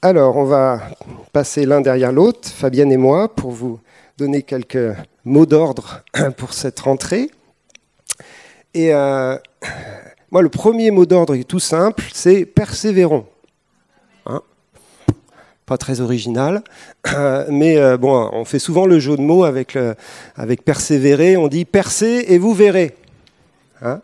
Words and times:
Alors, 0.00 0.36
on 0.36 0.44
va 0.44 0.80
passer 1.32 1.66
l'un 1.66 1.80
derrière 1.80 2.12
l'autre, 2.12 2.48
Fabienne 2.48 2.92
et 2.92 2.96
moi, 2.96 3.34
pour 3.34 3.50
vous 3.50 3.80
donner 4.16 4.42
quelques 4.42 4.94
mots 5.24 5.44
d'ordre 5.44 6.04
pour 6.36 6.52
cette 6.52 6.78
rentrée. 6.78 7.32
Et 8.74 8.94
euh, 8.94 9.36
moi, 10.30 10.40
le 10.40 10.50
premier 10.50 10.92
mot 10.92 11.04
d'ordre 11.04 11.34
est 11.34 11.42
tout 11.42 11.58
simple, 11.58 12.04
c'est 12.12 12.44
persévérons. 12.44 13.26
Hein? 14.26 14.42
Pas 15.66 15.78
très 15.78 16.00
original, 16.00 16.62
mais 17.48 17.76
euh, 17.76 17.96
bon, 17.96 18.30
on 18.32 18.44
fait 18.44 18.60
souvent 18.60 18.86
le 18.86 19.00
jeu 19.00 19.16
de 19.16 19.22
mots 19.22 19.42
avec, 19.42 19.76
persévérer. 20.64 21.36
On 21.36 21.48
dit 21.48 21.64
percez 21.64 22.26
et 22.28 22.38
vous 22.38 22.54
verrez. 22.54 22.94
Hein? 23.82 24.00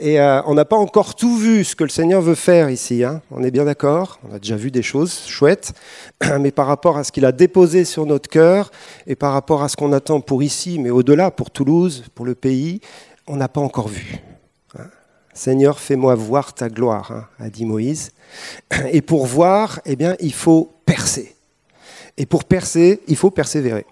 Et 0.00 0.20
euh, 0.20 0.40
on 0.46 0.54
n'a 0.54 0.64
pas 0.64 0.76
encore 0.76 1.16
tout 1.16 1.36
vu 1.36 1.64
ce 1.64 1.74
que 1.74 1.82
le 1.82 1.90
Seigneur 1.90 2.22
veut 2.22 2.36
faire 2.36 2.70
ici. 2.70 3.02
Hein. 3.02 3.20
on 3.32 3.42
est 3.42 3.50
bien 3.50 3.64
d'accord? 3.64 4.20
On 4.28 4.32
a 4.32 4.38
déjà 4.38 4.54
vu 4.54 4.70
des 4.70 4.82
choses 4.82 5.24
chouettes. 5.26 5.72
Mais 6.40 6.52
par 6.52 6.68
rapport 6.68 6.96
à 6.96 7.02
ce 7.02 7.10
qu'il 7.10 7.24
a 7.24 7.32
déposé 7.32 7.84
sur 7.84 8.06
notre 8.06 8.30
cœur 8.30 8.70
et 9.08 9.16
par 9.16 9.32
rapport 9.32 9.62
à 9.64 9.68
ce 9.68 9.76
qu'on 9.76 9.92
attend 9.92 10.20
pour 10.20 10.44
ici, 10.44 10.78
mais 10.78 10.90
au-delà, 10.90 11.32
pour 11.32 11.50
Toulouse, 11.50 12.04
pour 12.14 12.24
le 12.24 12.36
pays, 12.36 12.80
on 13.26 13.36
n'a 13.36 13.48
pas 13.48 13.60
encore 13.60 13.88
vu. 13.88 14.18
Hein. 14.78 14.86
Seigneur, 15.34 15.80
fais-moi 15.80 16.14
voir 16.14 16.54
ta 16.54 16.68
gloire, 16.68 17.10
hein, 17.10 17.26
a 17.40 17.50
dit 17.50 17.64
Moïse. 17.64 18.12
Et 18.92 19.02
pour 19.02 19.26
voir, 19.26 19.80
eh 19.84 19.96
bien, 19.96 20.14
il 20.20 20.32
faut 20.32 20.72
percer. 20.86 21.34
Et 22.16 22.26
pour 22.26 22.44
percer, 22.44 23.00
il 23.08 23.16
faut 23.16 23.30
persévérer. 23.30 23.84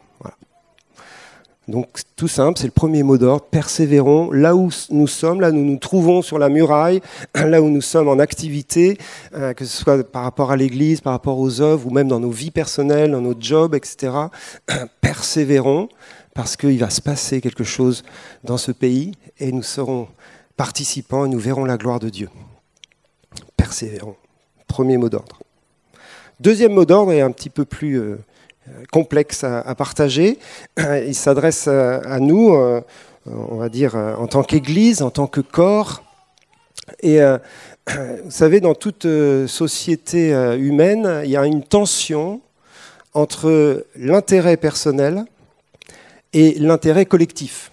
Donc 1.68 1.88
tout 2.14 2.28
simple, 2.28 2.60
c'est 2.60 2.66
le 2.66 2.72
premier 2.72 3.02
mot 3.02 3.18
d'ordre, 3.18 3.44
persévérons 3.44 4.30
là 4.30 4.54
où 4.54 4.70
nous 4.90 5.08
sommes, 5.08 5.40
là 5.40 5.50
où 5.50 5.52
nous 5.52 5.64
nous 5.64 5.78
trouvons 5.78 6.22
sur 6.22 6.38
la 6.38 6.48
muraille, 6.48 7.00
là 7.34 7.60
où 7.60 7.68
nous 7.68 7.80
sommes 7.80 8.08
en 8.08 8.20
activité, 8.20 8.98
euh, 9.34 9.52
que 9.52 9.64
ce 9.64 9.76
soit 9.76 10.04
par 10.04 10.22
rapport 10.22 10.52
à 10.52 10.56
l'Église, 10.56 11.00
par 11.00 11.12
rapport 11.12 11.38
aux 11.40 11.60
œuvres 11.60 11.88
ou 11.88 11.90
même 11.90 12.06
dans 12.06 12.20
nos 12.20 12.30
vies 12.30 12.52
personnelles, 12.52 13.10
dans 13.10 13.20
nos 13.20 13.34
jobs, 13.38 13.74
etc. 13.74 14.12
Persévérons 15.00 15.88
parce 16.34 16.56
qu'il 16.56 16.78
va 16.78 16.90
se 16.90 17.00
passer 17.00 17.40
quelque 17.40 17.64
chose 17.64 18.04
dans 18.44 18.58
ce 18.58 18.70
pays 18.70 19.12
et 19.40 19.50
nous 19.50 19.64
serons 19.64 20.06
participants 20.56 21.24
et 21.24 21.28
nous 21.28 21.40
verrons 21.40 21.64
la 21.64 21.78
gloire 21.78 21.98
de 21.98 22.10
Dieu. 22.10 22.28
Persévérons. 23.56 24.16
Premier 24.68 24.98
mot 24.98 25.08
d'ordre. 25.08 25.40
Deuxième 26.38 26.74
mot 26.74 26.84
d'ordre 26.84 27.12
est 27.12 27.22
un 27.22 27.32
petit 27.32 27.50
peu 27.50 27.64
plus... 27.64 27.98
Euh, 27.98 28.18
complexe 28.92 29.44
à, 29.44 29.74
partager. 29.74 30.38
Il 30.78 31.14
s'adresse 31.14 31.68
à 31.68 32.18
nous, 32.20 32.54
euh, 33.28 33.32
on 33.50 33.56
va 33.56 33.68
dire, 33.68 33.96
euh, 33.96 34.14
en 34.16 34.26
tant 34.26 34.42
qu'Église, 34.42 35.02
en 35.02 35.10
tant 35.10 35.26
que 35.26 35.40
corps. 35.40 36.02
Et 37.00 37.20
euh, 37.20 37.38
vous 37.88 38.30
savez, 38.30 38.60
dans 38.60 38.74
toute 38.74 39.06
société 39.46 40.30
humaine, 40.58 41.22
il 41.24 41.30
y 41.30 41.36
a 41.36 41.46
une 41.46 41.62
tension 41.62 42.40
entre 43.14 43.86
l'intérêt 43.96 44.56
personnel 44.56 45.24
et 46.32 46.54
l'intérêt 46.58 47.06
collectif. 47.06 47.70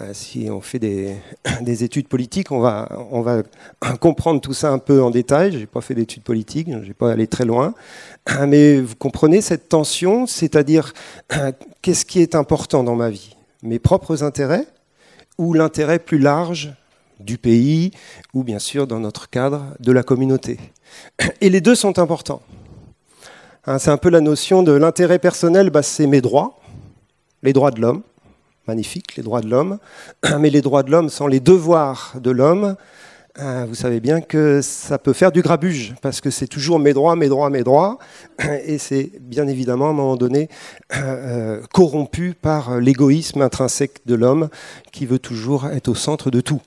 Euh, 0.00 0.10
si 0.12 0.48
on 0.50 0.60
fait 0.60 0.78
des, 0.78 1.16
études 1.82 2.08
politiques, 2.08 2.52
on 2.52 2.60
va, 2.60 2.88
comprendre 4.00 4.40
tout 4.40 4.52
ça 4.52 4.70
un 4.70 4.78
peu 4.78 5.02
en 5.02 5.10
détail. 5.10 5.52
Je 5.52 5.58
n'ai 5.58 5.66
pas 5.66 5.80
fait 5.80 5.94
d'études 5.94 6.22
politiques, 6.22 6.68
je 6.70 6.76
ne 6.76 6.84
vais 6.84 6.94
pas 6.94 7.10
aller 7.10 7.26
très 7.26 7.44
loin. 7.44 7.74
Mais 8.46 8.80
vous 8.80 8.94
comprenez 8.96 9.40
cette 9.40 9.68
tension, 9.68 10.26
c'est-à-dire 10.26 10.92
qu'est-ce 11.82 12.04
qui 12.04 12.20
est 12.20 12.34
important 12.34 12.84
dans 12.84 12.94
ma 12.94 13.10
vie? 13.10 13.36
Mes 13.62 13.78
propres 13.78 14.22
intérêts 14.22 14.66
ou 15.36 15.52
l'intérêt 15.52 15.98
plus 15.98 16.18
large 16.18 16.74
du 17.18 17.38
pays 17.38 17.90
ou 18.34 18.44
bien 18.44 18.60
sûr 18.60 18.86
dans 18.86 19.00
notre 19.00 19.28
cadre 19.28 19.64
de 19.80 19.90
la 19.90 20.04
communauté? 20.04 20.60
Et 21.40 21.50
les 21.50 21.60
deux 21.60 21.74
sont 21.74 21.98
importants. 21.98 22.42
Hein, 23.66 23.78
c'est 23.78 23.90
un 23.90 23.96
peu 23.96 24.10
la 24.10 24.20
notion 24.20 24.62
de 24.62 24.72
l'intérêt 24.72 25.18
personnel, 25.18 25.70
bah, 25.70 25.82
c'est 25.82 26.06
mes 26.06 26.20
droits, 26.20 26.60
les 27.42 27.52
droits 27.52 27.72
de 27.72 27.80
l'homme 27.80 28.02
magnifique, 28.68 29.16
les 29.16 29.22
droits 29.22 29.40
de 29.40 29.48
l'homme. 29.48 29.78
Mais 30.38 30.50
les 30.50 30.60
droits 30.60 30.82
de 30.82 30.90
l'homme 30.90 31.08
sans 31.08 31.26
les 31.26 31.40
devoirs 31.40 32.14
de 32.22 32.30
l'homme, 32.30 32.76
euh, 33.40 33.66
vous 33.68 33.74
savez 33.74 34.00
bien 34.00 34.20
que 34.20 34.60
ça 34.62 34.98
peut 34.98 35.12
faire 35.12 35.30
du 35.30 35.42
grabuge, 35.42 35.94
parce 36.02 36.20
que 36.20 36.30
c'est 36.30 36.48
toujours 36.48 36.78
mes 36.78 36.92
droits, 36.92 37.14
mes 37.14 37.28
droits, 37.28 37.50
mes 37.50 37.62
droits, 37.62 37.98
et 38.64 38.78
c'est 38.78 39.12
bien 39.20 39.46
évidemment 39.46 39.86
à 39.86 39.90
un 39.90 39.94
moment 39.94 40.16
donné 40.16 40.48
euh, 40.96 40.98
euh, 40.98 41.62
corrompu 41.72 42.34
par 42.40 42.80
l'égoïsme 42.80 43.42
intrinsèque 43.42 44.00
de 44.06 44.14
l'homme 44.14 44.48
qui 44.92 45.06
veut 45.06 45.20
toujours 45.20 45.66
être 45.68 45.88
au 45.88 45.94
centre 45.94 46.30
de 46.30 46.40
tout. 46.40 46.60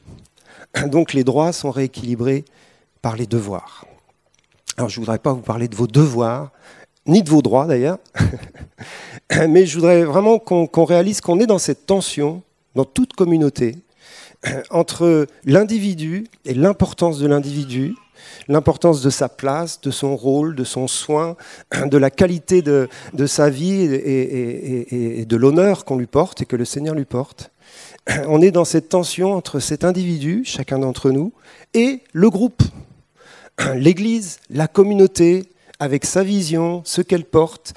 Donc 0.87 1.13
les 1.13 1.23
droits 1.23 1.51
sont 1.51 1.71
rééquilibrés 1.71 2.45
par 3.01 3.17
les 3.17 3.27
devoirs. 3.27 3.85
Alors 4.77 4.89
je 4.89 4.99
ne 4.99 5.05
voudrais 5.05 5.19
pas 5.19 5.33
vous 5.33 5.41
parler 5.41 5.67
de 5.67 5.75
vos 5.75 5.87
devoirs, 5.87 6.51
ni 7.05 7.23
de 7.23 7.29
vos 7.29 7.41
droits 7.41 7.65
d'ailleurs, 7.65 7.99
mais 9.49 9.65
je 9.65 9.75
voudrais 9.75 10.03
vraiment 10.03 10.39
qu'on 10.39 10.85
réalise 10.85 11.21
qu'on 11.21 11.39
est 11.39 11.47
dans 11.47 11.59
cette 11.59 11.85
tension, 11.85 12.43
dans 12.75 12.85
toute 12.85 13.13
communauté, 13.13 13.75
entre 14.69 15.27
l'individu 15.45 16.27
et 16.45 16.53
l'importance 16.53 17.19
de 17.19 17.27
l'individu, 17.27 17.95
l'importance 18.47 19.01
de 19.01 19.09
sa 19.09 19.29
place, 19.29 19.81
de 19.81 19.91
son 19.91 20.15
rôle, 20.15 20.55
de 20.55 20.63
son 20.63 20.87
soin, 20.87 21.35
de 21.85 21.97
la 21.97 22.09
qualité 22.09 22.61
de, 22.61 22.87
sa 23.25 23.49
vie 23.49 23.83
et, 23.83 25.25
de 25.25 25.35
l'honneur 25.35 25.85
qu'on 25.85 25.97
lui 25.97 26.07
porte 26.07 26.41
et 26.41 26.45
que 26.45 26.55
le 26.55 26.65
Seigneur 26.65 26.95
lui 26.95 27.05
porte. 27.05 27.51
On 28.27 28.41
est 28.41 28.51
dans 28.51 28.65
cette 28.65 28.89
tension 28.89 29.33
entre 29.33 29.59
cet 29.59 29.83
individu, 29.83 30.43
chacun 30.45 30.79
d'entre 30.79 31.11
nous, 31.11 31.33
et 31.73 32.01
le 32.13 32.29
groupe, 32.29 32.61
l'Église, 33.75 34.39
la 34.49 34.67
communauté, 34.67 35.43
avec 35.81 36.05
sa 36.05 36.23
vision, 36.23 36.83
ce 36.85 37.01
qu'elle 37.01 37.25
porte, 37.25 37.73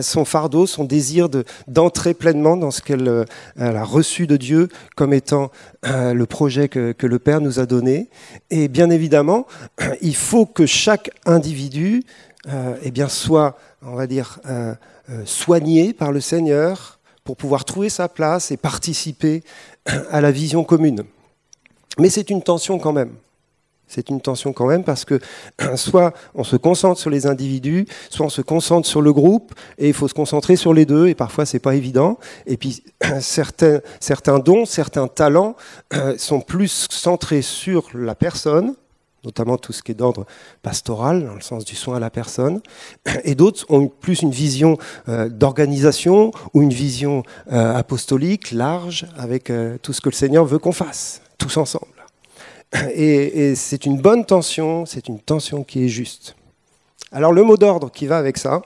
son 0.00 0.24
fardeau, 0.24 0.66
son 0.66 0.84
désir 0.84 1.28
d'entrer 1.68 2.14
pleinement 2.14 2.56
dans 2.56 2.70
ce 2.70 2.80
qu'elle 2.80 3.06
euh, 3.06 3.24
a 3.58 3.84
reçu 3.84 4.26
de 4.26 4.38
Dieu 4.38 4.68
comme 4.96 5.12
étant 5.12 5.50
euh, 5.84 6.14
le 6.14 6.24
projet 6.24 6.68
que, 6.68 6.94
le 6.98 7.18
Père 7.18 7.42
nous 7.42 7.60
a 7.60 7.66
donné. 7.66 8.08
Et 8.48 8.68
bien 8.68 8.88
évidemment, 8.88 9.46
il 10.00 10.16
faut 10.16 10.46
que 10.46 10.64
chaque 10.64 11.10
individu 11.26 12.02
euh, 12.48 12.74
eh 12.82 12.90
bien, 12.90 13.08
soit, 13.08 13.58
on 13.82 13.96
va 13.96 14.06
dire, 14.06 14.40
soigné 15.26 15.92
par 15.92 16.10
le 16.10 16.22
Seigneur 16.22 17.00
pour 17.22 17.36
pouvoir 17.36 17.66
trouver 17.66 17.90
sa 17.90 18.08
place 18.08 18.50
et 18.50 18.56
participer 18.56 19.42
à 19.84 20.22
la 20.22 20.30
vision 20.30 20.64
commune. 20.64 21.04
Mais 21.98 22.08
c'est 22.08 22.30
une 22.30 22.42
tension 22.42 22.78
quand 22.78 22.94
même. 22.94 23.12
C'est 23.94 24.08
une 24.08 24.22
tension 24.22 24.54
quand 24.54 24.66
même 24.66 24.84
parce 24.84 25.04
que 25.04 25.20
soit 25.76 26.14
on 26.34 26.44
se 26.44 26.56
concentre 26.56 26.98
sur 26.98 27.10
les 27.10 27.26
individus, 27.26 27.86
soit 28.08 28.24
on 28.24 28.30
se 28.30 28.40
concentre 28.40 28.88
sur 28.88 29.02
le 29.02 29.12
groupe, 29.12 29.52
et 29.76 29.88
il 29.88 29.94
faut 29.94 30.08
se 30.08 30.14
concentrer 30.14 30.56
sur 30.56 30.72
les 30.72 30.86
deux, 30.86 31.08
et 31.08 31.14
parfois 31.14 31.44
c'est 31.44 31.58
pas 31.58 31.74
évident. 31.74 32.18
Et 32.46 32.56
puis 32.56 32.82
certains, 33.20 34.38
dons, 34.38 34.64
certains 34.64 35.08
talents 35.08 35.56
sont 36.16 36.40
plus 36.40 36.88
centrés 36.90 37.42
sur 37.42 37.90
la 37.92 38.14
personne, 38.14 38.76
notamment 39.24 39.58
tout 39.58 39.74
ce 39.74 39.82
qui 39.82 39.92
est 39.92 39.94
d'ordre 39.94 40.24
pastoral, 40.62 41.26
dans 41.26 41.34
le 41.34 41.42
sens 41.42 41.66
du 41.66 41.76
soin 41.76 41.96
à 41.96 42.00
la 42.00 42.10
personne, 42.10 42.62
et 43.24 43.34
d'autres 43.34 43.66
ont 43.68 43.88
plus 43.88 44.22
une 44.22 44.30
vision 44.30 44.78
euh, 45.10 45.28
d'organisation 45.28 46.30
ou 46.54 46.62
une 46.62 46.72
vision 46.72 47.24
euh, 47.52 47.76
apostolique 47.76 48.52
large 48.52 49.06
avec 49.18 49.50
euh, 49.50 49.76
tout 49.82 49.92
ce 49.92 50.00
que 50.00 50.08
le 50.08 50.14
Seigneur 50.14 50.46
veut 50.46 50.58
qu'on 50.58 50.72
fasse, 50.72 51.20
tous 51.36 51.58
ensemble. 51.58 52.01
Et, 52.94 53.54
c'est 53.54 53.84
une 53.86 53.98
bonne 53.98 54.24
tension, 54.24 54.86
c'est 54.86 55.08
une 55.08 55.20
tension 55.20 55.62
qui 55.62 55.84
est 55.84 55.88
juste. 55.88 56.36
Alors 57.10 57.32
le 57.32 57.42
mot 57.42 57.56
d'ordre 57.56 57.90
qui 57.90 58.06
va 58.06 58.16
avec 58.18 58.38
ça, 58.38 58.62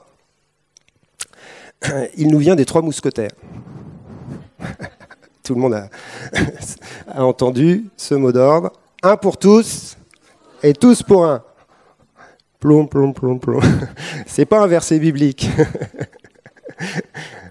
il 2.17 2.29
nous 2.29 2.39
vient 2.39 2.55
des 2.55 2.65
trois 2.65 2.83
mousquetaires. 2.83 3.33
Tout 5.43 5.55
le 5.55 5.61
monde 5.61 5.75
a, 7.09 7.25
entendu 7.25 7.89
ce 7.97 8.15
mot 8.15 8.33
d'ordre. 8.33 8.73
Un 9.03 9.17
pour 9.17 9.37
tous 9.37 9.97
et 10.63 10.73
tous 10.73 11.03
pour 11.03 11.27
un. 11.27 11.43
Plom, 12.59 12.89
plom, 12.89 13.13
plom, 13.13 13.39
plom. 13.39 13.61
C'est 14.27 14.47
pas 14.47 14.61
un 14.61 14.67
verset 14.67 14.99
biblique. 14.99 15.49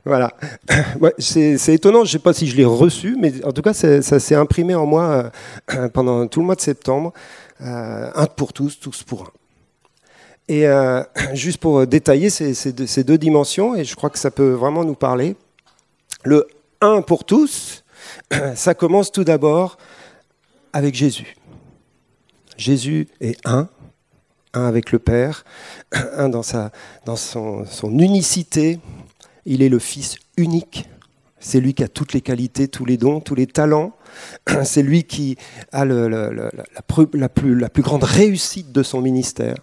Voilà. 0.05 0.33
c'est 1.17 1.73
étonnant, 1.73 2.03
je 2.03 2.09
ne 2.09 2.11
sais 2.11 2.19
pas 2.19 2.33
si 2.33 2.47
je 2.47 2.55
l'ai 2.55 2.65
reçu, 2.65 3.17
mais 3.19 3.43
en 3.43 3.51
tout 3.51 3.63
cas, 3.63 3.73
ça 3.73 4.19
s'est 4.19 4.35
imprimé 4.35 4.75
en 4.75 4.85
moi 4.85 5.31
euh, 5.73 5.89
pendant 5.93 6.27
tout 6.27 6.39
le 6.41 6.45
mois 6.45 6.55
de 6.55 6.61
septembre. 6.61 7.11
Euh, 7.61 8.11
un 8.13 8.25
pour 8.27 8.53
tous, 8.53 8.79
tous 8.79 9.03
pour 9.03 9.23
un. 9.23 9.31
Et 10.47 10.67
euh, 10.67 11.01
juste 11.33 11.57
pour 11.57 11.87
détailler 11.87 12.29
ces, 12.29 13.03
deux, 13.03 13.17
dimensions, 13.17 13.75
et 13.75 13.83
je 13.83 13.95
crois 13.95 14.11
que 14.11 14.19
ça 14.19 14.31
peut 14.31 14.51
vraiment 14.51 14.83
nous 14.83 14.95
parler, 14.95 15.35
le 16.23 16.47
un 16.81 17.01
pour 17.01 17.23
tous, 17.23 17.83
ça 18.53 18.73
commence 18.75 19.11
tout 19.11 19.23
d'abord 19.23 19.77
avec 20.73 20.93
Jésus. 20.93 21.35
Jésus 22.57 23.07
est 23.21 23.39
un, 23.47 23.69
un 24.53 24.65
avec 24.65 24.91
le 24.91 24.99
Père, 24.99 25.45
un 25.93 26.29
dans, 26.29 26.43
sa, 26.43 26.71
dans 27.05 27.15
son, 27.15 27.65
son 27.65 27.97
unicité, 27.97 28.79
il 29.45 29.61
est 29.61 29.69
le 29.69 29.79
Fils 29.79 30.17
unique. 30.37 30.87
C'est 31.39 31.59
lui 31.59 31.73
qui 31.73 31.83
a 31.83 31.87
toutes 31.87 32.13
les 32.13 32.21
qualités, 32.21 32.67
tous 32.67 32.85
les 32.85 32.97
dons, 32.97 33.19
tous 33.19 33.35
les 33.35 33.45
talents. 33.45 33.95
C'est 34.63 34.81
lui 34.81 35.03
qui 35.03 35.37
a 35.71 35.85
la, 35.85 36.89
plus, 36.89 37.83
grande 37.83 38.03
réussite 38.03 38.71
de 38.71 38.81
son 38.81 39.01
ministère. 39.01 39.55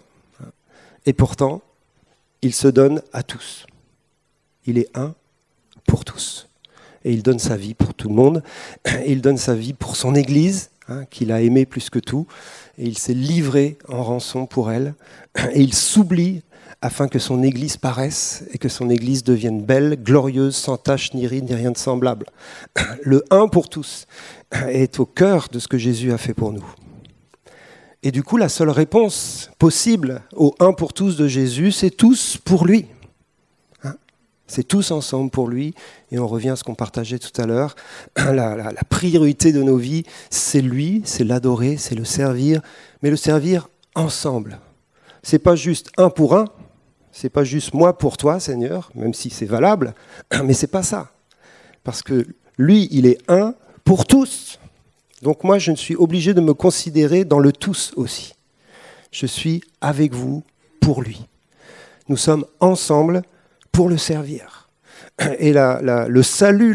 Et 1.07 1.13
pourtant, 1.13 1.61
il 2.41 2.55
se 2.55 2.69
donne 2.69 3.03
à 3.13 3.25
tous. 3.25 3.67
Il 4.65 4.79
est 4.79 4.97
un 4.97 5.15
pour 5.87 6.05
tous. 6.05 6.49
Et 7.05 7.13
il 7.13 7.25
donne 7.25 7.41
sa 7.41 7.57
vie 7.57 7.75
pour 7.75 7.95
tout 7.95 8.09
le 8.09 8.15
monde. 8.15 8.45
Il 9.07 9.21
donne 9.23 9.37
sa 9.37 9.57
vie 9.57 9.73
pour 9.73 9.97
son 9.97 10.15
Église, 10.15 10.71
hein, 10.87 11.05
qu'il 11.07 11.33
a 11.33 11.43
aimée 11.43 11.67
plus 11.67 11.91
que 11.91 11.99
tout. 11.99 12.29
Et 12.79 12.85
il 12.85 12.97
s'est 12.97 13.13
livré 13.13 13.77
en 13.89 14.05
rançon 14.05 14.47
pour 14.47 14.71
elle. 14.71 14.95
Et 15.53 15.61
il 15.61 15.75
s'oublie 15.75 16.45
afin 16.83 17.07
que 17.07 17.21
son 17.21 17.45
Église 17.45 17.77
paraisse 17.77 18.45
et 18.53 18.59
que 18.59 18.69
son 18.69 18.91
Église 18.91 19.23
devienne 19.23 19.63
belle, 19.63 19.97
glorieuse, 20.03 20.57
sans 20.57 20.77
tache 20.77 21.15
ni 21.15 21.29
ride, 21.29 21.49
ni 21.49 21.55
rien 21.55 21.71
de 21.71 21.79
semblable. 21.79 22.27
Le 23.03 23.25
un 23.31 23.47
pour 23.47 23.69
tous 23.69 24.07
est 24.69 24.99
au 24.99 25.07
cœur 25.07 25.49
de 25.51 25.61
ce 25.61 25.69
que 25.69 25.79
Jésus 25.79 26.13
a 26.13 26.19
fait 26.19 26.35
pour 26.35 26.53
nous. 26.53 26.67
Et 28.03 28.11
du 28.11 28.25
coup, 28.25 28.37
la 28.37 28.49
seule 28.49 28.71
réponse 28.71 29.51
possible 29.61 30.23
au 30.35 30.57
un 30.59 30.73
pour 30.73 30.93
tous 30.93 31.17
de 31.17 31.29
Jésus, 31.29 31.71
c'est 31.71 31.91
tous 31.91 32.37
pour 32.37 32.67
lui. 32.67 32.87
Hein? 33.85 33.95
C'est 34.49 34.67
tous 34.67 34.91
ensemble 34.91 35.31
pour 35.31 35.47
lui. 35.47 35.75
Et 36.11 36.19
on 36.19 36.27
revient 36.27 36.51
à 36.51 36.57
ce 36.57 36.65
qu'on 36.65 36.75
partageait 36.75 37.21
tout 37.21 37.41
à 37.41 37.47
l'heure. 37.47 37.77
La, 38.17 38.57
la, 38.57 38.85
priorité 38.89 39.53
de 39.53 39.63
nos 39.63 39.77
vies, 39.77 40.03
c'est 40.31 40.61
lui, 40.61 41.03
c'est 41.05 41.23
l'adorer, 41.23 41.77
c'est 41.77 41.95
le 41.95 42.05
servir, 42.05 42.61
mais 43.03 43.11
le 43.11 43.17
servir 43.17 43.69
ensemble. 43.95 44.59
C'est 45.23 45.39
pas 45.39 45.55
juste 45.55 45.91
un 45.97 46.11
pour 46.11 46.35
un, 46.35 46.47
c'est 47.13 47.29
pas 47.29 47.45
juste 47.45 47.75
moi 47.75 47.97
pour 47.97 48.17
toi, 48.17 48.41
Seigneur, 48.41 48.91
même 48.95 49.15
si 49.15 49.31
c'est 49.31 49.47
valable, 49.47 49.95
mais 50.45 50.55
c'est 50.55 50.67
pas 50.67 50.83
ça. 50.83 51.13
Parce 51.85 52.03
que 52.03 52.27
lui, 52.59 52.89
il 52.91 53.07
est 53.07 53.19
un 53.29 53.55
pour 53.85 54.07
tous. 54.07 54.59
Donc 55.21 55.45
moi, 55.45 55.59
je 55.59 55.71
ne 55.71 55.77
suis 55.77 55.95
obligé 55.95 56.35
de 56.35 56.41
me 56.41 56.55
considérer 56.55 57.25
dans 57.25 57.39
le 57.39 57.53
tous 57.53 57.93
aussi. 57.97 58.35
Je 59.13 59.27
suis 59.27 59.63
avec 59.81 60.15
vous 60.15 60.43
pour 60.81 61.03
lui. 61.03 61.27
Nous 62.09 62.17
sommes 62.17 62.47
ensemble 62.61 63.23
pour 63.71 63.89
le 63.89 63.99
servir. 63.99 64.71
Et 65.39 65.53
le 65.53 66.23
salut, 66.23 66.75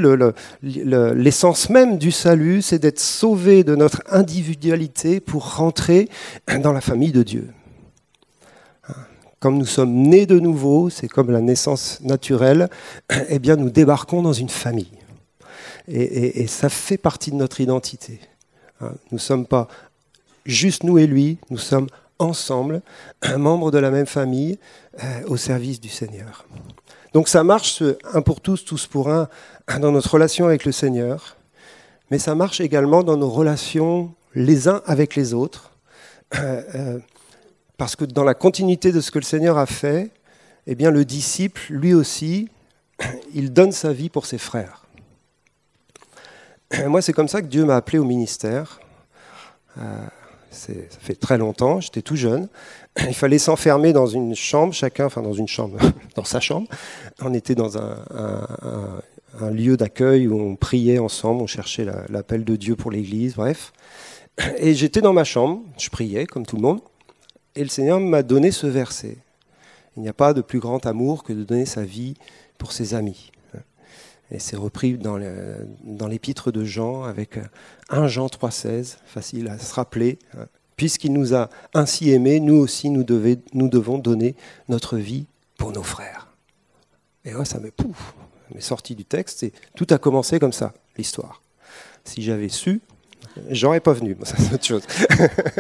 l'essence 0.61 1.69
même 1.69 1.97
du 1.97 2.11
salut, 2.11 2.61
c'est 2.61 2.79
d'être 2.79 2.99
sauvé 2.99 3.63
de 3.63 3.75
notre 3.75 4.03
individualité 4.09 5.19
pour 5.19 5.55
rentrer 5.55 6.09
dans 6.61 6.73
la 6.73 6.81
famille 6.81 7.11
de 7.11 7.23
Dieu. 7.23 7.49
Comme 9.39 9.57
nous 9.57 9.65
sommes 9.65 9.93
nés 9.93 10.25
de 10.25 10.39
nouveau, 10.39 10.89
c'est 10.89 11.07
comme 11.07 11.31
la 11.31 11.41
naissance 11.41 11.99
naturelle, 12.01 12.69
eh 13.29 13.39
bien 13.39 13.55
nous 13.55 13.69
débarquons 13.69 14.21
dans 14.21 14.33
une 14.33 14.49
famille. 14.49 14.91
et 15.87 16.47
ça 16.47 16.69
fait 16.69 16.97
partie 16.97 17.31
de 17.31 17.37
notre 17.37 17.61
identité. 17.61 18.19
Hein, 18.81 18.91
nous 19.11 19.17
ne 19.17 19.21
sommes 19.21 19.45
pas 19.45 19.67
juste 20.45 20.83
nous 20.83 20.97
et 20.97 21.07
lui, 21.07 21.37
nous 21.49 21.57
sommes 21.57 21.87
ensemble, 22.19 22.81
un 23.21 23.37
membre 23.37 23.71
de 23.71 23.77
la 23.77 23.91
même 23.91 24.05
famille, 24.05 24.57
euh, 25.03 25.21
au 25.27 25.37
service 25.37 25.79
du 25.79 25.89
Seigneur. 25.89 26.45
Donc 27.13 27.27
ça 27.27 27.43
marche, 27.43 27.83
un 28.13 28.21
pour 28.21 28.41
tous, 28.41 28.65
tous 28.65 28.87
pour 28.87 29.09
un, 29.09 29.27
dans 29.79 29.91
notre 29.91 30.11
relation 30.11 30.45
avec 30.45 30.65
le 30.65 30.71
Seigneur, 30.71 31.37
mais 32.09 32.19
ça 32.19 32.35
marche 32.35 32.61
également 32.61 33.03
dans 33.03 33.17
nos 33.17 33.29
relations 33.29 34.13
les 34.33 34.67
uns 34.67 34.81
avec 34.85 35.15
les 35.15 35.33
autres, 35.33 35.71
euh, 36.35 36.61
euh, 36.75 36.99
parce 37.77 37.95
que 37.95 38.05
dans 38.05 38.23
la 38.23 38.33
continuité 38.33 38.91
de 38.91 39.01
ce 39.01 39.11
que 39.11 39.19
le 39.19 39.23
Seigneur 39.23 39.57
a 39.57 39.65
fait, 39.65 40.11
eh 40.65 40.75
bien 40.75 40.91
le 40.91 41.05
disciple, 41.05 41.61
lui 41.69 41.93
aussi, 41.93 42.49
il 43.33 43.53
donne 43.53 43.71
sa 43.71 43.93
vie 43.93 44.09
pour 44.09 44.25
ses 44.25 44.37
frères. 44.37 44.83
Moi, 46.85 47.01
c'est 47.01 47.13
comme 47.13 47.29
ça 47.29 47.41
que 47.41 47.47
Dieu 47.47 47.63
m'a 47.63 47.77
appelé 47.77 47.97
au 47.97 48.03
ministère. 48.03 48.81
Euh, 49.77 50.05
ça 50.51 50.73
fait 50.99 51.15
très 51.15 51.37
longtemps, 51.37 51.79
j'étais 51.79 52.01
tout 52.01 52.15
jeune. 52.15 52.49
Il 53.07 53.13
fallait 53.13 53.37
s'enfermer 53.37 53.93
dans 53.93 54.07
une 54.07 54.35
chambre, 54.35 54.73
chacun, 54.73 55.05
enfin 55.05 55.21
dans 55.21 55.33
une 55.33 55.47
chambre, 55.47 55.77
dans 56.15 56.25
sa 56.25 56.39
chambre. 56.39 56.67
On 57.21 57.33
était 57.33 57.55
dans 57.55 57.77
un, 57.77 58.03
lieu 59.51 59.77
d'accueil 59.77 60.27
où 60.27 60.39
on 60.39 60.55
priait 60.55 60.97
ensemble, 60.97 61.43
on 61.43 61.47
cherchait 61.47 61.85
l'appel 62.09 62.43
de 62.43 62.55
Dieu 62.55 62.75
pour 62.75 62.91
l'Église, 62.91 63.35
bref. 63.35 63.71
Et 64.57 64.73
j'étais 64.73 65.01
dans 65.01 65.13
ma 65.13 65.23
chambre, 65.23 65.61
je 65.77 65.89
priais 65.89 66.25
comme 66.25 66.45
tout 66.45 66.55
le 66.55 66.63
monde, 66.63 66.81
et 67.57 67.63
le 67.63 67.69
Seigneur 67.69 67.99
m'a 67.99 68.21
donné 68.21 68.51
ce 68.51 68.67
verset. 68.67 69.17
Il 69.95 70.03
n'y 70.03 70.09
a 70.09 70.13
pas 70.13 70.33
de 70.33 70.41
plus 70.41 70.59
grand 70.59 70.85
amour 70.85 71.23
que 71.23 71.33
de 71.33 71.43
donner 71.43 71.65
sa 71.65 71.83
vie 71.83 72.13
pour 72.59 72.71
ses 72.71 72.93
amis. 72.93 73.31
Et 74.29 74.39
c'est 74.39 74.57
repris 74.57 74.97
dans 74.97 75.17
l'épître 76.07 76.51
de 76.51 76.63
Jean 76.63 77.03
avec 77.03 77.39
1 77.89 78.07
Jean 78.07 78.27
3,16, 78.27 78.97
facile 79.05 79.47
à 79.47 79.57
se 79.57 79.73
rappeler. 79.73 80.19
Hein. 80.37 80.45
Puisqu'il 80.75 81.13
nous 81.13 81.33
a 81.33 81.49
ainsi 81.73 82.11
aimés, 82.11 82.39
nous 82.39 82.57
aussi 82.57 82.91
nous, 82.91 83.03
devons 83.03 83.97
donner 83.97 84.35
notre 84.69 84.97
vie 84.97 85.25
pour 85.57 85.71
nos 85.71 85.81
frères. 85.81 86.27
Et 87.25 87.31
moi, 87.31 87.45
ça 87.45 87.59
m'est 87.59 88.61
sorti 88.61 88.93
du 88.93 89.03
texte 89.03 89.41
et 89.41 89.53
tout 89.75 89.87
a 89.89 89.97
commencé 89.97 90.37
comme 90.37 90.53
ça, 90.53 90.73
l'histoire. 90.95 91.41
Si 92.03 92.21
j'avais 92.21 92.49
su, 92.49 92.81
J'aurais 93.49 93.79
pas 93.79 93.93
venu, 93.93 94.15
c'est 94.23 94.53
autre 94.53 94.65
chose. 94.65 94.83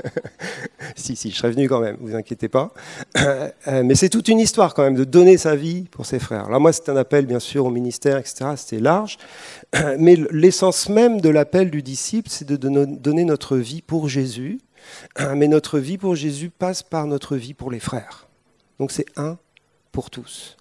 si, 0.95 1.15
si, 1.15 1.31
je 1.31 1.37
serais 1.37 1.51
venu 1.51 1.67
quand 1.67 1.79
même, 1.79 1.97
vous 1.99 2.15
inquiétez 2.15 2.49
pas. 2.49 2.73
Euh, 3.17 3.49
mais 3.83 3.95
c'est 3.95 4.09
toute 4.09 4.27
une 4.27 4.39
histoire 4.39 4.73
quand 4.73 4.83
même 4.83 4.95
de 4.95 5.03
donner 5.03 5.37
sa 5.37 5.55
vie 5.55 5.83
pour 5.91 6.05
ses 6.05 6.19
frères. 6.19 6.49
Là, 6.49 6.59
moi, 6.59 6.73
c'est 6.73 6.89
un 6.89 6.97
appel, 6.97 7.25
bien 7.25 7.39
sûr, 7.39 7.65
au 7.65 7.69
ministère, 7.69 8.17
etc. 8.17 8.51
C'était 8.55 8.81
large. 8.81 9.17
Mais 9.99 10.17
l'essence 10.31 10.89
même 10.89 11.21
de 11.21 11.29
l'appel 11.29 11.71
du 11.71 11.81
disciple, 11.81 12.29
c'est 12.29 12.47
de 12.47 12.55
donner 12.55 13.25
notre 13.25 13.57
vie 13.57 13.81
pour 13.81 14.09
Jésus. 14.09 14.59
Mais 15.35 15.47
notre 15.47 15.79
vie 15.79 15.97
pour 15.97 16.15
Jésus 16.15 16.49
passe 16.49 16.83
par 16.83 17.07
notre 17.07 17.35
vie 17.35 17.53
pour 17.53 17.71
les 17.71 17.79
frères. 17.79 18.27
Donc 18.79 18.91
c'est 18.91 19.05
un 19.15 19.37
pour 19.91 20.09
tous. 20.09 20.56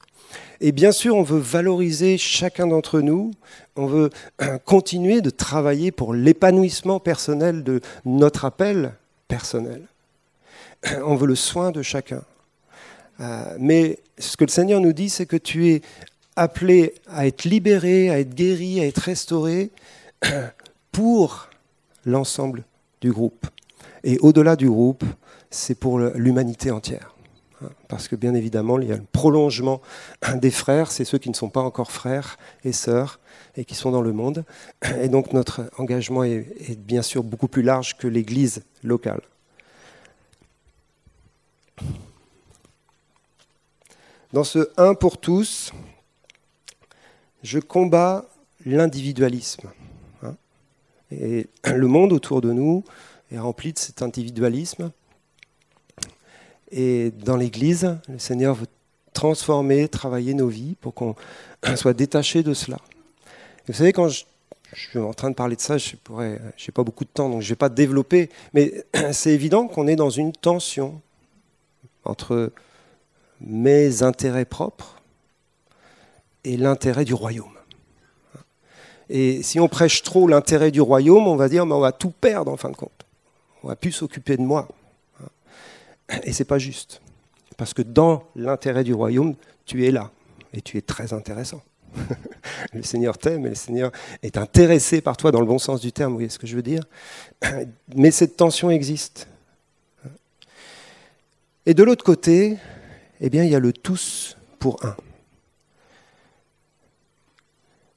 Et 0.60 0.72
bien 0.72 0.92
sûr, 0.92 1.16
on 1.16 1.22
veut 1.22 1.38
valoriser 1.38 2.18
chacun 2.18 2.66
d'entre 2.66 3.00
nous, 3.00 3.32
on 3.76 3.86
veut 3.86 4.10
euh, 4.42 4.58
continuer 4.58 5.20
de 5.20 5.30
travailler 5.30 5.90
pour 5.90 6.14
l'épanouissement 6.14 7.00
personnel 7.00 7.62
de 7.62 7.80
notre 8.04 8.44
appel 8.44 8.94
personnel. 9.28 9.82
On 11.04 11.16
veut 11.16 11.26
le 11.26 11.34
soin 11.34 11.72
de 11.72 11.82
chacun. 11.82 12.22
Euh, 13.20 13.56
mais 13.58 13.98
ce 14.18 14.36
que 14.36 14.44
le 14.44 14.50
Seigneur 14.50 14.80
nous 14.80 14.92
dit, 14.92 15.10
c'est 15.10 15.26
que 15.26 15.36
tu 15.36 15.68
es 15.70 15.82
appelé 16.36 16.94
à 17.08 17.26
être 17.26 17.44
libéré, 17.44 18.10
à 18.10 18.20
être 18.20 18.34
guéri, 18.34 18.80
à 18.80 18.86
être 18.86 18.98
restauré 18.98 19.70
pour 20.92 21.48
l'ensemble 22.04 22.64
du 23.00 23.10
groupe. 23.10 23.46
Et 24.04 24.18
au-delà 24.18 24.54
du 24.56 24.68
groupe, 24.68 25.04
c'est 25.50 25.74
pour 25.74 25.98
l'humanité 25.98 26.70
entière. 26.70 27.15
Hein, 27.62 27.68
parce 27.88 28.08
que 28.08 28.16
bien 28.16 28.34
évidemment, 28.34 28.78
il 28.78 28.88
y 28.88 28.92
a 28.92 28.96
le 28.96 29.04
prolongement 29.12 29.80
des 30.36 30.50
frères, 30.50 30.90
c'est 30.90 31.04
ceux 31.04 31.18
qui 31.18 31.30
ne 31.30 31.34
sont 31.34 31.48
pas 31.48 31.62
encore 31.62 31.90
frères 31.90 32.38
et 32.64 32.72
sœurs 32.72 33.18
et 33.56 33.64
qui 33.64 33.74
sont 33.74 33.90
dans 33.90 34.02
le 34.02 34.12
monde. 34.12 34.44
Et 35.00 35.08
donc 35.08 35.32
notre 35.32 35.70
engagement 35.78 36.24
est, 36.24 36.78
bien 36.78 37.02
sûr 37.02 37.22
beaucoup 37.22 37.48
plus 37.48 37.62
large 37.62 37.96
que 37.96 38.06
l'Église 38.06 38.62
locale. 38.82 39.22
Dans 44.32 44.44
ce 44.44 44.70
un 44.76 44.94
pour 44.94 45.18
tous, 45.18 45.72
je 47.42 47.58
combats 47.58 48.26
l'individualisme. 48.66 49.70
Hein. 50.22 50.36
Et 51.10 51.48
le 51.74 51.86
monde 51.86 52.12
autour 52.12 52.42
de 52.42 52.52
nous 52.52 52.84
est 53.32 53.38
rempli 53.38 53.72
de 53.72 53.78
cet 53.78 54.02
individualisme 54.02 54.92
et 56.70 57.10
dans 57.10 57.36
l'Église, 57.36 57.96
le 58.08 58.18
Seigneur 58.18 58.54
veut 58.54 58.66
transformer, 59.12 59.88
travailler 59.88 60.34
nos 60.34 60.48
vies 60.48 60.76
pour 60.80 60.94
qu'on 60.94 61.14
soit 61.76 61.94
détaché 61.94 62.42
de 62.42 62.54
cela. 62.54 62.78
vous 63.66 63.74
savez, 63.74 63.92
quand 63.92 64.08
je, 64.08 64.24
suis 64.74 64.98
en 64.98 65.14
train 65.14 65.30
de 65.30 65.34
parler 65.34 65.56
de 65.56 65.60
ça, 65.60 65.78
je 65.78 65.94
n'ai 65.94 66.72
pas 66.74 66.84
beaucoup 66.84 67.04
de 67.04 67.10
temps, 67.10 67.30
donc 67.30 67.40
je 67.40 67.46
ne 67.46 67.50
vais 67.50 67.56
pas 67.56 67.68
développer, 67.68 68.30
mais 68.52 68.84
c'est 69.12 69.32
évident 69.32 69.68
qu'on 69.68 69.86
est 69.86 69.96
dans 69.96 70.10
une 70.10 70.32
tension 70.32 71.00
entre 72.04 72.52
mes 73.40 74.02
intérêts 74.02 74.44
propres 74.44 75.00
et 76.44 76.56
l'intérêt 76.56 77.04
du 77.04 77.14
royaume. 77.14 77.48
Et 79.08 79.42
si 79.42 79.60
on 79.60 79.68
prêche 79.68 80.02
trop 80.02 80.26
l'intérêt 80.26 80.70
du 80.70 80.80
royaume, 80.80 81.26
on 81.26 81.36
va 81.36 81.48
dire, 81.48 81.64
mais 81.64 81.74
on 81.74 81.80
va 81.80 81.92
tout 81.92 82.10
perdre 82.10 82.50
en 82.50 82.56
fin 82.56 82.70
de 82.70 82.76
compte. 82.76 83.06
On 83.62 83.68
va 83.68 83.76
plus 83.76 83.92
s'occuper 83.92 84.36
de 84.36 84.42
moi. 84.42 84.68
Et 86.24 86.32
c'est 86.32 86.44
pas 86.44 86.58
juste. 86.58 87.00
Parce 87.56 87.74
que 87.74 87.82
dans 87.82 88.24
l'intérêt 88.36 88.84
du 88.84 88.94
royaume, 88.94 89.34
tu 89.64 89.86
es 89.86 89.90
là. 89.90 90.10
Et 90.52 90.60
tu 90.60 90.76
es 90.78 90.82
très 90.82 91.12
intéressant. 91.12 91.62
le 92.72 92.82
Seigneur 92.82 93.18
t'aime 93.18 93.46
et 93.46 93.50
le 93.50 93.54
Seigneur 93.54 93.90
est 94.22 94.36
intéressé 94.36 95.00
par 95.00 95.16
toi 95.16 95.30
dans 95.30 95.40
le 95.40 95.46
bon 95.46 95.58
sens 95.58 95.80
du 95.80 95.92
terme, 95.92 96.12
vous 96.12 96.18
voyez 96.18 96.28
ce 96.28 96.38
que 96.38 96.46
je 96.46 96.56
veux 96.56 96.62
dire 96.62 96.82
Mais 97.96 98.10
cette 98.10 98.36
tension 98.36 98.70
existe. 98.70 99.28
Et 101.64 101.74
de 101.74 101.82
l'autre 101.82 102.04
côté, 102.04 102.58
eh 103.20 103.30
bien, 103.30 103.44
il 103.44 103.50
y 103.50 103.54
a 103.54 103.58
le 103.58 103.72
tous 103.72 104.36
pour 104.58 104.84
un. 104.84 104.96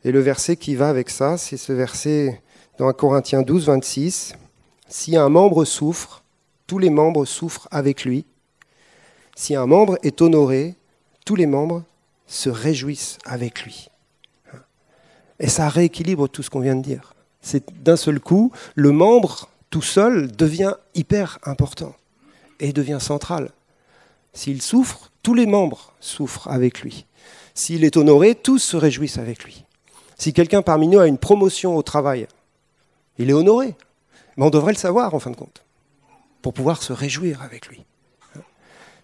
Et 0.03 0.11
le 0.11 0.19
verset 0.19 0.55
qui 0.55 0.75
va 0.75 0.89
avec 0.89 1.09
ça, 1.09 1.37
c'est 1.37 1.57
ce 1.57 1.73
verset 1.73 2.41
dans 2.77 2.87
1 2.87 2.93
Corinthiens 2.93 3.41
12, 3.41 3.65
26. 3.65 4.33
Si 4.87 5.17
un 5.17 5.29
membre 5.29 5.65
souffre, 5.65 6.18
tous 6.69 6.77
les 6.77 6.91
membres 6.91 7.25
souffrent 7.25 7.67
avec 7.71 8.05
lui. 8.05 8.25
Si 9.35 9.55
un 9.55 9.65
membre 9.65 9.97
est 10.03 10.21
honoré, 10.21 10.75
tous 11.25 11.35
les 11.35 11.47
membres 11.47 11.83
se 12.27 12.47
réjouissent 12.47 13.17
avec 13.25 13.63
lui. 13.63 13.89
Et 15.39 15.49
ça 15.49 15.67
rééquilibre 15.67 16.29
tout 16.29 16.43
ce 16.43 16.51
qu'on 16.51 16.59
vient 16.59 16.75
de 16.75 16.83
dire. 16.83 17.15
C'est 17.41 17.73
d'un 17.83 17.95
seul 17.95 18.19
coup, 18.19 18.51
le 18.75 18.91
membre 18.91 19.49
tout 19.71 19.81
seul 19.81 20.31
devient 20.31 20.75
hyper 20.93 21.39
important 21.41 21.95
et 22.59 22.71
devient 22.71 22.99
central. 23.01 23.49
S'il 24.33 24.61
souffre, 24.61 25.09
tous 25.23 25.33
les 25.33 25.47
membres 25.47 25.93
souffrent 25.99 26.49
avec 26.49 26.81
lui. 26.81 27.07
S'il 27.55 27.83
est 27.83 27.97
honoré, 27.97 28.35
tous 28.35 28.59
se 28.59 28.77
réjouissent 28.77 29.17
avec 29.17 29.43
lui. 29.43 29.65
Si 30.19 30.33
quelqu'un 30.33 30.61
parmi 30.61 30.87
nous 30.87 30.99
a 30.99 31.07
une 31.07 31.17
promotion 31.17 31.75
au 31.75 31.81
travail, 31.81 32.27
il 33.17 33.31
est 33.31 33.33
honoré. 33.33 33.73
Mais 34.37 34.45
on 34.45 34.51
devrait 34.51 34.73
le 34.73 34.77
savoir 34.77 35.15
en 35.15 35.19
fin 35.19 35.31
de 35.31 35.35
compte, 35.35 35.63
pour 36.41 36.53
pouvoir 36.53 36.81
se 36.81 36.93
réjouir 36.93 37.41
avec 37.41 37.67
lui. 37.67 37.85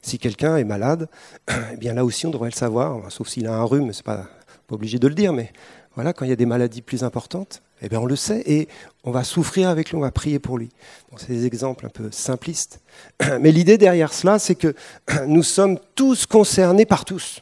Si 0.01 0.19
quelqu'un 0.19 0.57
est 0.57 0.63
malade, 0.63 1.09
eh 1.73 1.77
bien 1.77 1.93
là 1.93 2.05
aussi 2.05 2.27
on 2.27 2.31
devrait 2.31 2.51
le 2.51 2.55
savoir, 2.55 3.11
sauf 3.11 3.27
s'il 3.27 3.47
a 3.47 3.55
un 3.55 3.63
rhume, 3.63 3.91
c'est 3.91 4.05
pas, 4.05 4.27
pas 4.67 4.75
obligé 4.75 4.99
de 4.99 5.07
le 5.07 5.15
dire, 5.15 5.33
mais 5.33 5.51
voilà, 5.95 6.13
quand 6.13 6.25
il 6.25 6.29
y 6.29 6.33
a 6.33 6.35
des 6.35 6.45
maladies 6.45 6.81
plus 6.81 7.03
importantes, 7.03 7.63
eh 7.81 7.89
bien 7.89 7.99
on 7.99 8.05
le 8.05 8.15
sait 8.15 8.43
et 8.45 8.67
on 9.03 9.11
va 9.11 9.23
souffrir 9.23 9.69
avec 9.69 9.89
lui, 9.89 9.97
on 9.97 10.01
va 10.01 10.11
prier 10.11 10.39
pour 10.39 10.57
lui. 10.57 10.69
c'est 11.17 11.29
des 11.29 11.45
exemples 11.45 11.85
un 11.85 11.89
peu 11.89 12.11
simplistes. 12.11 12.81
Mais 13.41 13.51
l'idée 13.51 13.77
derrière 13.77 14.13
cela, 14.13 14.37
c'est 14.37 14.55
que 14.55 14.75
nous 15.27 15.43
sommes 15.43 15.79
tous 15.95 16.25
concernés 16.25 16.85
par 16.85 17.05
tous. 17.05 17.41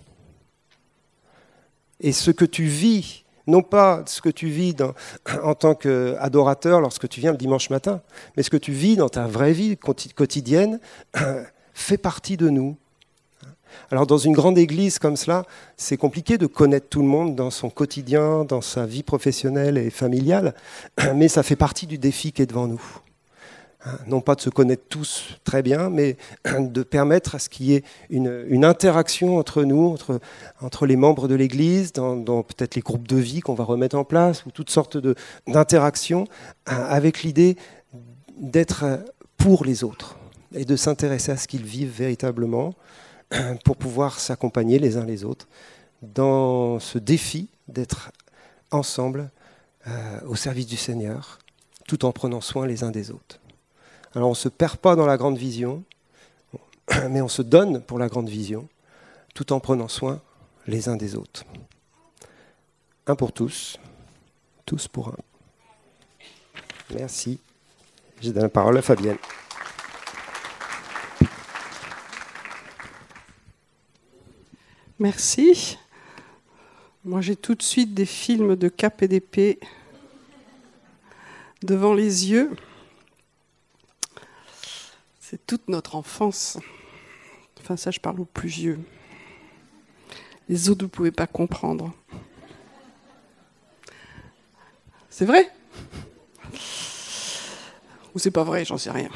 Et 2.00 2.12
ce 2.12 2.31
que 2.31 2.45
tu 2.45 2.65
vis, 2.65 3.23
non 3.47 3.62
pas 3.62 4.03
ce 4.05 4.21
que 4.21 4.29
tu 4.29 4.47
vis 4.47 4.75
en 5.43 5.55
tant 5.55 5.75
qu'adorateur 5.75 6.81
lorsque 6.81 7.07
tu 7.07 7.19
viens 7.19 7.31
le 7.31 7.38
dimanche 7.38 7.69
matin, 7.69 8.01
mais 8.35 8.43
ce 8.43 8.50
que 8.50 8.57
tu 8.57 8.71
vis 8.71 8.95
dans 8.95 9.09
ta 9.09 9.27
vraie 9.27 9.53
vie 9.53 9.77
quotidienne, 9.77 10.79
fait 11.73 11.97
partie 11.97 12.38
de 12.38 12.50
nous, 12.50 12.77
alors 13.91 14.07
dans 14.07 14.17
une 14.17 14.33
grande 14.33 14.57
église 14.57 15.00
comme 15.00 15.17
cela, 15.17 15.45
c'est 15.77 15.97
compliqué 15.97 16.38
de 16.38 16.47
connaître 16.47 16.88
tout 16.89 17.01
le 17.01 17.07
monde 17.07 17.35
dans 17.35 17.50
son 17.50 17.69
quotidien, 17.69 18.45
dans 18.45 18.62
sa 18.62 18.85
vie 18.85 19.03
professionnelle 19.03 19.77
et 19.77 19.89
familiale, 19.89 20.53
mais 21.15 21.27
ça 21.27 21.43
fait 21.43 21.55
partie 21.55 21.88
du 21.88 21.97
défi 21.97 22.31
qui 22.31 22.41
est 22.41 22.47
devant 22.47 22.67
nous. 22.67 22.81
Hein, 23.86 23.98
non 24.08 24.22
pas 24.22 24.36
de 24.36 24.42
se 24.42 24.50
connaître 24.50 24.84
tous 24.88 25.38
très 25.44 25.62
bien, 25.62 25.90
mais 25.90 26.16
de 26.60 26.84
permettre 26.84 27.36
à 27.36 27.40
ce 27.40 27.50
qu'il 27.50 27.66
y 27.66 27.74
ait 27.74 27.84
une, 28.10 28.63
interaction 28.63 29.38
entre 29.38 29.63
nous, 29.63 29.98
entre, 30.62 30.86
les 30.86 30.96
membres 30.96 31.28
de 31.28 31.36
l'Église, 31.36 31.92
dans, 31.92 32.44
peut-être 32.44 32.75
les 32.75 32.82
groupes 32.82 33.08
de 33.08 33.18
vie 33.18 33.42
qu'on 33.42 33.56
va 33.56 33.66
remettre 33.66 33.98
en 33.98 34.06
place, 34.06 34.46
ou 34.46 34.52
toutes 34.52 34.70
sortes 34.70 34.98
d'interactions, 35.48 36.28
hein, 36.66 36.78
avec 36.88 37.24
l'idée 37.24 37.58
d'être 38.38 39.04
pour 39.38 39.66
les 39.66 39.84
autres 39.84 40.18
et 40.56 40.66
de 40.66 40.75
s'intéresser 40.75 41.32
à 41.32 41.38
ce 41.38 41.48
qu'ils 41.48 41.66
vivent 41.66 41.94
véritablement, 41.94 42.75
pour 43.66 43.75
pouvoir 43.75 44.20
s'accompagner 44.20 44.80
les 44.80 44.96
uns 44.96 45.06
les 45.06 45.25
autres 45.25 45.48
dans 46.02 46.80
ce 46.80 46.98
défi 46.98 47.50
d'être 47.68 48.12
ensemble 48.72 49.30
euh, 49.88 50.20
au 50.28 50.36
service 50.36 50.68
du 50.68 50.78
Seigneur, 50.78 51.40
tout 51.88 52.06
en 52.06 52.12
prenant 52.12 52.42
soin 52.42 52.66
les 52.66 52.84
uns 52.84 52.92
des 52.92 53.12
autres. 53.12 53.40
Alors 54.15 54.27
on 54.27 54.32
ne 54.32 54.36
se 54.36 54.50
perd 54.50 54.77
pas 54.77 54.96
dans 54.96 55.05
la 55.05 55.17
grande 55.17 55.38
vision, 55.38 55.84
mais 57.10 57.22
on 57.22 57.27
se 57.27 57.41
donne 57.41 57.82
pour 57.82 57.98
la 57.98 58.08
grande 58.08 58.29
vision, 58.29 58.67
tout 59.34 59.53
en 59.53 59.60
prenant 59.60 59.88
soin 59.88 60.22
les 60.67 60.88
uns 60.88 60.96
des 60.96 61.15
autres. 61.15 61.43
Un 63.08 63.15
pour 63.15 63.32
tous, 63.32 63.79
tous 64.65 64.88
pour 64.88 65.10
un. 65.10 65.17
Merci. 66.96 67.39
Je 68.22 68.32
donne 68.32 68.43
la 68.43 68.50
parole 68.50 68.77
à 68.77 68.82
Fabienne. 68.82 69.17
Merci. 75.00 75.77
Moi, 77.03 77.20
j'ai 77.20 77.36
tout 77.36 77.55
de 77.55 77.63
suite 77.63 77.93
des 77.93 78.05
films 78.05 78.55
de 78.55 78.70
cap 78.70 79.01
et 79.01 79.10
d'épée 79.10 79.60
devant 81.62 81.93
les 81.93 82.29
yeux. 82.29 82.51
C'est 85.34 85.48
toute 85.48 85.68
notre 85.68 85.96
enfance. 85.96 86.60
Enfin, 87.60 87.75
ça, 87.75 87.90
je 87.90 88.00
parle 88.00 88.20
aux 88.20 88.25
plus 88.25 88.50
vieux. 88.50 88.78
Les 90.48 90.70
autres, 90.70 90.82
vous 90.82 90.86
ne 90.86 90.92
pouvez 90.92 91.12
pas 91.12 91.25
comprendre. 91.25 91.92
C'est 95.10 95.25
vrai? 95.25 95.50
Ou 98.13 98.20
c'est 98.20 98.30
pas 98.30 98.44
vrai, 98.44 98.63
j'en 98.63 98.78
sais 98.78 98.92
rien. 98.92 99.10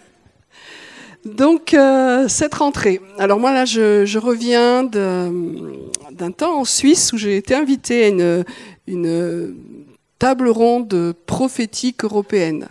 Donc, 1.26 1.74
euh, 1.74 2.26
cette 2.26 2.54
rentrée. 2.54 2.98
Alors 3.18 3.38
moi, 3.38 3.52
là, 3.52 3.66
je, 3.66 4.16
reviens 4.18 4.82
d'un 4.82 6.30
temps 6.30 6.60
en 6.60 6.64
Suisse 6.64 7.12
où 7.12 7.18
j'ai 7.18 7.36
été 7.36 7.54
invitée 7.54 8.06
à 8.06 8.44
une, 8.86 9.56
table 10.18 10.48
ronde 10.48 11.14
prophétique 11.26 12.02
européenne. 12.02 12.66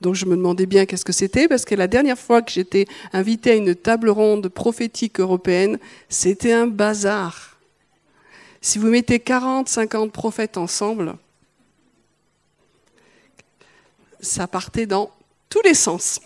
Donc 0.00 0.14
je 0.14 0.26
me 0.26 0.36
demandais 0.36 0.66
bien 0.66 0.84
qu'est-ce 0.84 1.04
que 1.04 1.12
c'était, 1.12 1.48
parce 1.48 1.64
que 1.64 1.74
la 1.74 1.86
dernière 1.86 2.18
fois 2.18 2.42
que 2.42 2.52
j'étais 2.52 2.86
invitée 3.12 3.52
à 3.52 3.54
une 3.54 3.74
table 3.74 4.10
ronde 4.10 4.48
prophétique 4.48 5.20
européenne, 5.20 5.78
c'était 6.08 6.52
un 6.52 6.66
bazar. 6.66 7.58
Si 8.60 8.78
vous 8.78 8.88
mettez 8.88 9.20
40, 9.20 9.68
50 9.68 10.12
prophètes 10.12 10.56
ensemble, 10.56 11.16
ça 14.20 14.46
partait 14.46 14.86
dans 14.86 15.10
tous 15.48 15.62
les 15.62 15.74
sens. 15.74 16.20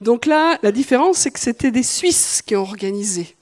Donc 0.00 0.26
là, 0.26 0.58
la 0.62 0.72
différence, 0.72 1.18
c'est 1.18 1.30
que 1.30 1.40
c'était 1.40 1.70
des 1.70 1.82
Suisses 1.82 2.42
qui 2.42 2.54
ont 2.56 2.62
organisé. 2.62 3.34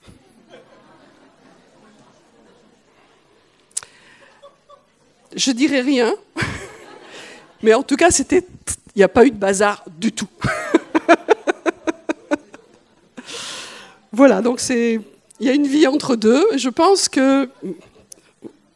Je 5.34 5.50
dirais 5.50 5.80
rien, 5.80 6.14
mais 7.62 7.74
en 7.74 7.82
tout 7.82 7.96
cas, 7.96 8.10
il 8.10 8.42
n'y 8.96 9.02
a 9.02 9.08
pas 9.08 9.24
eu 9.24 9.30
de 9.30 9.36
bazar 9.36 9.84
du 9.98 10.12
tout. 10.12 10.28
voilà, 14.12 14.42
donc 14.42 14.60
c'est, 14.60 15.00
il 15.40 15.46
y 15.46 15.50
a 15.50 15.54
une 15.54 15.66
vie 15.66 15.86
entre 15.86 16.16
deux. 16.16 16.44
Je 16.56 16.68
pense 16.68 17.08
que 17.08 17.48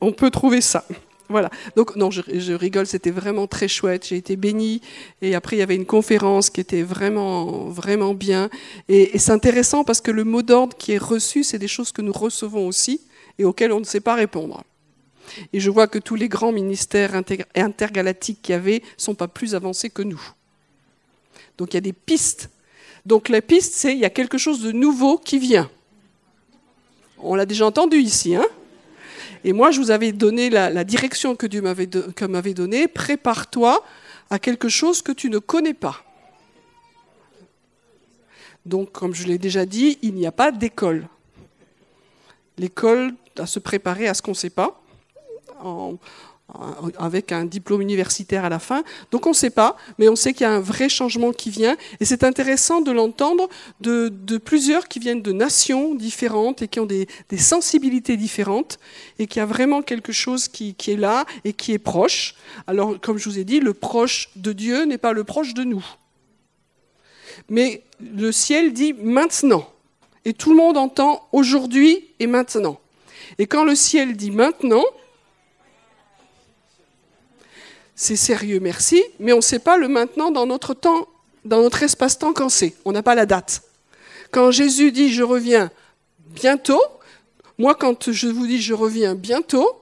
on 0.00 0.12
peut 0.12 0.31
trouver 0.31 0.61
ça. 0.61 0.85
Voilà. 1.28 1.50
Donc 1.75 1.97
non, 1.97 2.11
je, 2.11 2.52
rigole, 2.52 2.87
c'était 2.87 3.11
vraiment 3.11 3.47
très 3.47 3.69
chouette. 3.69 4.07
J'ai 4.07 4.16
été 4.16 4.37
bénie. 4.37 4.81
Et 5.23 5.35
après, 5.35 5.57
il 5.57 5.59
y 5.59 5.62
avait 5.62 5.75
une 5.75 5.87
conférence 5.87 6.50
qui 6.50 6.61
était 6.61 6.83
vraiment, 6.83 7.69
vraiment 7.69 8.14
bien. 8.14 8.49
Et, 8.88 9.19
c'est 9.19 9.33
intéressant 9.33 9.85
parce 9.85 10.00
que 10.00 10.11
le 10.11 10.25
mot 10.25 10.43
d'ordre 10.43 10.76
qui 10.76 10.93
est 10.93 10.99
reçu, 10.99 11.43
c'est 11.43 11.59
des 11.59 11.69
choses 11.69 11.93
que 11.93 12.02
nous 12.02 12.12
recevons 12.12 12.66
aussi 12.66 13.00
et 13.38 13.45
auxquelles 13.45 13.73
on 13.73 13.81
ne 13.81 13.85
sait 13.85 14.00
pas 14.00 14.14
répondre. 14.14 14.62
Et 15.52 15.61
je 15.61 15.71
vois 15.71 15.87
que 15.87 15.99
tous 15.99 16.14
les 16.14 16.28
grands 16.28 16.52
ministères 16.52 17.14
intergalactiques 17.54 18.42
qu'il 18.42 18.52
y 18.52 18.56
avait 18.56 18.83
sont 18.97 19.14
pas 19.14 19.28
plus 19.28 19.54
avancés 19.54 19.90
que 19.90 20.02
nous. 20.02 20.21
Donc 21.59 21.73
il 21.73 21.76
y 21.76 21.78
a 21.78 21.83
des 21.83 21.92
pistes. 21.92 22.50
Donc 23.04 23.28
la 23.28 23.40
piste, 23.40 23.75
c'est 23.75 23.92
il 23.92 23.99
y 23.99 24.04
a 24.04 24.11
quelque 24.11 24.38
chose 24.38 24.61
de 24.62 24.73
nouveau 24.73 25.18
qui 25.18 25.38
vient. 25.38 25.71
On 27.18 27.35
l'a 27.35 27.47
déjà 27.47 27.66
entendu 27.66 27.97
ici, 27.99 28.37
hein 28.37 28.47
et 29.47 29.52
moi, 29.52 29.71
je 29.71 29.78
vous 29.78 29.92
avais 29.92 30.11
donné 30.11 30.50
la, 30.50 30.83
direction 30.83 31.37
que 31.37 31.47
Dieu 31.47 31.62
m'avait 31.62 31.87
donnée. 32.54 32.88
Prépare-toi 32.88 33.85
à 34.28 34.40
quelque 34.40 34.68
chose 34.68 35.02
que 35.02 35.12
tu 35.12 35.30
ne 35.30 35.38
connais 35.38 35.73
pas. 35.73 36.04
Donc, 38.64 38.90
comme 38.90 39.14
je 39.14 39.25
l'ai 39.28 39.38
déjà 39.38 39.64
dit, 39.64 39.99
il 40.02 40.14
n'y 40.14 40.26
a 40.26 40.33
pas 40.33 40.50
d'école. 40.50 41.06
L'école 42.59 43.14
doit 43.37 43.47
se 43.47 43.61
préparer 43.61 44.09
à 44.09 44.14
ce 44.14 44.23
qu'on 44.23 44.33
ne 44.33 44.37
sait 44.37 44.50
pas, 44.50 44.83
avec 46.99 47.33
un 47.33 47.45
diplôme 47.45 47.83
universitaire 47.83 48.45
à 48.45 48.49
la 48.49 48.59
fin. 48.59 48.85
Donc 49.11 49.27
on 49.27 49.31
ne 49.31 49.35
sait 49.35 49.51
pas, 49.51 49.77
mais 49.99 50.09
on 50.09 50.17
sait 50.17 50.33
qu'il 50.33 50.43
y 50.43 50.49
a 50.49 50.53
un 50.53 50.61
vrai 50.61 50.89
changement 50.89 51.33
qui 51.33 51.51
vient. 51.51 51.77
Et 51.99 52.05
c'est 52.05 52.23
intéressant 52.23 52.81
de 52.81 52.93
l'entendre 52.93 53.49
de, 53.81 54.09
plusieurs 54.39 54.87
qui 54.87 54.99
viennent 54.99 55.23
de 55.23 55.33
nations 55.33 55.95
différentes 55.95 56.63
et 56.63 56.69
qui 56.69 56.79
ont 56.79 56.87
des, 56.87 57.09
sensibilités 57.37 58.17
différentes 58.17 58.79
et 59.19 59.27
qu'il 59.27 59.41
y 59.41 59.43
a 59.43 59.47
vraiment 59.47 59.83
quelque 59.83 60.13
chose 60.13 60.49
qui, 60.49 60.77
est 60.87 60.97
là 60.97 61.27
et 61.45 61.53
qui 61.53 61.73
est 61.73 61.79
proche. 61.79 62.37
Alors 62.67 63.01
comme 63.01 63.19
je 63.19 63.29
vous 63.29 63.39
ai 63.39 63.45
dit, 63.45 63.61
le 63.61 63.75
proche 63.75 64.31
de 64.37 64.53
Dieu 64.53 64.85
n'est 64.85 64.99
pas 64.99 65.13
le 65.13 65.25
proche 65.25 65.53
de 65.53 65.65
nous. 65.65 65.85
Mais 67.49 67.83
le 68.01 68.33
ciel 68.33 68.73
dit 68.73 68.93
maintenant. 68.93 69.69
Et 70.25 70.33
tout 70.33 70.51
le 70.51 70.57
monde 70.57 70.77
entend 70.77 71.29
aujourd'hui 71.33 72.09
et 72.19 72.27
maintenant. 72.27 72.81
Et 73.39 73.47
quand 73.47 73.65
le 73.65 73.75
ciel 73.75 74.17
dit 74.17 74.31
maintenant, 74.31 74.85
c'est 77.97 78.17
sérieux, 78.17 78.61
merci, 78.61 79.03
mais 79.19 79.33
on 79.33 79.37
ne 79.37 79.41
sait 79.41 79.59
pas 79.59 79.79
le 79.79 79.88
maintenant 79.88 80.31
dans 80.31 80.47
notre 80.47 80.75
temps, 80.75 81.09
dans 81.47 81.62
notre 81.62 81.83
espace-temps 81.83 82.35
quand 82.35 82.50
c'est. 82.50 82.75
On 82.85 82.93
n'a 82.93 83.03
pas 83.03 83.15
la 83.15 83.25
date. 83.25 83.62
Quand 84.31 84.50
Jésus 84.50 84.93
dit 84.93 85.11
je 85.11 85.23
reviens 85.23 85.71
bientôt, 86.26 86.81
moi 87.59 87.75
quand 87.75 88.12
je 88.12 88.29
vous 88.29 88.47
dis 88.47 88.61
je 88.61 88.75
reviens 88.75 89.15
bientôt, 89.15 89.81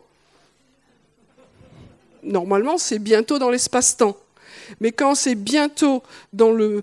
normalement 2.23 2.79
c'est 2.79 3.01
bientôt 3.01 3.41
dans 3.41 3.51
l'espace-temps. 3.51 4.17
Mais 4.81 4.93
quand 4.93 5.17
c'est 5.17 5.35
bientôt 5.35 6.03
dans 6.33 6.51
le, 6.51 6.83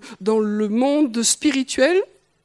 monde 0.68 1.22
spirituel, 1.22 2.00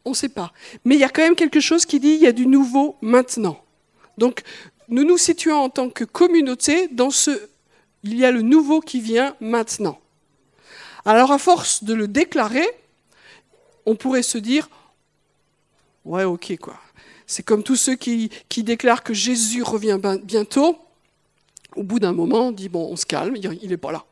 On 0.05 0.11
ne 0.11 0.15
sait 0.15 0.29
pas. 0.29 0.53
Mais 0.85 0.95
il 0.95 1.01
y 1.01 1.03
a 1.03 1.09
quand 1.09 1.21
même 1.21 1.35
quelque 1.35 1.59
chose 1.59 1.85
qui 1.85 1.99
dit 1.99 2.11
il 2.11 2.21
y 2.21 2.27
a 2.27 2.31
du 2.31 2.47
nouveau 2.47 2.95
maintenant. 3.01 3.61
Donc, 4.17 4.43
nous 4.87 5.03
nous 5.03 5.17
situons 5.17 5.57
en 5.57 5.69
tant 5.69 5.89
que 5.89 6.05
communauté 6.05 6.87
dans 6.87 7.11
ce. 7.11 7.31
Il 8.03 8.17
y 8.17 8.25
a 8.25 8.31
le 8.31 8.41
nouveau 8.41 8.79
qui 8.79 9.01
vient 9.01 9.35
maintenant. 9.39 9.99
Alors, 11.05 11.31
à 11.31 11.37
force 11.37 11.83
de 11.83 11.93
le 11.93 12.07
déclarer, 12.07 12.67
on 13.85 13.95
pourrait 13.95 14.23
se 14.23 14.37
dire 14.37 14.69
Ouais, 16.05 16.23
ok, 16.23 16.57
quoi. 16.57 16.79
C'est 17.25 17.43
comme 17.43 17.63
tous 17.63 17.75
ceux 17.75 17.95
qui, 17.95 18.29
déclarent 18.55 19.03
que 19.03 19.13
Jésus 19.13 19.63
revient 19.63 19.99
bientôt. 20.23 20.77
Au 21.75 21.83
bout 21.83 21.99
d'un 21.99 22.13
moment, 22.13 22.47
on 22.47 22.51
dit 22.51 22.69
Bon, 22.69 22.87
on 22.91 22.95
se 22.95 23.05
calme, 23.05 23.35
il 23.35 23.69
n'est 23.69 23.77
pas 23.77 23.91
là 23.91 24.05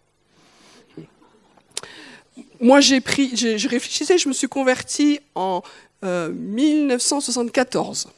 moi, 2.59 2.81
j'ai 2.81 3.01
pris, 3.01 3.35
je 3.35 3.67
réfléchissais, 3.67 4.17
je 4.17 4.27
me 4.27 4.33
suis 4.33 4.47
converti 4.47 5.19
en 5.35 5.61
1974. 6.03 8.07
Euh, 8.07 8.11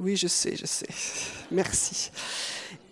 oui, 0.00 0.16
je 0.16 0.28
sais, 0.28 0.56
je 0.56 0.66
sais. 0.66 0.88
Merci. 1.50 2.10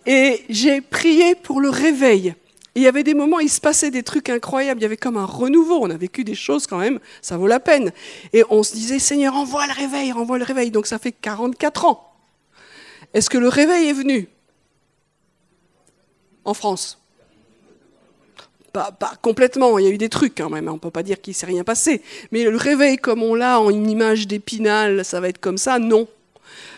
Et 0.05 0.43
j'ai 0.49 0.81
prié 0.81 1.35
pour 1.35 1.61
le 1.61 1.69
réveil. 1.69 2.33
il 2.75 2.81
y 2.81 2.87
avait 2.87 3.03
des 3.03 3.13
moments, 3.13 3.39
il 3.39 3.49
se 3.49 3.59
passait 3.59 3.91
des 3.91 4.03
trucs 4.03 4.29
incroyables. 4.29 4.79
Il 4.79 4.83
y 4.83 4.85
avait 4.85 4.97
comme 4.97 5.17
un 5.17 5.25
renouveau. 5.25 5.79
On 5.81 5.89
a 5.89 5.97
vécu 5.97 6.23
des 6.23 6.35
choses 6.35 6.67
quand 6.67 6.77
même, 6.77 6.99
ça 7.21 7.37
vaut 7.37 7.47
la 7.47 7.59
peine. 7.59 7.91
Et 8.33 8.43
on 8.49 8.63
se 8.63 8.73
disait, 8.73 8.99
Seigneur, 8.99 9.35
envoie 9.35 9.67
le 9.67 9.73
réveil, 9.73 10.13
envoie 10.13 10.37
le 10.37 10.45
réveil. 10.45 10.71
Donc 10.71 10.87
ça 10.87 10.99
fait 10.99 11.11
44 11.11 11.85
ans. 11.85 12.13
Est-ce 13.13 13.29
que 13.29 13.37
le 13.37 13.47
réveil 13.47 13.89
est 13.89 13.93
venu? 13.93 14.29
En 16.45 16.53
France 16.53 16.99
pas, 18.71 19.13
complètement, 19.21 19.79
il 19.79 19.85
y 19.85 19.87
a 19.87 19.91
eu 19.91 19.97
des 19.97 20.09
trucs 20.09 20.35
quand 20.37 20.49
même, 20.49 20.67
on 20.67 20.73
ne 20.73 20.79
peut 20.79 20.91
pas 20.91 21.03
dire 21.03 21.21
qu'il 21.21 21.31
ne 21.31 21.35
s'est 21.35 21.45
rien 21.45 21.63
passé. 21.63 22.01
Mais 22.31 22.43
le 22.43 22.55
réveil 22.55 22.97
comme 22.97 23.23
on 23.23 23.35
l'a 23.35 23.59
en 23.59 23.69
une 23.69 23.89
image 23.89 24.27
d'épinal, 24.27 25.03
ça 25.03 25.19
va 25.19 25.29
être 25.29 25.39
comme 25.39 25.57
ça, 25.57 25.79
non. 25.79 26.07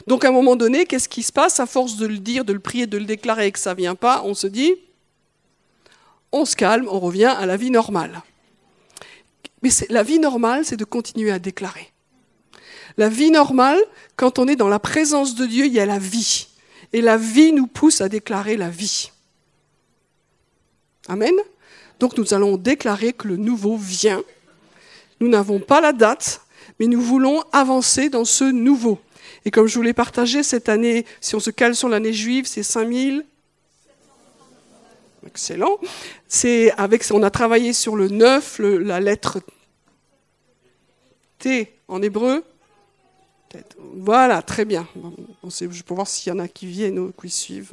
Donc 0.08 0.25
à 0.25 0.30
un 0.30 0.32
moment 0.32 0.56
donné, 0.56 0.86
qu'est-ce 0.86 1.10
qui 1.10 1.24
se 1.24 1.32
passe? 1.32 1.60
À 1.60 1.66
force 1.66 1.98
de 1.98 2.08
le 2.08 2.18
dire, 2.18 2.46
de 2.46 2.54
le 2.54 2.60
prier, 2.60 2.88
de 2.88 2.98
le 2.98 3.06
déclarer 3.06 3.48
et 3.48 3.51
que 3.51 3.60
ça 3.60 3.72
ne 3.72 3.78
vient 3.78 3.96
pas, 3.96 4.22
on 4.25 4.34
se 4.34 4.48
dit, 4.48 4.74
on 6.32 6.46
se 6.46 6.56
calme, 6.56 6.88
on 6.90 7.00
revient 7.00 7.25
à 7.38 7.46
la 7.46 7.58
vie 7.58 7.72
normale. 7.72 8.22
Mais 9.62 9.70
la 9.90 10.04
vie 10.04 10.20
normale, 10.20 10.66
c'est 10.66 10.78
de 10.78 10.86
continuer 10.86 11.32
à 11.32 11.40
déclarer. 11.40 11.92
La 12.98 13.10
vie 13.10 13.32
normale, 13.32 13.80
quand 14.16 14.40
on 14.40 14.48
est 14.48 14.56
dans 14.56 14.68
la 14.68 14.80
présence 14.80 15.36
de 15.36 15.46
Dieu, 15.46 15.66
il 15.66 15.74
y 15.74 15.80
a 15.80 15.86
la 15.86 16.00
vie. 16.00 16.48
Et 16.94 17.01
la 17.01 17.18
vie 17.18 17.54
nous 17.54 17.68
pousse 17.68 18.01
à 18.01 18.10
déclarer 18.10 18.58
la 18.58 18.70
vie. 18.70 19.12
Amen. 21.08 21.34
Donc 22.00 22.18
nous 22.18 22.34
allons 22.34 22.58
déclarer 22.58 23.13
que 23.13 23.28
le 23.28 23.38
nouveau 23.38 23.78
vient. 23.78 24.24
Nous 25.20 25.30
n'avons 25.30 25.60
pas 25.60 25.82
la 25.82 25.94
date, 25.94 26.42
mais 26.80 26.88
nous 26.88 27.01
voulons 27.01 27.44
avancer 27.51 28.10
dans 28.10 28.25
ce 28.25 28.44
nouveau. 28.44 29.00
Et 29.46 29.51
comme 29.51 29.68
je 29.68 29.75
vous 29.75 29.82
l'ai 29.82 29.94
partagé 29.94 30.44
cette 30.44 30.70
année, 30.70 31.06
si 31.20 31.36
on 31.36 31.40
se 31.40 31.50
cale 31.50 31.75
sur 31.75 31.90
l'année 31.90 32.13
juive, 32.13 32.46
c'est 32.46 32.63
5000. 32.63 33.25
Excellent. 35.28 35.80
C'est 36.28 36.72
avec, 36.72 37.06
on 37.12 37.24
a 37.24 37.30
travaillé 37.30 37.74
sur 37.74 37.96
le 37.96 38.08
9, 38.08 38.60
la 38.60 39.00
lettre 39.00 39.40
T 41.40 41.74
en 41.88 42.01
hébreu. 42.01 42.44
Voilà, 43.96 44.42
très 44.42 44.66
bien. 44.66 44.88
Je 45.44 45.82
peux 45.84 45.94
voir 45.94 46.08
s'il 46.08 46.32
y 46.32 46.36
en 46.36 46.40
a 46.40 46.48
qui 46.48 46.66
viennent 46.68 47.00
ou 47.00 47.13
qui 47.20 47.30
suivent. 47.30 47.72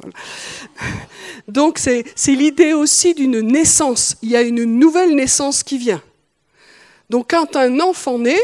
Donc 1.47 1.79
c'est 1.79 2.03
l'idée 2.27 2.73
aussi 2.73 3.13
d'une 3.13 3.39
naissance. 3.39 4.17
Il 4.21 4.29
y 4.29 4.35
a 4.35 4.41
une 4.41 4.63
nouvelle 4.63 5.15
naissance 5.15 5.63
qui 5.63 5.77
vient. 5.77 6.01
Donc 7.09 7.31
quand 7.31 7.55
un 7.55 7.79
enfant 7.79 8.19
naît, 8.19 8.39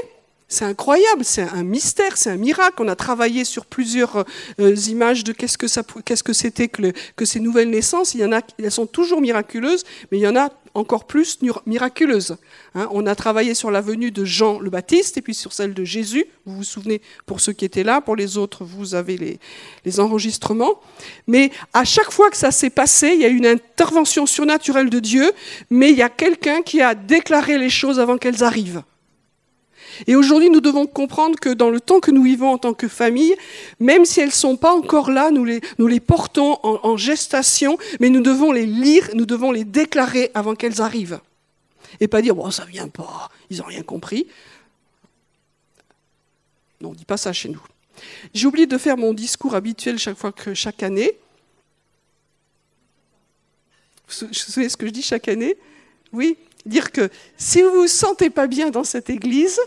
c'est 0.56 0.66
incroyable, 0.66 1.26
c'est 1.26 1.42
un 1.42 1.64
mystère, 1.64 2.16
c'est 2.16 2.30
un 2.30 2.38
miracle. 2.38 2.76
On 2.80 2.88
a 2.88 2.96
travaillé 2.96 3.44
sur 3.44 3.66
plusieurs 3.66 4.26
euh, 4.60 4.76
images 4.88 5.26
de 5.26 5.34
qu'est-ce 5.34 5.58
que 5.58 6.34
c'était 6.34 6.70
que, 6.70 7.26
ces 7.26 7.40
nouvelles 7.42 7.70
naissances. 7.70 8.16
Elles 8.16 8.72
sont 8.72 8.86
toujours 8.88 9.20
miraculeuses, 9.20 9.84
mais 10.12 10.18
il 10.18 10.22
y 10.22 10.28
en 10.28 10.36
a 10.38 10.50
encore 10.74 11.06
plus 11.06 11.40
miraculeuses. 11.66 12.38
Hein. 12.74 12.88
on 12.92 13.06
a 13.06 13.16
travaillé 13.16 13.54
sur 13.54 13.72
la 13.72 13.80
venue 13.82 14.12
de 14.12 14.26
Jean 14.26 14.60
le 14.60 14.70
Baptiste 14.70 15.18
et 15.18 15.22
puis 15.22 15.34
sur 15.34 15.52
celle 15.52 15.74
de 15.74 15.84
Jésus. 15.84 16.26
Vous 16.46 16.58
vous 16.58 16.64
souvenez 16.64 17.02
pour 17.26 17.42
ceux 17.42 17.54
qui 17.54 17.66
étaient 17.66 17.84
là, 17.84 18.00
pour 18.02 18.16
les 18.16 18.38
autres, 18.38 18.64
vous 18.64 18.96
avez 18.96 19.18
les, 19.18 19.40
les 19.84 20.00
enregistrements. 20.00 20.80
Mais 21.28 21.52
à 21.74 21.84
chaque 21.84 22.12
fois 22.12 22.30
que 22.30 22.38
ça 22.38 22.52
s'est 22.52 22.70
passé, 22.70 23.12
il 23.14 23.22
y 23.22 23.26
a 23.26 23.30
une 23.30 23.46
intervention 23.46 24.26
surnaturelle 24.26 24.90
de 24.90 25.00
Dieu, 25.00 25.32
mais 25.70 25.92
il 25.92 25.98
y 25.98 26.02
a 26.02 26.10
quelqu'un 26.10 26.62
qui 26.62 26.82
a 26.82 26.96
déclaré 26.96 27.58
les 27.58 27.70
choses 27.70 28.00
avant 28.00 28.18
qu'elles 28.18 28.44
arrivent. 28.44 28.84
Et 30.08 30.16
aujourd'hui, 30.16 30.50
nous 30.50 30.62
devons 30.62 30.86
comprendre 30.86 31.40
que 31.40 31.50
dans 31.50 31.70
le 31.70 31.80
temps 31.80 32.00
que 32.00 32.12
nous 32.12 32.24
vivons 32.24 32.52
en 32.52 32.58
tant 32.58 32.74
que 32.74 32.88
famille, 32.88 33.36
même 33.80 34.06
si 34.06 34.20
elles 34.20 34.28
ne 34.28 34.34
sont 34.34 34.58
pas 34.58 34.74
encore 34.74 35.12
là, 35.12 35.32
nous 35.32 35.46
les, 35.46 35.62
nous 35.78 35.88
les 35.88 36.00
portons 36.00 36.60
en, 36.64 36.98
gestation, 36.98 37.78
mais 38.00 38.10
nous 38.10 38.22
devons 38.22 38.52
les 38.52 38.66
lire, 38.66 39.10
nous 39.14 39.26
devons 39.26 39.52
les 39.52 39.64
déclarer 39.64 40.32
avant 40.34 40.56
qu'elles 40.56 40.82
arrivent. 40.82 41.20
Et 42.00 42.08
pas 42.08 42.22
dire, 42.22 42.36
bon, 42.36 42.50
ça 42.52 42.66
vient 42.66 42.90
pas, 42.90 43.30
ils 43.50 43.58
n'ont 43.58 43.66
rien 43.66 43.84
compris. 43.84 44.28
Non, 46.82 46.90
on 46.90 46.92
ne 46.92 46.98
dit 46.98 47.06
pas 47.06 47.18
ça 47.18 47.32
chez 47.32 47.50
nous. 47.50 47.62
J'ai 48.34 48.48
oublié 48.48 48.68
de 48.68 48.78
faire 48.78 48.98
mon 48.98 49.14
discours 49.14 49.56
habituel 49.56 49.98
chaque 49.98 50.18
fois 50.18 50.32
que 50.32 50.54
chaque 50.54 50.84
année. 50.84 51.18
Vous 54.08 54.34
savez 54.34 54.70
ce 54.70 54.78
que 54.78 54.86
je 54.86 54.92
dis 54.92 55.02
chaque 55.02 55.28
année? 55.28 55.58
Oui, 56.12 56.38
dire 56.66 56.92
que 56.92 57.10
si 57.38 57.62
vous 57.62 57.70
ne 57.70 57.76
vous 57.76 57.88
sentez 57.88 58.30
pas 58.30 58.48
bien 58.48 58.70
dans 58.70 58.84
cette 58.84 59.10
église, 59.10 59.60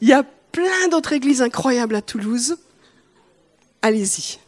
Il 0.00 0.08
y 0.08 0.12
a 0.12 0.22
plein 0.22 0.88
d'autres 0.90 1.12
églises 1.12 1.42
incroyables 1.42 1.94
à 1.94 2.02
Toulouse. 2.02 2.56
Allez-y. 3.82 4.38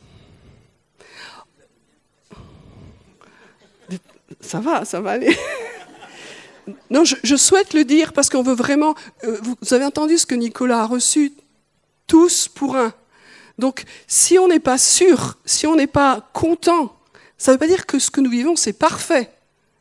Ça 4.40 4.60
va, 4.60 4.84
ça 4.84 5.00
va 5.00 5.12
aller. 5.12 5.36
Non, 6.90 7.04
je, 7.04 7.36
souhaite 7.36 7.74
le 7.74 7.84
dire 7.84 8.12
parce 8.12 8.28
qu'on 8.28 8.42
veut 8.42 8.54
vraiment. 8.54 8.94
Euh, 9.24 9.38
vous 9.60 9.74
avez 9.74 9.84
entendu 9.84 10.18
ce 10.18 10.26
que 10.26 10.34
Nicolas 10.34 10.82
a 10.82 10.86
reçu? 10.86 11.32
Tous 12.06 12.48
pour 12.48 12.76
un. 12.76 12.92
Donc, 13.58 13.84
si 14.06 14.38
on 14.38 14.48
n'est 14.48 14.60
pas 14.60 14.78
sûr, 14.78 15.38
si 15.44 15.66
on 15.66 15.76
n'est 15.76 15.86
pas 15.86 16.30
content, 16.32 16.96
ça 17.36 17.50
ne 17.50 17.56
veut 17.56 17.58
pas 17.58 17.66
dire 17.66 17.86
que 17.86 17.98
ce 17.98 18.10
que 18.10 18.20
nous 18.20 18.30
vivons, 18.30 18.56
c'est 18.56 18.72
parfait. 18.72 19.30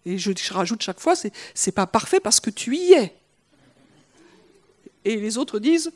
Et 0.06 0.18
je, 0.18 0.32
rajoute 0.52 0.82
chaque 0.82 1.00
fois, 1.00 1.14
c'est, 1.16 1.72
pas 1.72 1.88
parfait 1.88 2.20
parce 2.20 2.40
que 2.40 2.50
tu 2.50 2.76
y 2.76 2.94
es. 2.94 3.16
Et 5.06 5.16
les 5.16 5.38
autres 5.38 5.60
disent, 5.60 5.92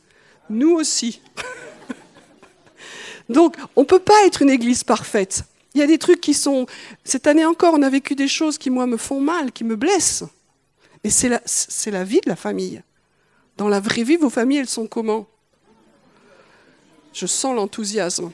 nous 0.50 0.72
aussi. 0.72 1.22
Donc, 3.30 3.58
on 3.76 3.82
ne 3.82 3.86
peut 3.86 4.00
pas 4.00 4.26
être 4.26 4.42
une 4.42 4.50
église 4.50 4.84
parfaite. 4.84 5.44
Il 5.74 5.80
y 5.80 5.84
a 5.84 5.88
des 5.88 5.98
trucs 5.98 6.22
qui 6.22 6.34
sont... 6.34 6.66
Cette 7.04 7.28
année 7.28 7.46
encore, 7.46 7.74
on 7.74 7.82
a 7.82 7.90
vécu 7.90 8.16
des 8.16 8.28
choses 8.28 8.58
qui, 8.58 8.70
moi, 8.70 8.88
me 8.88 8.98
font 8.98 9.20
mal, 9.20 9.52
qui 9.52 9.64
me 9.64 9.76
blessent. 9.76 10.24
Mais 11.04 11.10
c'est 11.10 11.30
la, 11.30 11.42
la 11.92 12.04
vie 12.04 12.22
de 12.22 12.30
la 12.30 12.36
famille. 12.36 12.82
Dans 13.58 13.68
la 13.68 13.80
vraie 13.80 14.04
vie, 14.04 14.16
vos 14.16 14.30
familles, 14.30 14.60
elles 14.60 14.70
sont 14.70 14.88
comment? 14.88 15.28
Je 17.14 17.26
sens 17.26 17.56
l'enthousiasme. 17.56 18.32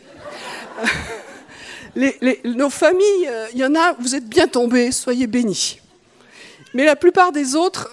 nos 2.45 2.69
familles, 2.69 3.27
euh, 3.27 3.47
il 3.53 3.59
y 3.59 3.65
en 3.65 3.75
a, 3.75 3.93
vous 3.93 4.15
êtes 4.15 4.27
bien 4.27 4.47
tombés, 4.47 4.91
soyez 4.91 5.27
bénis. 5.27 5.79
Mais 6.73 6.85
la 6.85 6.95
plupart 6.95 7.31
des 7.31 7.55
autres, 7.55 7.91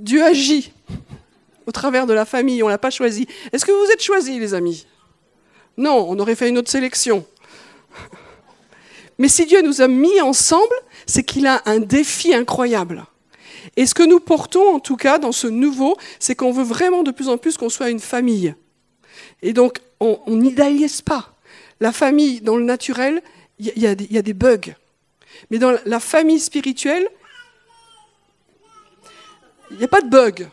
Dieu 0.00 0.24
agit 0.24 0.72
au 1.66 1.72
travers 1.72 2.06
de 2.06 2.12
la 2.12 2.24
famille, 2.24 2.62
on 2.62 2.66
ne 2.66 2.72
l'a 2.72 2.78
pas 2.78 2.90
choisi. 2.90 3.26
Est-ce 3.52 3.64
que 3.64 3.72
vous 3.72 3.90
êtes 3.92 4.02
choisis, 4.02 4.38
les 4.38 4.54
amis? 4.54 4.86
Non, 5.76 6.06
on 6.08 6.18
aurait 6.18 6.34
fait 6.34 6.48
une 6.48 6.58
autre 6.58 6.70
sélection. 6.70 7.26
Mais 9.18 9.28
si 9.28 9.46
Dieu 9.46 9.62
nous 9.62 9.80
a 9.80 9.88
mis 9.88 10.20
ensemble, 10.20 10.74
c'est 11.06 11.24
qu'il 11.24 11.46
a 11.46 11.62
un 11.66 11.80
défi 11.80 12.34
incroyable. 12.34 13.04
Et 13.76 13.86
ce 13.86 13.94
que 13.94 14.02
nous 14.02 14.20
portons, 14.20 14.74
en 14.74 14.78
tout 14.78 14.96
cas, 14.96 15.18
dans 15.18 15.32
ce 15.32 15.46
nouveau, 15.46 15.96
c'est 16.18 16.34
qu'on 16.34 16.52
veut 16.52 16.64
vraiment 16.64 17.02
de 17.02 17.10
plus 17.10 17.28
en 17.28 17.36
plus 17.36 17.56
qu'on 17.56 17.68
soit 17.68 17.90
une 17.90 18.00
famille. 18.00 18.54
Et 19.42 19.52
donc, 19.52 19.80
on 20.00 20.18
n'idéalise 20.28 21.02
pas. 21.02 21.34
La 21.80 21.92
famille, 21.92 22.40
dans 22.40 22.56
le 22.56 22.64
naturel, 22.64 23.22
il 23.58 23.72
y, 23.76 23.80
y, 23.80 24.18
a 24.18 24.22
des 24.22 24.32
bugs. 24.34 24.74
Mais 25.50 25.58
dans 25.58 25.76
la 25.84 26.00
famille 26.00 26.40
spirituelle, 26.40 27.08
il 29.70 29.78
n'y 29.78 29.84
a 29.84 29.88
pas 29.88 30.00
de 30.00 30.08
bug. 30.08 30.48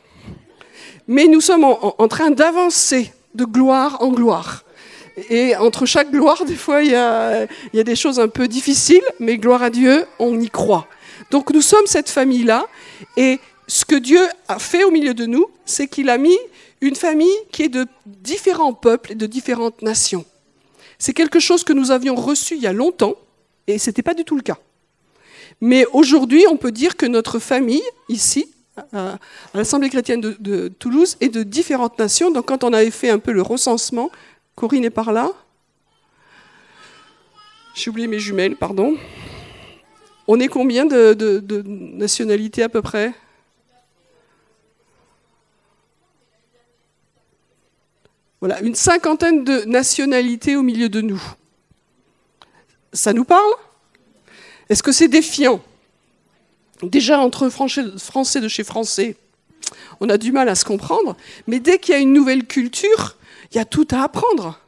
Mais 1.07 1.27
nous 1.27 1.41
sommes 1.41 1.63
en, 1.63 2.07
train 2.07 2.31
d'avancer 2.31 3.11
de 3.33 3.45
gloire 3.45 4.01
en 4.01 4.09
gloire. 4.09 4.63
Et 5.29 5.55
entre 5.55 5.85
chaque 5.85 6.11
gloire, 6.11 6.45
des 6.45 6.55
fois, 6.55 6.83
il 6.83 6.91
y, 6.91 6.95
a, 6.95 7.45
y 7.73 7.79
a 7.79 7.83
des 7.83 7.95
choses 7.95 8.19
un 8.19 8.27
peu 8.27 8.47
difficiles, 8.47 9.03
mais 9.19 9.37
gloire 9.37 9.61
à 9.63 9.69
Dieu, 9.69 10.05
on 10.19 10.39
y 10.39 10.49
croit. 10.49 10.87
Donc 11.29 11.51
nous 11.51 11.61
sommes 11.61 11.85
cette 11.85 12.09
famille-là, 12.09 12.65
et 13.17 13.39
ce 13.67 13.85
que 13.85 13.95
Dieu 13.95 14.21
a 14.47 14.59
fait 14.59 14.83
au 14.83 14.91
milieu 14.91 15.13
de 15.13 15.25
nous, 15.25 15.47
c'est 15.65 15.87
qu'il 15.87 16.09
a 16.09 16.17
mis 16.17 16.37
une 16.81 16.95
famille 16.95 17.35
qui 17.51 17.63
est 17.63 17.69
de 17.69 17.85
différents 18.05 18.73
peuples 18.73 19.13
et 19.13 19.15
de 19.15 19.25
différentes 19.25 19.81
nations. 19.81 20.25
C'est 20.97 21.13
quelque 21.13 21.39
chose 21.39 21.63
que 21.63 21.73
nous 21.73 21.91
avions 21.91 22.15
reçu 22.15 22.55
il 22.55 22.61
y 22.61 22.67
a 22.67 22.73
longtemps, 22.73 23.15
et 23.67 23.77
ce 23.77 23.89
n'était 23.89 24.03
pas 24.03 24.13
du 24.13 24.25
tout 24.25 24.35
le 24.35 24.41
cas. 24.41 24.57
Mais 25.61 25.85
aujourd'hui, 25.93 26.45
on 26.49 26.57
peut 26.57 26.71
dire 26.71 26.97
que 26.97 27.05
notre 27.05 27.39
famille, 27.39 27.83
ici, 28.09 28.52
à 28.93 29.17
l'Assemblée 29.53 29.89
chrétienne 29.89 30.21
de, 30.21 30.67
Toulouse, 30.67 31.17
est 31.21 31.29
de 31.29 31.43
différentes 31.43 31.99
nations. 31.99 32.31
Donc 32.31 32.47
quand 32.47 32.63
on 32.63 32.73
avait 32.73 32.91
fait 32.91 33.09
un 33.09 33.19
peu 33.19 33.31
le 33.31 33.41
recensement, 33.41 34.11
Corinne 34.55 34.85
est 34.85 34.89
par 34.89 35.11
là. 35.11 35.31
J'ai 37.75 37.89
oublié 37.89 38.07
mes 38.07 38.19
jumelles, 38.19 38.55
pardon. 38.55 38.95
On 40.27 40.39
est 40.39 40.47
combien 40.47 40.85
de 40.85 41.43
nationalités 41.65 42.63
à 42.63 42.69
peu 42.69 42.81
près? 42.81 43.13
Voilà, 48.39 48.59
une 48.61 48.75
cinquantaine 48.75 49.45
de 49.45 49.63
nationalités 49.63 50.57
au 50.57 50.63
milieu 50.63 50.89
de 50.89 50.99
nous. 50.99 51.23
Ça 52.91 53.13
nous 53.13 53.23
parle? 53.23 53.53
Est-ce 54.67 54.83
que 54.83 54.91
c'est 54.91 55.07
défiant? 55.07 55.61
Déjà, 56.83 57.19
entre 57.19 57.49
Français 57.49 58.41
de 58.41 58.47
chez 58.47 58.63
Français, 58.63 59.17
on 59.99 60.09
a 60.09 60.17
du 60.17 60.31
mal 60.31 60.49
à 60.49 60.55
se 60.55 60.65
comprendre, 60.65 61.15
mais 61.47 61.59
dès 61.59 61.79
qu'il 61.79 61.93
y 61.93 61.97
a 61.97 62.01
une 62.01 62.13
nouvelle 62.13 62.45
culture, 62.45 63.17
il 63.51 63.57
y 63.57 63.59
a 63.59 63.65
tout 63.65 63.87
à 63.91 64.03
apprendre. 64.03 64.59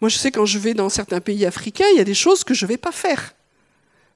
Moi, 0.00 0.08
je 0.08 0.16
sais 0.16 0.30
quand 0.30 0.46
je 0.46 0.58
vais 0.58 0.74
dans 0.74 0.88
certains 0.88 1.20
pays 1.20 1.44
africains, 1.44 1.86
il 1.92 1.98
y 1.98 2.00
a 2.00 2.04
des 2.04 2.14
choses 2.14 2.44
que 2.44 2.54
je 2.54 2.64
ne 2.64 2.68
vais 2.68 2.76
pas 2.76 2.92
faire, 2.92 3.34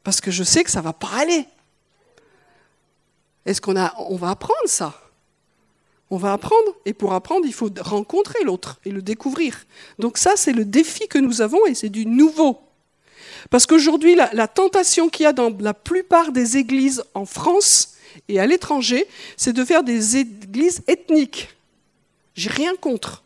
parce 0.04 0.20
que 0.20 0.30
je 0.30 0.44
sais 0.44 0.62
que 0.62 0.70
ça 0.70 0.80
ne 0.80 0.84
va 0.84 0.92
pas 0.92 1.10
aller. 1.18 1.46
Est-ce 3.46 3.60
qu'on 3.60 3.74
on 3.76 4.16
va 4.16 4.30
apprendre 4.30 4.66
ça? 4.66 5.00
On 6.10 6.16
va 6.16 6.32
apprendre, 6.32 6.76
et 6.84 6.92
pour 6.92 7.12
apprendre, 7.12 7.46
il 7.46 7.54
faut 7.54 7.70
rencontrer 7.80 8.44
l'autre 8.44 8.80
et 8.84 8.90
le 8.90 9.02
découvrir. 9.02 9.66
Donc 9.98 10.18
ça, 10.18 10.34
c'est 10.36 10.52
le 10.52 10.64
défi 10.64 11.08
que 11.08 11.18
nous 11.18 11.40
avons, 11.40 11.66
et 11.66 11.74
c'est 11.74 11.88
du 11.88 12.06
nouveau. 12.06 12.60
Parce 13.48 13.66
qu'aujourd'hui, 13.66 14.14
la, 14.14 14.48
tentation 14.48 15.08
qu'il 15.08 15.24
y 15.24 15.26
a 15.26 15.32
dans 15.32 15.56
la 15.60 15.74
plupart 15.74 16.32
des 16.32 16.56
églises 16.56 17.02
en 17.14 17.24
France 17.24 17.94
et 18.28 18.40
à 18.40 18.46
l'étranger, 18.46 19.06
c'est 19.36 19.52
de 19.52 19.64
faire 19.64 19.82
des 19.82 20.18
églises 20.18 20.82
ethniques. 20.86 21.56
J'ai 22.34 22.50
rien 22.50 22.74
contre. 22.76 23.22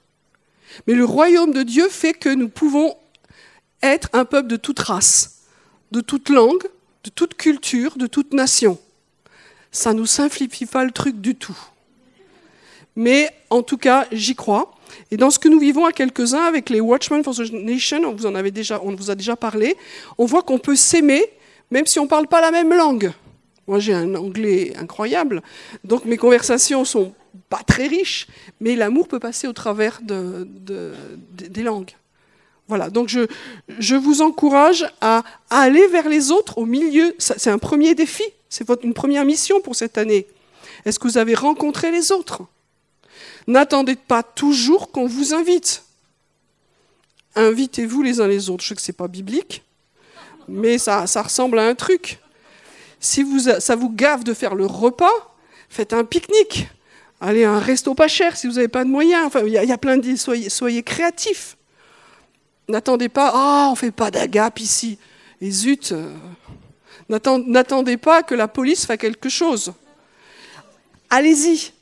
Mais 0.86 0.94
le 0.94 1.04
royaume 1.04 1.52
de 1.52 1.62
Dieu 1.62 1.88
fait 1.88 2.14
que 2.14 2.28
nous 2.28 2.48
pouvons 2.48 2.96
être 3.82 4.08
un 4.12 4.24
peuple 4.24 4.48
de 4.48 4.56
toute 4.56 4.78
race, 4.78 5.42
de 5.90 6.00
toute 6.00 6.28
langue, 6.28 6.62
de 7.04 7.10
toute 7.10 7.34
culture, 7.34 7.96
de 7.96 8.06
toute 8.06 8.32
nation. 8.32 8.78
Ça 9.72 9.92
ne 9.92 9.98
nous 9.98 10.06
simplifie 10.06 10.66
pas 10.66 10.84
le 10.84 10.90
truc 10.90 11.20
du 11.20 11.34
tout 11.34 11.58
mais 12.96 13.30
en 13.50 13.62
tout 13.62 13.78
cas, 13.78 14.06
j'y 14.12 14.34
crois. 14.34 14.73
Et 15.10 15.16
dans 15.16 15.30
ce 15.30 15.38
que 15.38 15.48
nous 15.48 15.58
vivons 15.58 15.84
à 15.84 15.92
quelques-uns 15.92 16.44
avec 16.44 16.70
les 16.70 16.80
Watchmen 16.80 17.22
for 17.22 17.34
the 17.34 17.52
Nation, 17.52 18.02
on 18.04 18.12
vous, 18.12 18.26
en 18.26 18.34
avait 18.34 18.50
déjà, 18.50 18.80
on 18.82 18.94
vous 18.94 19.10
a 19.10 19.14
déjà 19.14 19.36
parlé, 19.36 19.76
on 20.18 20.26
voit 20.26 20.42
qu'on 20.42 20.58
peut 20.58 20.76
s'aimer 20.76 21.30
même 21.70 21.86
si 21.86 21.98
on 21.98 22.04
ne 22.04 22.08
parle 22.08 22.28
pas 22.28 22.40
la 22.40 22.50
même 22.50 22.72
langue. 22.72 23.12
Moi, 23.66 23.78
j'ai 23.78 23.94
un 23.94 24.14
anglais 24.14 24.72
incroyable, 24.76 25.42
donc 25.82 26.04
mes 26.04 26.16
conversations 26.16 26.84
sont 26.84 27.12
pas 27.48 27.62
très 27.66 27.86
riches, 27.86 28.26
mais 28.60 28.76
l'amour 28.76 29.08
peut 29.08 29.18
passer 29.18 29.48
au 29.48 29.52
travers 29.52 30.00
de, 30.02 30.46
des 31.32 31.62
langues. 31.62 31.90
Voilà, 32.68 32.90
donc 32.90 33.08
je, 33.08 33.26
je 33.78 33.96
vous 33.96 34.22
encourage 34.22 34.86
à, 35.00 35.22
aller 35.50 35.86
vers 35.88 36.08
les 36.08 36.30
autres 36.30 36.58
au 36.58 36.64
milieu. 36.64 37.14
C'est 37.18 37.50
un 37.50 37.58
premier 37.58 37.94
défi, 37.94 38.24
c'est 38.48 38.68
une 38.82 38.94
première 38.94 39.24
mission 39.24 39.60
pour 39.60 39.74
cette 39.74 39.98
année. 39.98 40.26
Est-ce 40.84 40.98
que 40.98 41.08
vous 41.08 41.18
avez 41.18 41.34
rencontré 41.34 41.90
les 41.90 42.12
autres? 42.12 42.42
N'attendez 43.46 43.96
pas 43.96 44.22
toujours 44.22 44.90
qu'on 44.90 45.06
vous 45.06 45.34
invite. 45.34 45.84
Invitez-vous 47.36 48.02
les 48.02 48.20
uns 48.20 48.28
les 48.28 48.48
autres. 48.50 48.62
Je 48.62 48.68
sais 48.68 48.74
que 48.74 48.82
ce 48.82 48.90
n'est 48.90 48.96
pas 48.96 49.08
biblique, 49.08 49.62
mais 50.48 50.78
ça, 50.78 51.04
ressemble 51.04 51.58
à 51.58 51.66
un 51.66 51.74
truc. 51.74 52.18
Si 53.00 53.26
ça 53.58 53.76
vous 53.76 53.90
gave 53.90 54.24
de 54.24 54.32
faire 54.32 54.54
le 54.54 54.66
repas, 54.66 55.34
faites 55.68 55.92
un 55.92 56.04
pique-nique. 56.04 56.68
Allez 57.20 57.44
à 57.44 57.52
un 57.52 57.58
resto 57.58 57.94
pas 57.94 58.08
cher 58.08 58.36
si 58.36 58.46
vous 58.46 58.54
n'avez 58.54 58.68
pas 58.68 58.84
de 58.84 58.90
moyens. 58.90 59.26
Enfin, 59.26 59.40
il 59.44 59.52
y, 59.52 59.72
a 59.72 59.78
plein 59.78 59.98
de... 59.98 60.16
Soyez, 60.16 60.82
créatifs. 60.82 61.56
N'attendez 62.68 63.08
pas, 63.08 63.30
ah, 63.34 63.66
on 63.68 63.72
ne 63.72 63.76
fait 63.76 63.90
pas 63.90 64.10
d'agape 64.10 64.60
ici. 64.60 64.98
Et 65.40 65.50
zut, 65.50 65.92
euh, 65.92 66.14
n'attendez 67.08 67.96
pas 67.98 68.22
que 68.22 68.34
la 68.34 68.48
police 68.48 68.86
fasse 68.86 68.96
quelque 68.96 69.28
chose. 69.28 69.72
Allez-y, 71.10 71.72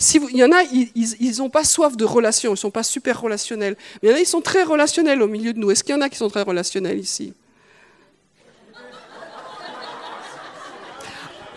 il 0.00 0.36
y 0.36 0.44
en 0.44 0.52
a, 0.52 0.62
ils 0.62 1.36
n'ont 1.38 1.50
pas 1.50 1.64
soif 1.64 1.96
de 1.96 2.04
relations, 2.04 2.50
ils 2.50 2.54
ne 2.54 2.58
sont 2.58 2.70
pas 2.70 2.82
super 2.82 3.20
relationnels. 3.20 3.76
Mais 4.02 4.08
il 4.08 4.10
y 4.10 4.14
en 4.14 4.16
a, 4.16 4.20
ils 4.20 4.26
sont 4.26 4.40
très 4.40 4.62
relationnels 4.62 5.20
au 5.20 5.28
milieu 5.28 5.52
de 5.52 5.58
nous. 5.58 5.70
Est-ce 5.70 5.84
qu'il 5.84 5.94
y 5.94 5.98
en 5.98 6.00
a 6.00 6.08
qui 6.08 6.16
sont 6.16 6.30
très 6.30 6.42
relationnels 6.42 6.98
ici? 6.98 7.34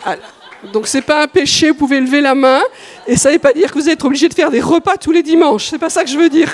Ah, 0.04 0.16
Donc 0.72 0.86
c'est 0.86 1.02
pas 1.02 1.22
un 1.22 1.26
péché, 1.26 1.70
vous 1.70 1.76
pouvez 1.76 2.00
lever 2.00 2.20
la 2.20 2.34
main, 2.34 2.62
et 3.06 3.16
ça 3.16 3.30
ne 3.30 3.34
veut 3.34 3.40
pas 3.40 3.52
dire 3.52 3.72
que 3.72 3.78
vous 3.78 3.88
êtes 3.88 4.04
obligé 4.04 4.28
de 4.28 4.34
faire 4.34 4.50
des 4.50 4.60
repas 4.60 4.96
tous 4.96 5.12
les 5.12 5.22
dimanches. 5.22 5.68
C'est 5.70 5.78
pas 5.78 5.90
ça 5.90 6.04
que 6.04 6.10
je 6.10 6.18
veux 6.18 6.28
dire. 6.28 6.50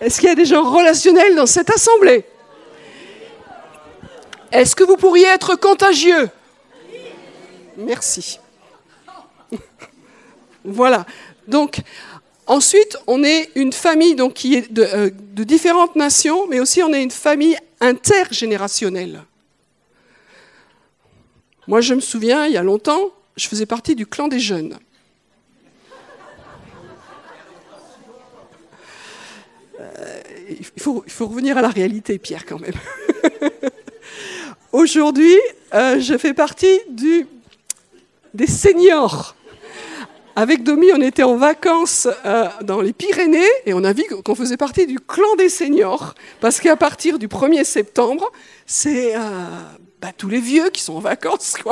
Est-ce 0.00 0.18
qu'il 0.18 0.28
y 0.28 0.32
a 0.32 0.34
des 0.34 0.46
gens 0.46 0.64
relationnels 0.64 1.34
dans 1.34 1.46
cette 1.46 1.70
assemblée? 1.70 2.24
Est-ce 4.50 4.74
que 4.74 4.84
vous 4.84 4.96
pourriez 4.96 5.26
être 5.26 5.56
contagieux? 5.56 6.28
Merci. 7.76 8.38
Voilà. 10.64 11.06
Donc, 11.48 11.80
ensuite, 12.46 12.96
on 13.06 13.24
est 13.24 13.50
une 13.54 13.72
famille 13.72 14.16
qui 14.34 14.54
est 14.54 14.78
euh, 14.78 15.10
de, 15.10 15.44
différentes 15.44 15.96
nations, 15.96 16.46
mais 16.48 16.60
aussi 16.60 16.82
on 16.82 16.92
est 16.92 17.02
une 17.02 17.10
famille 17.10 17.56
intergénérationnelle. 17.80 19.22
Moi, 21.66 21.80
je 21.80 21.94
me 21.94 22.00
souviens, 22.00 22.46
il 22.46 22.52
y 22.52 22.56
a 22.56 22.62
longtemps, 22.62 23.12
je 23.36 23.48
faisais 23.48 23.66
partie 23.66 23.94
du 23.94 24.06
clan 24.06 24.28
des 24.28 24.40
jeunes. 24.40 24.78
Euh, 29.80 30.20
il, 30.48 30.80
faut, 30.80 31.02
il, 31.06 31.12
faut, 31.12 31.26
revenir 31.26 31.58
à 31.58 31.62
la 31.62 31.68
réalité, 31.68 32.18
Pierre, 32.18 32.46
quand 32.46 32.60
même. 32.60 32.74
Aujourd'hui, 34.72 35.36
euh, 35.74 35.98
je 36.00 36.16
fais 36.16 36.34
partie 36.34 36.80
du, 36.88 37.26
des 38.34 38.46
seniors. 38.46 39.34
Avec 40.34 40.62
Domi, 40.62 40.86
on 40.94 41.00
était 41.02 41.24
en 41.24 41.36
vacances 41.36 42.08
euh, 42.24 42.48
dans 42.62 42.80
les 42.80 42.94
Pyrénées 42.94 43.44
et 43.66 43.74
on 43.74 43.84
a 43.84 43.92
vu 43.92 44.04
qu'on 44.24 44.34
faisait 44.34 44.56
partie 44.56 44.86
du 44.86 44.98
clan 44.98 45.36
des 45.36 45.50
seniors. 45.50 46.14
Parce 46.40 46.58
qu'à 46.58 46.74
partir 46.76 47.18
du 47.18 47.28
1er 47.28 47.64
septembre, 47.64 48.32
c'est 48.64 49.14
euh, 49.14 49.20
bah, 50.00 50.12
tous 50.16 50.30
les 50.30 50.40
vieux 50.40 50.70
qui 50.70 50.80
sont 50.80 50.94
en 50.94 51.00
vacances. 51.00 51.56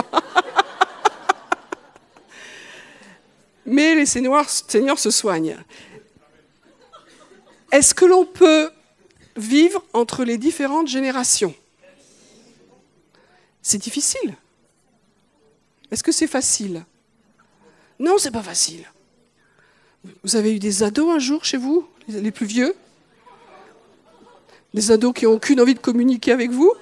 Mais 3.65 3.95
les 3.95 4.05
seniors 4.05 4.51
se 4.99 5.11
soignent. 5.11 5.57
Est-ce 7.73 7.95
que 7.95 8.05
l'on 8.05 8.27
peut 8.27 8.71
vivre 9.37 9.83
entre 9.95 10.25
les 10.25 10.37
différentes 10.37 10.89
générations? 10.89 11.55
C'est 13.63 13.79
difficile. 13.79 14.35
Est-ce 15.91 16.03
que 16.03 16.13
c'est 16.13 16.27
facile? 16.27 16.85
Non, 18.01 18.17
c'est 18.19 18.31
pas 18.31 18.43
facile. 18.43 18.85
Vous 20.25 20.35
avez 20.35 20.57
eu 20.57 20.59
des 20.59 20.83
ados 20.83 21.15
un 21.15 21.19
jour 21.19 21.45
chez 21.45 21.59
vous, 21.59 21.87
les 22.09 22.31
plus 22.31 22.47
vieux? 22.47 22.75
Des 24.73 24.91
ados 24.91 25.13
qui 25.15 25.27
n'ont 25.27 25.33
aucune 25.33 25.61
envie 25.61 25.75
de 25.75 25.81
communiquer 25.81 26.33
avec 26.33 26.51
vous? 26.51 26.73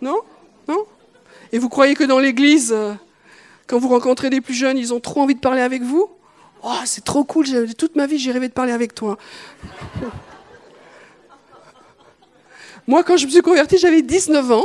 Non? 0.00 0.20
Non? 0.66 0.86
Et 1.52 1.58
vous 1.58 1.68
croyez 1.68 1.94
que 1.94 2.04
dans 2.04 2.18
l'église, 2.18 2.72
euh, 2.72 2.94
quand 3.66 3.78
vous 3.78 3.88
rencontrez 3.88 4.30
des 4.30 4.40
plus 4.40 4.54
jeunes, 4.54 4.78
ils 4.78 4.94
ont 4.94 5.00
trop 5.00 5.20
envie 5.20 5.34
de 5.34 5.40
parler 5.40 5.60
avec 5.60 5.82
vous? 5.82 6.10
Oh, 6.62 6.78
c'est 6.86 7.04
trop 7.04 7.24
cool, 7.24 7.46
toute 7.74 7.94
ma 7.94 8.06
vie 8.06 8.18
j'ai 8.18 8.32
rêvé 8.32 8.48
de 8.48 8.52
parler 8.54 8.72
avec 8.72 8.94
toi. 8.94 9.18
Moi, 12.86 13.04
quand 13.04 13.18
je 13.18 13.26
me 13.26 13.30
suis 13.30 13.42
convertie, 13.42 13.78
j'avais 13.78 14.02
19 14.02 14.52
ans, 14.52 14.64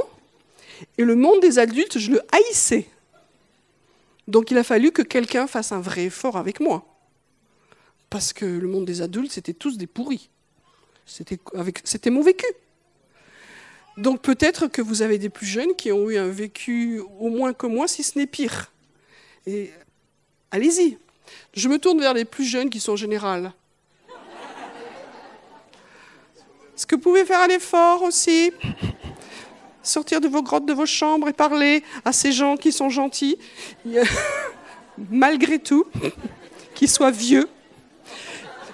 et 0.98 1.04
le 1.04 1.16
monde 1.16 1.42
des 1.42 1.60
adultes, 1.60 1.98
je 2.00 2.12
le 2.12 2.22
haïssais. 2.32 2.88
Donc 4.28 4.52
il 4.52 4.58
a 4.58 4.64
fallu 4.64 4.92
que 4.92 5.02
quelqu'un 5.02 5.48
fasse 5.48 5.72
un 5.72 5.80
vrai 5.80 6.06
effort 6.06 6.38
avec 6.38 6.60
moi. 6.60 6.86
Parce 8.10 8.34
que 8.34 8.46
le 8.46 8.68
monde 8.68 8.86
des 8.86 9.02
adultes, 9.02 9.32
c'était 9.32 9.54
tous 9.54 9.78
des 9.78 9.88
pourris. 9.88 10.30
C'était 11.06 12.10
mon 12.10 12.22
vécu. 12.22 12.46
Donc 13.98 14.22
peut-être 14.22 14.68
que 14.68 14.82
vous 14.82 15.02
avez 15.02 15.18
des 15.18 15.30
plus 15.30 15.46
jeunes 15.46 15.76
qui 15.76 15.92
ont 15.92 16.10
eu 16.10 16.18
un 16.18 16.28
vécu 16.28 17.02
au 17.20 17.30
moins 17.30 17.54
que 17.54 17.66
moi, 17.66 17.88
si 17.88 18.04
ce 18.04 18.20
n'est 18.20 18.28
pire. 18.28 18.72
Et 19.46 19.72
allez-y. 20.52 20.98
Je 21.54 21.68
me 21.68 21.80
tourne 21.80 22.00
vers 22.00 22.14
les 22.14 22.26
plus 22.26 22.46
jeunes 22.46 22.70
qui 22.70 22.80
sont 22.80 22.94
en 22.94 22.98
général. 22.98 23.54
Est-ce 26.76 26.86
que 26.86 26.96
vous 26.96 27.02
pouvez 27.02 27.26
faire 27.26 27.42
un 27.42 27.48
effort 27.48 28.04
aussi? 28.04 28.52
Sortir 29.88 30.22
de 30.22 30.28
vos 30.28 30.42
grottes, 30.42 30.66
de 30.66 30.74
vos 30.74 30.86
chambres 30.86 31.28
et 31.28 31.34
parler 31.34 31.84
à 32.06 32.12
ces 32.12 32.32
gens 32.32 32.58
qui 32.58 32.72
sont 32.72 32.90
gentils, 32.90 33.38
malgré 35.10 35.60
tout, 35.60 35.86
qu'ils 36.76 36.90
soient 36.90 37.12
vieux. 37.12 37.48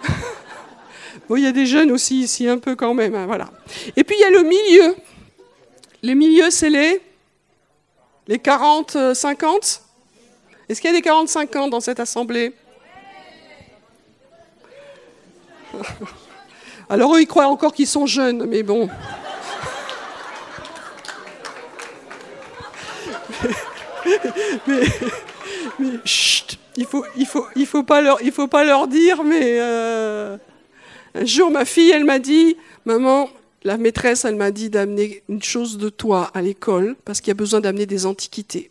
Bon, 1.30 1.38
il 1.38 1.44
y 1.44 1.48
a 1.48 1.54
des 1.54 1.66
jeunes 1.66 1.90
aussi 1.90 2.20
ici, 2.20 2.50
un 2.50 2.58
peu 2.58 2.76
quand 2.76 2.94
même. 2.94 3.16
Hein, 3.16 3.26
voilà. 3.26 3.50
Et 3.96 4.04
puis 4.04 4.18
il 4.18 4.20
y 4.20 4.26
a 4.26 4.30
le 4.30 4.44
milieu. 4.44 4.94
Le 6.04 6.14
milieu, 6.16 6.50
c'est 6.50 6.70
les 6.70 7.02
Les 8.28 8.40
40, 8.40 9.14
50 9.14 9.82
Est-ce 10.68 10.82
qu'il 10.82 10.92
y 10.92 10.94
a 10.94 11.00
des 11.00 11.08
40-50 11.08 11.70
dans 11.70 11.80
cette 11.80 12.02
assemblée? 12.02 12.54
Alors 16.90 17.16
eux, 17.16 17.22
ils 17.22 17.28
croient 17.28 17.48
encore 17.48 17.74
qu'ils 17.74 17.88
sont 17.88 18.06
jeunes, 18.06 18.46
mais 18.46 18.64
bon. 18.64 18.90
mais, 24.68 25.90
chut, 26.06 26.58
il 26.76 26.86
faut, 26.86 27.06
il 27.16 27.26
faut, 27.26 27.46
il 27.56 27.66
faut 27.66 27.84
pas 27.84 28.02
leur, 28.02 28.22
il 28.22 28.32
faut 28.32 28.48
pas 28.48 28.64
leur 28.64 28.88
dire. 28.88 29.24
Mais 29.24 29.60
euh, 29.60 30.38
un 31.16 31.26
jour, 31.26 31.52
ma 31.52 31.66
fille, 31.66 31.92
elle 31.92 32.06
m'a 32.06 32.20
dit, 32.20 32.58
maman, 32.86 33.30
la 33.64 33.78
maîtresse, 33.78 34.26
elle 34.26 34.36
m'a 34.36 34.52
dit 34.52 34.70
d'amener 34.70 35.24
une 35.30 35.42
chose 35.42 35.78
de 35.78 35.90
toi 35.90 36.32
à 36.34 36.42
l'école 36.42 36.96
parce 37.06 37.22
qu'il 37.22 37.30
y 37.30 37.32
a 37.32 37.36
besoin 37.36 37.62
d'amener 37.62 37.86
des 37.86 38.06
antiquités. 38.06 38.70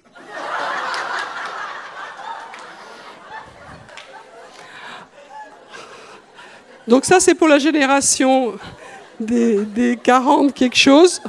Donc 6.88 7.04
ça, 7.04 7.20
c'est 7.20 7.34
pour 7.34 7.48
la 7.48 7.58
génération 7.58 8.54
des, 9.20 9.64
des 9.64 9.96
40 9.96 10.52
quelque 10.52 10.76
chose. 10.76 11.22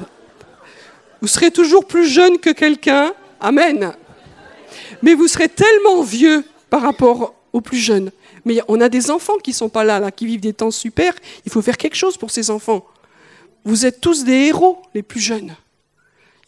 Vous 1.22 1.28
serez 1.28 1.52
toujours 1.52 1.86
plus 1.86 2.08
jeune 2.08 2.40
que 2.40 2.50
quelqu'un. 2.50 3.14
Amen. 3.40 3.94
Mais 5.02 5.14
vous 5.14 5.28
serez 5.28 5.50
tellement 5.50 6.02
vieux 6.02 6.44
par 6.70 6.82
rapport 6.82 7.36
aux 7.52 7.62
plus 7.62 7.78
jeunes. 7.78 8.12
Mais 8.46 8.60
on 8.68 8.82
a 8.82 8.90
des 8.90 9.12
enfants 9.12 9.38
qui 9.38 9.54
sont 9.54 9.70
pas 9.70 9.84
là, 9.84 10.00
là, 10.00 10.12
qui 10.12 10.26
vivent 10.26 10.42
des 10.42 10.54
temps 10.54 10.72
super. 10.72 11.14
Il 11.46 11.52
faut 11.52 11.62
faire 11.62 11.78
quelque 11.78 11.96
chose 11.96 12.18
pour 12.18 12.32
ces 12.32 12.50
enfants. 12.50 12.86
Vous 13.64 13.86
êtes 13.86 14.02
tous 14.02 14.24
des 14.24 14.48
héros, 14.48 14.82
les 14.94 15.04
plus 15.04 15.22
jeunes. 15.22 15.56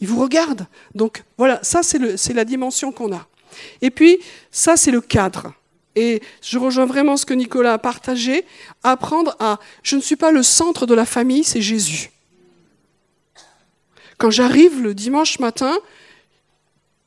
Ils 0.02 0.08
vous 0.08 0.22
regardent. 0.22 0.68
Donc 0.94 1.24
voilà, 1.38 1.60
ça 1.64 1.82
c'est 1.84 2.34
la 2.34 2.46
dimension 2.46 2.92
qu'on 2.92 3.14
a. 3.14 3.26
Et 3.82 3.90
puis, 3.90 4.20
ça 4.52 4.76
c'est 4.76 4.92
le 4.92 5.02
cadre. 5.02 5.54
Et 5.96 6.22
je 6.42 6.60
rejoins 6.60 6.86
vraiment 6.86 7.16
ce 7.16 7.26
que 7.26 7.34
Nicolas 7.34 7.74
a 7.74 7.78
partagé, 7.78 8.44
apprendre 8.84 9.36
à, 9.40 9.60
je 9.82 9.96
ne 9.96 10.02
suis 10.02 10.18
pas 10.18 10.32
le 10.32 10.44
centre 10.44 10.86
de 10.86 10.94
la 10.94 11.06
famille, 11.06 11.46
c'est 11.46 11.62
Jésus. 11.62 12.12
Quand 14.18 14.30
j'arrive 14.30 14.82
le 14.82 14.94
dimanche 14.94 15.40
matin, 15.40 15.78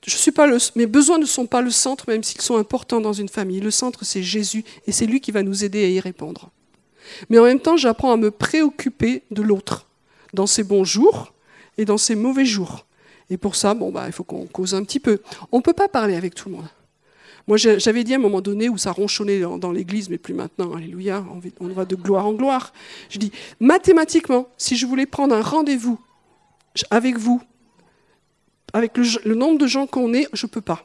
je 0.08 0.16
suis 0.16 0.32
pas 0.32 0.46
le, 0.46 0.58
mes 0.74 0.86
besoins 0.86 1.18
ne 1.18 1.26
sont 1.26 1.46
pas 1.46 1.60
le 1.60 1.70
centre, 1.70 2.04
même 2.08 2.22
s'ils 2.22 2.40
sont 2.40 2.56
importants 2.56 3.00
dans 3.00 3.12
une 3.12 3.28
famille. 3.28 3.60
Le 3.60 3.70
centre, 3.70 4.04
c'est 4.04 4.22
Jésus, 4.22 4.64
et 4.86 4.92
c'est 4.92 5.06
lui 5.06 5.20
qui 5.20 5.30
va 5.30 5.42
nous 5.42 5.64
aider 5.64 5.84
à 5.84 5.88
y 5.88 6.00
répondre. 6.00 6.50
Mais 7.28 7.38
en 7.38 7.44
même 7.44 7.60
temps, 7.60 7.76
j'apprends 7.76 8.12
à 8.12 8.16
me 8.16 8.30
préoccuper 8.30 9.22
de 9.30 9.42
l'autre, 9.42 9.86
dans 10.32 10.46
ses 10.46 10.64
bons 10.64 10.84
jours 10.84 11.32
et 11.76 11.84
dans 11.84 11.98
ses 11.98 12.14
mauvais 12.14 12.44
jours. 12.44 12.86
Et 13.30 13.36
pour 13.36 13.54
ça, 13.54 13.74
bon, 13.74 13.90
bah, 13.90 14.04
il 14.06 14.12
faut 14.12 14.24
qu'on 14.24 14.46
cause 14.46 14.74
un 14.74 14.82
petit 14.82 15.00
peu. 15.00 15.20
On 15.52 15.58
ne 15.58 15.62
peut 15.62 15.74
pas 15.74 15.88
parler 15.88 16.16
avec 16.16 16.34
tout 16.34 16.48
le 16.48 16.56
monde. 16.56 16.68
Moi, 17.46 17.56
j'avais 17.56 18.04
dit 18.04 18.12
à 18.12 18.16
un 18.16 18.20
moment 18.20 18.42
donné 18.42 18.68
où 18.68 18.76
ça 18.76 18.92
ronchonnait 18.92 19.40
dans, 19.40 19.72
l'église, 19.72 20.10
mais 20.10 20.18
plus 20.18 20.34
maintenant, 20.34 20.74
alléluia, 20.74 21.24
on 21.60 21.68
va 21.68 21.86
de 21.86 21.96
gloire 21.96 22.26
en 22.26 22.34
gloire. 22.34 22.74
Je 23.08 23.18
dis, 23.18 23.32
mathématiquement, 23.58 24.48
si 24.58 24.76
je 24.76 24.86
voulais 24.86 25.06
prendre 25.06 25.34
un 25.34 25.40
rendez-vous 25.40 25.98
avec 26.90 27.16
vous, 27.16 27.40
avec 28.72 28.96
le, 28.96 29.34
nombre 29.34 29.58
de 29.58 29.66
gens 29.66 29.86
qu'on 29.86 30.12
est, 30.12 30.28
je 30.32 30.46
ne 30.46 30.50
peux 30.50 30.60
pas. 30.60 30.84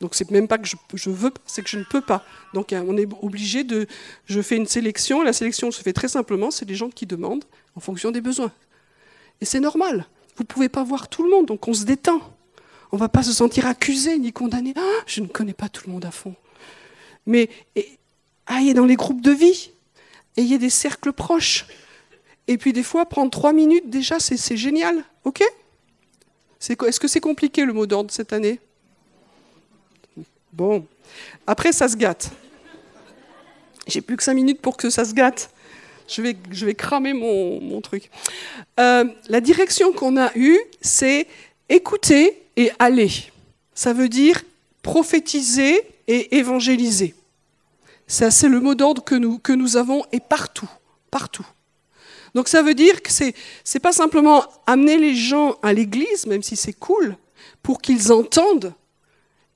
Donc 0.00 0.14
c'est 0.14 0.30
même 0.30 0.46
pas 0.46 0.58
que 0.58 0.66
je, 0.66 0.76
je 0.94 1.10
veux, 1.10 1.32
c'est 1.46 1.62
que 1.62 1.70
je 1.70 1.78
ne 1.78 1.84
peux 1.84 2.00
pas. 2.00 2.24
Donc 2.52 2.72
hein, 2.72 2.84
on 2.86 2.96
est 2.96 3.08
obligé 3.22 3.64
de, 3.64 3.86
je 4.26 4.42
fais 4.42 4.56
une 4.56 4.66
sélection, 4.66 5.22
la 5.22 5.32
sélection 5.32 5.70
se 5.70 5.82
fait 5.82 5.92
très 5.92 6.08
simplement, 6.08 6.50
c'est 6.50 6.66
des 6.66 6.74
gens 6.74 6.90
qui 6.90 7.06
demandent 7.06 7.44
en 7.76 7.80
fonction 7.80 8.10
des 8.10 8.20
besoins. 8.20 8.52
Et 9.40 9.44
c'est 9.44 9.60
normal. 9.60 10.06
Vous 10.36 10.42
ne 10.42 10.46
pouvez 10.46 10.68
pas 10.68 10.84
voir 10.84 11.08
tout 11.08 11.22
le 11.22 11.30
monde, 11.30 11.46
donc 11.46 11.66
on 11.66 11.72
se 11.72 11.84
détend. 11.84 12.20
On 12.92 12.96
va 12.96 13.08
pas 13.08 13.22
se 13.22 13.32
sentir 13.32 13.66
accusé 13.66 14.18
ni 14.18 14.32
condamné. 14.32 14.74
Ah, 14.76 15.02
je 15.06 15.20
ne 15.20 15.26
connais 15.26 15.54
pas 15.54 15.68
tout 15.68 15.82
le 15.86 15.92
monde 15.92 16.04
à 16.04 16.10
fond. 16.10 16.34
Mais 17.26 17.48
ayez 18.48 18.74
dans 18.74 18.84
les 18.84 18.96
groupes 18.96 19.22
de 19.22 19.32
vie, 19.32 19.70
ayez 20.36 20.58
des 20.58 20.70
cercles 20.70 21.12
proches. 21.12 21.66
Et 22.48 22.58
puis 22.58 22.72
des 22.72 22.82
fois, 22.82 23.06
prendre 23.06 23.30
trois 23.30 23.52
minutes, 23.52 23.90
déjà, 23.90 24.20
c'est 24.20 24.56
génial. 24.56 25.04
OK? 25.24 25.42
Est-ce 26.60 27.00
que 27.00 27.08
c'est 27.08 27.20
compliqué 27.20 27.64
le 27.64 27.72
mot 27.72 27.86
d'ordre 27.86 28.10
cette 28.10 28.32
année? 28.32 28.60
Bon. 30.52 30.86
Après, 31.46 31.72
ça 31.72 31.88
se 31.88 31.96
gâte. 31.96 32.30
J'ai 33.86 34.00
plus 34.00 34.16
que 34.16 34.22
cinq 34.22 34.34
minutes 34.34 34.60
pour 34.60 34.76
que 34.76 34.90
ça 34.90 35.04
se 35.04 35.12
gâte. 35.12 35.50
Je 36.08 36.22
vais, 36.22 36.74
cramer 36.74 37.12
mon, 37.12 37.80
truc. 37.80 38.10
Euh, 38.78 39.04
la 39.28 39.40
direction 39.40 39.92
qu'on 39.92 40.16
a 40.16 40.30
eue, 40.36 40.58
c'est 40.80 41.26
écouter 41.68 42.42
et 42.56 42.70
aller. 42.78 43.10
Ça 43.74 43.92
veut 43.92 44.08
dire 44.08 44.42
prophétiser 44.82 45.82
et 46.06 46.36
évangéliser. 46.36 47.14
C'est 48.06 48.48
le 48.48 48.60
mot 48.60 48.74
d'ordre 48.76 49.02
que 49.02 49.16
nous, 49.16 49.38
que 49.38 49.52
nous 49.52 49.76
avons 49.76 50.04
et 50.12 50.20
partout, 50.20 50.70
partout. 51.10 51.46
Donc 52.36 52.48
ça 52.48 52.60
veut 52.60 52.74
dire 52.74 53.00
que 53.00 53.10
c'est 53.10 53.34
n'est 53.72 53.80
pas 53.80 53.94
simplement 53.94 54.44
amener 54.66 54.98
les 54.98 55.14
gens 55.14 55.56
à 55.62 55.72
l'église, 55.72 56.26
même 56.26 56.42
si 56.42 56.54
c'est 56.54 56.74
cool, 56.74 57.16
pour 57.62 57.80
qu'ils 57.80 58.12
entendent 58.12 58.74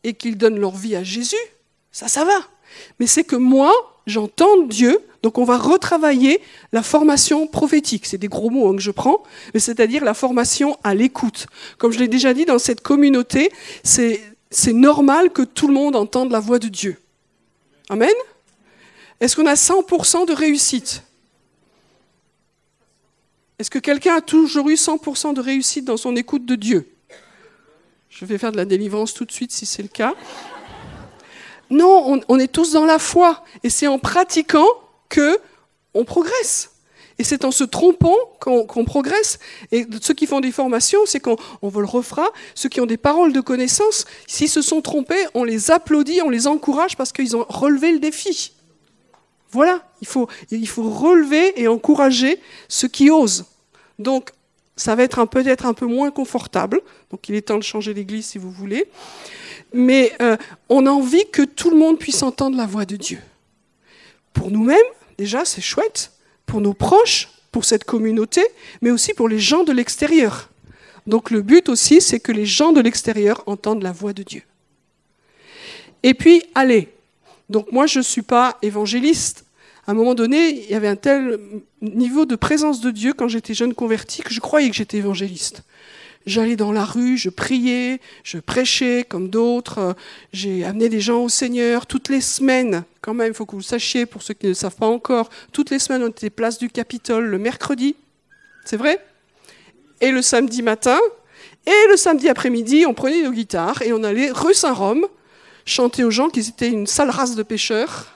et 0.03 0.15
qu'ils 0.15 0.39
donnent 0.39 0.59
leur 0.59 0.75
vie 0.75 0.97
à 0.97 1.05
Jésus. 1.05 1.37
Ça, 1.93 2.09
ça 2.09 2.25
va. 2.25 2.41
Mais 2.99 3.07
c'est 3.07 3.23
que 3.23 3.37
moi, 3.37 3.71
j'entends 4.07 4.63
Dieu, 4.63 4.99
donc 5.23 5.37
on 5.37 5.45
va 5.45 5.59
retravailler 5.59 6.41
la 6.73 6.83
formation 6.83 7.47
prophétique. 7.47 8.07
C'est 8.07 8.17
des 8.17 8.29
gros 8.29 8.49
mots 8.49 8.71
hein, 8.71 8.77
que 8.77 8.83
je 8.83 8.93
prends, 8.93 9.25
mais 9.53 9.61
c'est-à-dire 9.61 10.03
la 10.03 10.15
formation 10.15 10.79
à 10.83 10.95
l'écoute. 10.95 11.49
Comme 11.77 11.93
je 11.93 11.99
l'ai 11.99 12.09
déjà 12.09 12.33
dit, 12.33 12.47
dans 12.47 12.59
cette 12.59 12.81
communauté, 12.81 13.53
c'est 13.85 14.23
normal 14.73 15.29
que 15.35 15.43
tout 15.43 15.69
le 15.69 15.75
monde 15.75 15.97
entende 15.97 16.31
la 16.31 16.41
voix 16.41 16.59
de 16.59 16.69
Dieu. 16.69 16.97
Amen 17.91 18.09
Est-ce 19.21 19.37
qu'on 19.37 19.45
a 19.45 19.53
100% 19.53 20.27
de 20.27 20.33
réussite? 20.33 21.03
Est-ce 23.61 23.71
que 23.71 23.79
quelqu'un 23.79 24.17
a 24.17 24.21
toujours 24.23 24.71
eu 24.71 24.75
100% 24.75 25.35
de 25.35 25.41
réussite 25.43 25.85
dans 25.85 25.99
son 25.99 26.17
écoute 26.17 26.47
de 26.47 26.55
Dieu? 26.55 26.95
Je 28.09 28.25
vais 28.25 28.39
faire 28.39 28.53
de 28.53 28.57
la 28.57 28.65
délivrance 28.65 29.13
tout 29.13 29.27
de 29.27 29.33
suite 29.33 29.53
si 29.53 29.67
c'est 29.67 29.83
le 29.83 29.91
cas. 29.91 30.15
Non, 31.69 32.23
on, 32.27 32.39
est 32.39 32.51
tous 32.51 32.73
dans 32.73 32.87
la 32.87 32.99
foi. 32.99 33.45
Et 33.63 33.69
c'est 33.69 33.87
en 33.87 33.99
pratiquant 33.99 34.67
que 35.11 35.39
on 35.93 36.07
progresse. 36.07 36.71
Et 37.19 37.23
c'est 37.23 37.45
en 37.45 37.51
se 37.51 37.63
trompant 37.63 38.17
qu'on 38.41 38.85
progresse. 38.87 39.39
Et 39.73 39.87
ceux 40.01 40.15
qui 40.15 40.27
font 40.27 40.41
des 40.41 40.53
formations, 40.53 41.01
c'est 41.05 41.21
qu'on 41.21 41.37
on 41.61 41.69
le 41.69 41.85
refera. 41.85 42.31
Ceux 42.55 42.71
qui 42.71 42.81
ont 42.81 42.87
des 42.87 42.97
paroles 42.97 43.35
de 43.35 43.43
connaissance, 43.43 44.07
s'ils 44.27 44.49
se 44.49 44.63
sont 44.63 44.81
trompés, 44.81 45.27
on 45.35 45.45
les 45.45 45.71
applaudit, 45.71 46.23
on 46.23 46.31
les 46.31 46.47
encourage 46.47 46.97
parce 46.97 47.13
qu'ils 47.13 47.37
ont 47.37 47.45
relevé 47.47 47.93
le 47.93 47.99
défi. 47.99 48.55
Voilà, 49.53 49.83
il 50.01 50.07
faut 50.07 50.29
relever 50.83 51.61
et 51.61 51.69
encourager 51.69 52.41
ceux 52.69 52.89
qui 52.89 53.11
osent. 53.11 53.50
Donc, 54.01 54.31
ça 54.77 54.97
va 54.97 55.05
être 55.05 55.25
peut-être 55.27 55.67
un 55.67 55.75
peu 55.75 55.87
moins 55.87 56.11
confortable. 56.11 56.81
Donc, 57.11 57.29
il 57.29 57.35
est 57.37 57.43
temps 57.43 57.59
de 57.59 57.63
changer 57.63 57.95
l'église 57.95 58.27
si 58.27 58.39
vous 58.39 58.51
voulez 58.51 58.89
mais 59.73 60.13
euh, 60.21 60.37
on 60.69 60.87
a 60.87 60.91
envie 60.91 61.25
que 61.31 61.43
tout 61.43 61.71
le 61.71 61.77
monde 61.77 61.99
puisse 61.99 62.23
entendre 62.23 62.57
la 62.57 62.67
voix 62.67 62.85
de 62.85 62.97
Dieu. 62.97 63.19
Pour 64.33 64.51
nous-mêmes, 64.51 64.79
déjà, 65.19 65.45
c'est 65.45 65.61
chouette, 65.61 66.13
pour 66.47 66.61
nos 66.61 66.75
proches, 66.75 67.29
pour 67.53 67.65
cette 67.65 67.85
communauté, 67.85 68.43
mais 68.81 68.91
aussi 68.91 69.15
pour 69.15 69.29
les 69.29 69.39
gens 69.39 69.65
de 69.65 69.73
l'extérieur. 69.73 70.51
Donc 71.07 71.31
le 71.31 71.43
but 71.43 71.69
aussi, 71.69 72.01
c'est 72.01 72.21
que 72.21 72.33
les 72.33 72.47
gens 72.47 72.73
de 72.73 72.81
l'extérieur 72.81 73.43
entendent 73.47 73.83
la 73.83 73.93
voix 73.93 74.13
de 74.13 74.23
Dieu. 74.23 74.43
Et 76.03 76.15
puis, 76.15 76.43
allez. 76.55 76.89
Donc 77.49 77.73
moi, 77.73 77.87
je 77.87 77.99
ne 77.99 78.05
suis 78.05 78.23
pas 78.23 78.59
évangéliste. 78.63 79.45
À 79.91 79.93
un 79.93 79.97
moment 79.97 80.15
donné, 80.15 80.51
il 80.51 80.71
y 80.71 80.77
avait 80.77 80.87
un 80.87 80.95
tel 80.95 81.41
niveau 81.83 82.25
de 82.25 82.37
présence 82.37 82.81
de 82.81 82.93
Dieu 82.93 83.13
quand 83.13 83.27
j'étais 83.27 83.55
jeune 83.55 83.75
converti 83.75 84.23
que 84.23 84.33
je 84.33 84.39
croyais 84.39 84.71
que 84.71 84.77
j'étais 84.77 84.99
évangéliste. 84.99 85.65
J'allais 86.27 86.55
dans 86.55 86.71
la 86.71 86.85
rue, 86.85 87.19
je 87.19 87.29
priais, 87.29 88.01
je 88.23 88.39
prêchais 88.39 89.05
comme 89.09 89.31
d'autres. 89.31 89.97
J'ai 90.33 90.65
amené 90.65 90.91
des 90.91 91.01
gens 91.01 91.25
au 91.25 91.29
Seigneur 91.29 91.87
toutes 91.87 92.09
les 92.09 92.21
semaines. 92.21 92.85
Quand 93.01 93.15
même, 93.15 93.33
il 93.33 93.35
faut 93.35 93.47
que 93.47 93.51
vous 93.51 93.57
le 93.57 93.65
sachiez, 93.65 94.07
pour 94.07 94.23
ceux 94.23 94.35
qui 94.35 94.47
ne 94.47 94.51
le 94.51 94.55
savent 94.55 94.77
pas 94.77 94.87
encore, 94.87 95.29
toutes 95.51 95.71
les 95.71 95.81
semaines, 95.81 96.05
on 96.05 96.09
était 96.11 96.31
place 96.31 96.59
du 96.59 96.71
Capitole 96.71 97.25
le 97.25 97.39
mercredi. 97.41 97.97
C'est 98.65 98.77
vrai? 98.77 99.05
Et 100.01 100.13
le 100.13 100.23
samedi 100.23 100.63
matin. 100.63 101.01
Et 101.67 101.89
le 101.91 101.97
samedi 101.97 102.29
après-midi, 102.29 102.85
on 102.87 102.95
prenait 102.95 103.25
nos 103.25 103.33
guitares 103.33 103.83
et 103.83 103.93
on 103.93 104.05
allait 104.05 104.31
rue 104.31 104.55
Saint-Rome 104.55 105.09
chanter 105.67 106.05
aux 106.05 106.13
gens 106.13 106.29
qu'ils 106.29 106.49
étaient 106.49 106.71
une 106.71 106.87
sale 106.87 107.11
race 107.11 107.35
de 107.35 107.43
pêcheurs. 107.43 108.07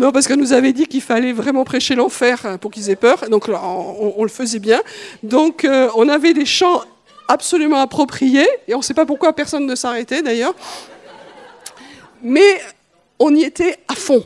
Non, 0.00 0.12
parce 0.12 0.26
que 0.26 0.32
nous 0.32 0.54
avait 0.54 0.72
dit 0.72 0.86
qu'il 0.86 1.02
fallait 1.02 1.34
vraiment 1.34 1.62
prêcher 1.62 1.94
l'enfer 1.94 2.46
hein, 2.46 2.56
pour 2.56 2.70
qu'ils 2.70 2.88
aient 2.88 2.96
peur. 2.96 3.28
Donc 3.28 3.50
on, 3.50 4.22
le 4.22 4.30
faisait 4.30 4.58
bien. 4.58 4.80
Donc 5.22 5.66
euh, 5.66 5.90
on 5.94 6.08
avait 6.08 6.32
des 6.32 6.46
chants 6.46 6.82
absolument 7.28 7.82
appropriés. 7.82 8.48
Et 8.66 8.74
on 8.74 8.78
ne 8.78 8.82
sait 8.82 8.94
pas 8.94 9.04
pourquoi 9.04 9.34
personne 9.34 9.66
ne 9.66 9.74
s'arrêtait 9.74 10.22
d'ailleurs. 10.22 10.54
Mais 12.22 12.62
on 13.18 13.34
y 13.34 13.42
était 13.42 13.76
à 13.88 13.94
fond. 13.94 14.24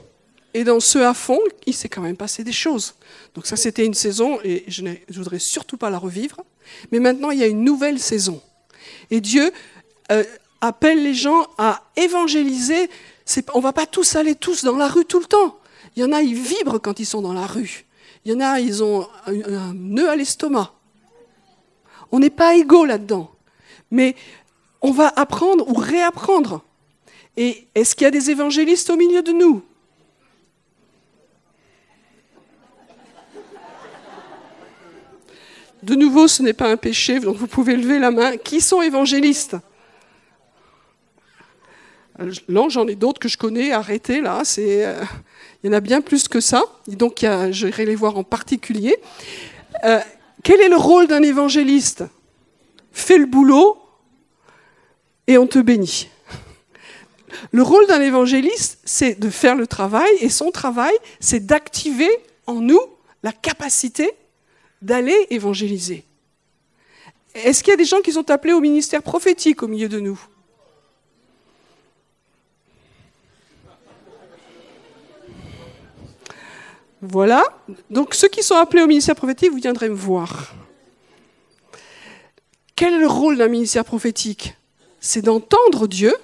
et 0.55 0.63
dans 0.63 0.79
ce 0.79 1.01
à 1.01 1.13
fond, 1.13 1.41
il 1.67 1.75
s'est 1.75 1.89
quand 1.89 2.03
même 2.03 2.17
passé 2.17 2.45
des 2.45 2.53
choses. 2.53 2.95
Donc 3.35 3.45
ça, 3.45 3.57
c'était 3.57 3.85
une 3.85 3.95
saison, 3.95 4.39
et 4.45 4.63
je 4.69 4.83
ne 4.83 4.95
voudrais 5.09 5.41
surtout 5.41 5.77
pas 5.77 5.91
la 5.91 5.99
revivre. 5.99 6.37
Mais 6.93 7.01
maintenant, 7.01 7.33
il 7.33 7.41
y 7.41 7.43
a 7.43 7.49
une 7.49 7.65
nouvelle 7.65 7.99
saison. 7.99 8.41
Et 9.11 9.21
Dieu 9.21 9.51
euh, 10.13 10.23
appelle 10.61 11.03
les 11.03 11.15
gens 11.15 11.49
à 11.59 11.83
évangéliser. 11.97 12.89
On 13.55 13.59
ne 13.59 13.63
va 13.65 13.73
pas 13.73 13.87
tous 13.87 14.15
aller 14.15 14.37
tous 14.37 14.63
dans 14.63 14.77
la 14.77 14.87
rue 14.87 15.05
tout 15.05 15.19
le 15.19 15.27
temps. 15.27 15.59
Il 15.97 16.01
y 16.01 16.05
en 16.05 16.13
a, 16.13 16.23
ils 16.23 16.35
vibrent 16.35 16.81
quand 16.81 16.99
ils 16.99 17.07
sont 17.07 17.23
dans 17.23 17.33
la 17.33 17.47
rue. 17.47 17.85
Il 18.25 18.33
y 18.33 18.35
en 18.35 18.41
a, 18.41 18.59
ils 18.59 18.83
ont 18.83 19.07
un, 19.27 19.75
nœud 19.75 20.09
à 20.09 20.17
l'estomac. 20.17 20.73
On 22.11 22.19
n'est 22.19 22.31
pas 22.31 22.57
égaux 22.57 22.85
là-dedans. 22.85 23.31
Mais 23.91 24.17
on 24.81 24.91
va 24.91 25.13
apprendre 25.15 25.69
ou 25.69 25.75
réapprendre. 25.75 26.63
Et 27.37 27.67
est-ce 27.75 27.95
qu'il 27.95 28.05
y 28.05 28.09
a 28.09 28.11
des 28.11 28.31
évangélistes 28.31 28.91
au 28.91 28.97
milieu 28.97 29.23
de 29.23 29.33
nous? 29.33 29.63
De 35.83 35.95
nouveau, 35.95 36.29
ce 36.29 36.43
n'est 36.43 36.55
pas 36.55 36.71
un 36.71 36.79
péché, 36.79 37.21
donc 37.21 37.37
vous 37.37 37.47
pouvez 37.47 37.77
lever 37.77 37.99
la 37.99 38.11
main. 38.11 38.39
Qui 38.39 38.63
sont 38.63 38.81
évangélistes? 38.81 39.57
Là, 42.19 42.67
j'en 42.69 42.87
ai 42.87 42.95
d'autres 42.95 43.19
que 43.19 43.29
je 43.29 43.37
connais, 43.37 43.73
arrêtez 43.73 44.21
là, 44.21 44.43
c'est, 44.45 44.87
euh, 44.87 45.03
il 45.63 45.67
y 45.67 45.71
en 45.71 45.77
a 45.77 45.81
bien 45.81 46.01
plus 46.01 46.29
que 46.29 46.41
ça, 46.41 46.63
donc 46.87 47.21
je 47.23 47.67
vais 47.67 47.85
les 47.85 47.97
voir 47.97 48.17
en 48.17 48.23
particulier. 48.23 48.97
Euh, 49.85 49.99
quel 50.45 50.61
est 50.61 50.69
le 50.69 50.77
rôle 50.77 51.09
d'un 51.09 51.23
évangéliste? 51.23 52.05
Fais 52.93 53.19
le 53.19 53.27
boulot 53.27 53.79
et 55.27 55.39
on 55.39 55.49
te 55.49 55.59
bénit. 55.59 56.09
Le 57.51 57.63
rôle 57.63 57.87
d'un 57.89 58.01
évangéliste, 58.01 58.79
c'est 58.85 59.19
de 59.19 59.29
faire 59.29 59.57
le 59.57 59.67
travail, 59.67 60.11
et 60.21 60.29
son 60.29 60.53
travail, 60.53 60.95
c'est 61.19 61.45
d'activer 61.45 62.11
en 62.47 62.61
nous 62.61 62.81
la 63.25 63.33
capacité 63.33 64.13
d'aller 64.83 65.27
évangéliser. 65.31 66.05
Est-ce 67.35 67.65
qu'il 67.65 67.73
y 67.73 67.75
a 67.75 67.77
des 67.77 67.85
gens 67.85 68.01
qui 68.03 68.13
sont 68.13 68.31
appelés 68.31 68.53
au 68.53 68.61
ministère 68.61 69.03
prophétique 69.03 69.65
au 69.65 69.67
milieu 69.67 69.89
de 69.89 69.99
nous? 69.99 70.21
Voilà. 77.07 77.45
Donc 77.91 78.15
ceux 78.15 78.29
qui 78.29 78.43
sont 78.43 78.55
appelés 78.55 78.83
au 78.83 78.87
ministère 78.87 79.15
prophétique, 79.15 79.51
vous 79.51 79.59
viendrez 79.59 79.91
me 79.91 79.95
voir. 79.95 80.55
Quel 82.77 82.95
est 82.95 82.99
le 82.99 83.07
rôle 83.07 83.37
d'un 83.37 83.49
ministère 83.49 83.85
prophétique? 83.85 84.55
C'est 85.01 85.21
d'entendre 85.23 85.87
Dieu, 85.87 86.15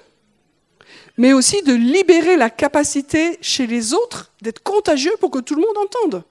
mais 1.17 1.33
aussi 1.33 1.61
de 1.61 1.73
libérer 1.73 2.35
la 2.35 2.49
capacité 2.49 3.37
chez 3.41 3.67
les 3.67 3.93
autres 3.93 4.31
d'être 4.41 4.63
contagieux 4.63 5.13
pour 5.19 5.29
que 5.29 5.39
tout 5.39 5.53
le 5.53 5.61
monde 5.61 5.77
entende. 5.77 6.23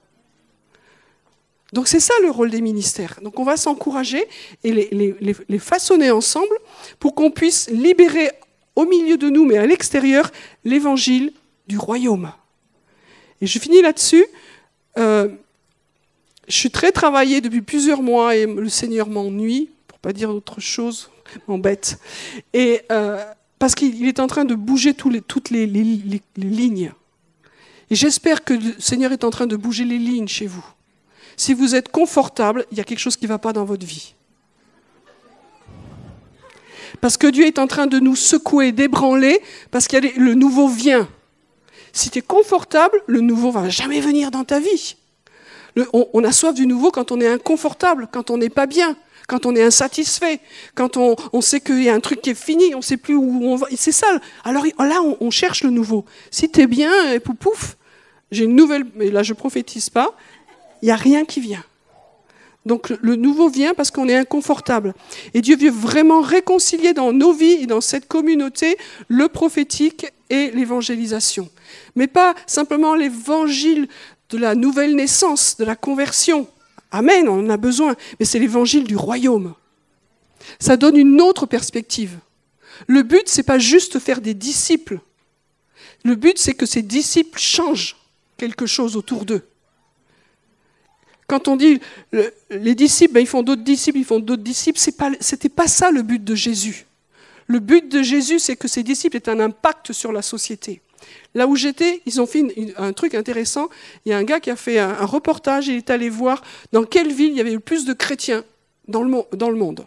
Donc 1.71 1.87
c'est 1.87 2.01
ça 2.01 2.13
le 2.21 2.29
rôle 2.29 2.49
des 2.49 2.59
ministères. 2.59 3.19
Donc 3.21 3.39
on 3.39 3.45
va 3.45 3.55
s'encourager 3.55 4.27
et 4.65 4.73
les, 4.73 5.59
façonner 5.59 6.11
ensemble 6.11 6.57
pour 6.99 7.15
qu'on 7.15 7.31
puisse 7.31 7.69
libérer 7.69 8.31
au 8.75 8.85
milieu 8.85 9.15
de 9.15 9.29
nous, 9.29 9.45
mais 9.45 9.57
à 9.57 9.65
l'extérieur, 9.65 10.29
l'évangile 10.65 11.31
du 11.67 11.77
royaume. 11.77 12.33
Et 13.39 13.47
je 13.47 13.59
finis 13.59 13.81
là-dessus. 13.81 14.25
Euh, 14.97 15.29
je 16.47 16.55
suis 16.55 16.71
très 16.71 16.91
travaillée 16.91 17.41
depuis 17.41 17.61
plusieurs 17.61 18.01
mois 18.01 18.35
et 18.35 18.45
le 18.45 18.69
Seigneur 18.69 19.09
m'ennuie, 19.09 19.69
pour 19.87 19.99
pas 19.99 20.13
dire 20.13 20.29
autre 20.29 20.59
chose, 20.59 21.09
m'embête. 21.47 21.99
Et 22.53 22.81
euh, 22.91 23.23
parce 23.59 23.75
qu'il 23.75 24.07
est 24.07 24.19
en 24.19 24.27
train 24.27 24.45
de 24.45 24.55
bouger 24.55 24.93
toutes 24.93 25.49
les 25.49 25.65
lignes. 25.67 26.91
Et 27.89 27.95
j'espère 27.95 28.43
que 28.43 28.53
le 28.53 28.73
Seigneur 28.79 29.11
est 29.11 29.23
en 29.23 29.29
train 29.29 29.47
de 29.47 29.55
bouger 29.55 29.83
les 29.83 29.97
lignes 29.97 30.27
chez 30.27 30.47
vous. 30.47 30.65
Si 31.37 31.53
vous 31.53 31.75
êtes 31.75 31.89
confortable, 31.89 32.65
il 32.71 32.77
y 32.77 32.81
a 32.81 32.83
quelque 32.83 32.99
chose 32.99 33.17
qui 33.17 33.25
ne 33.25 33.29
va 33.29 33.37
pas 33.37 33.53
dans 33.53 33.65
votre 33.65 33.85
vie. 33.85 34.15
Parce 36.99 37.17
que 37.17 37.27
Dieu 37.27 37.45
est 37.45 37.59
en 37.59 37.67
train 37.67 37.87
de 37.87 37.99
nous 37.99 38.15
secouer, 38.15 38.71
d'ébranler, 38.71 39.41
parce 39.71 39.87
que 39.87 39.97
le 39.97 40.33
nouveau 40.33 40.67
vient. 40.67 41.09
Si 41.93 42.09
tu 42.09 42.19
es 42.19 42.21
confortable, 42.21 43.01
le 43.07 43.21
nouveau 43.21 43.51
va 43.51 43.69
jamais 43.69 43.99
venir 43.99 44.31
dans 44.31 44.43
ta 44.43 44.59
vie. 44.59 44.95
on, 45.93 46.23
a 46.23 46.31
soif 46.31 46.53
du 46.53 46.65
nouveau 46.65 46.91
quand 46.91 47.11
on 47.11 47.19
est 47.19 47.27
inconfortable, 47.27 48.07
quand 48.11 48.29
on 48.29 48.37
n'est 48.37 48.49
pas 48.49 48.65
bien, 48.65 48.95
quand 49.27 49.45
on 49.45 49.55
est 49.55 49.63
insatisfait, 49.63 50.39
quand 50.75 50.97
on, 50.97 51.41
sait 51.41 51.61
qu'il 51.61 51.83
y 51.83 51.89
a 51.89 51.93
un 51.93 51.99
truc 51.99 52.21
qui 52.21 52.31
est 52.31 52.35
fini, 52.35 52.73
on 52.75 52.79
ne 52.79 52.83
sait 52.83 52.97
plus 52.97 53.15
où 53.15 53.43
on 53.43 53.55
va. 53.55 53.67
C'est 53.75 53.91
ça. 53.91 54.07
Alors 54.43 54.65
là, 54.79 55.01
on, 55.19 55.31
cherche 55.31 55.63
le 55.63 55.69
nouveau. 55.69 56.05
Si 56.31 56.49
tu 56.49 56.61
es 56.61 56.67
bien, 56.67 57.13
et 57.13 57.19
pouf, 57.19 57.77
j'ai 58.31 58.45
une 58.45 58.55
nouvelle, 58.55 58.85
mais 58.95 59.09
là 59.09 59.23
je 59.23 59.33
prophétise 59.33 59.89
pas, 59.89 60.15
il 60.81 60.85
n'y 60.85 60.91
a 60.91 60.95
rien 60.95 61.25
qui 61.25 61.39
vient. 61.39 61.63
Donc 62.65 62.89
le 63.01 63.15
nouveau 63.15 63.49
vient 63.49 63.73
parce 63.73 63.89
qu'on 63.89 64.07
est 64.07 64.15
inconfortable. 64.15 64.93
Et 65.33 65.41
Dieu 65.41 65.55
veut 65.55 65.71
vraiment 65.71 66.21
réconcilier 66.21 66.93
dans 66.93 67.11
nos 67.11 67.33
vies 67.33 67.63
et 67.63 67.65
dans 67.65 67.81
cette 67.81 68.07
communauté 68.07 68.77
le 69.07 69.27
prophétique 69.27 70.07
et 70.31 70.49
l'évangélisation. 70.51 71.49
Mais 71.95 72.07
pas 72.07 72.33
simplement 72.47 72.95
l'évangile 72.95 73.87
de 74.29 74.37
la 74.37 74.55
nouvelle 74.55 74.95
naissance, 74.95 75.57
de 75.57 75.65
la 75.65 75.75
conversion. 75.75 76.47
Amen, 76.89 77.27
on 77.27 77.45
en 77.45 77.49
a 77.49 77.57
besoin. 77.57 77.95
Mais 78.17 78.25
c'est 78.25 78.39
l'évangile 78.39 78.85
du 78.85 78.95
royaume. 78.95 79.53
Ça 80.57 80.77
donne 80.77 80.95
une 80.95 81.21
autre 81.21 81.45
perspective. 81.45 82.17
Le 82.87 83.03
but, 83.03 83.23
c'est 83.25 83.43
pas 83.43 83.59
juste 83.59 83.99
faire 83.99 84.21
des 84.21 84.33
disciples. 84.33 84.99
Le 86.05 86.15
but, 86.15 86.37
c'est 86.37 86.53
que 86.53 86.65
ces 86.65 86.81
disciples 86.81 87.37
changent 87.37 87.97
quelque 88.37 88.65
chose 88.65 88.95
autour 88.95 89.25
d'eux. 89.25 89.45
Quand 91.27 91.49
on 91.49 91.57
dit 91.57 91.79
les 92.49 92.75
disciples, 92.75 93.13
ben, 93.13 93.19
ils 93.19 93.27
font 93.27 93.43
d'autres 93.43 93.63
disciples, 93.63 93.99
ils 93.99 94.05
font 94.05 94.19
d'autres 94.19 94.43
disciples, 94.43 94.79
ce 94.79 94.89
n'était 94.89 95.49
pas, 95.49 95.63
pas 95.63 95.67
ça 95.67 95.91
le 95.91 96.01
but 96.01 96.23
de 96.23 96.35
Jésus. 96.35 96.85
Le 97.51 97.59
but 97.59 97.91
de 97.91 98.01
Jésus, 98.01 98.39
c'est 98.39 98.55
que 98.55 98.69
ses 98.69 98.81
disciples 98.81 99.17
aient 99.17 99.27
un 99.27 99.41
impact 99.41 99.91
sur 99.91 100.13
la 100.13 100.21
société. 100.21 100.81
Là 101.35 101.47
où 101.47 101.57
j'étais, 101.57 102.01
ils 102.05 102.21
ont 102.21 102.25
fait 102.25 102.45
un 102.77 102.93
truc 102.93 103.13
intéressant. 103.13 103.67
Il 104.05 104.11
y 104.11 104.13
a 104.13 104.17
un 104.17 104.23
gars 104.23 104.39
qui 104.39 104.49
a 104.49 104.55
fait 104.55 104.79
un, 104.79 105.05
reportage, 105.05 105.67
il 105.67 105.75
est 105.75 105.89
allé 105.89 106.09
voir 106.09 106.41
dans 106.71 106.85
quelle 106.85 107.11
ville 107.11 107.31
il 107.31 107.35
y 107.35 107.41
avait 107.41 107.51
le 107.51 107.59
plus 107.59 107.83
de 107.83 107.91
chrétiens 107.91 108.45
dans 108.87 109.03
le, 109.03 109.55
monde. 109.55 109.85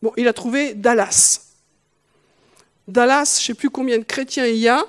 Bon, 0.00 0.14
il 0.16 0.26
a 0.28 0.32
trouvé 0.32 0.72
Dallas. 0.72 1.42
Dallas, 2.88 3.36
je 3.38 3.42
ne 3.42 3.46
sais 3.48 3.54
plus 3.54 3.68
combien 3.68 3.98
de 3.98 4.04
chrétiens 4.04 4.46
il 4.46 4.56
y 4.56 4.68
a. 4.68 4.82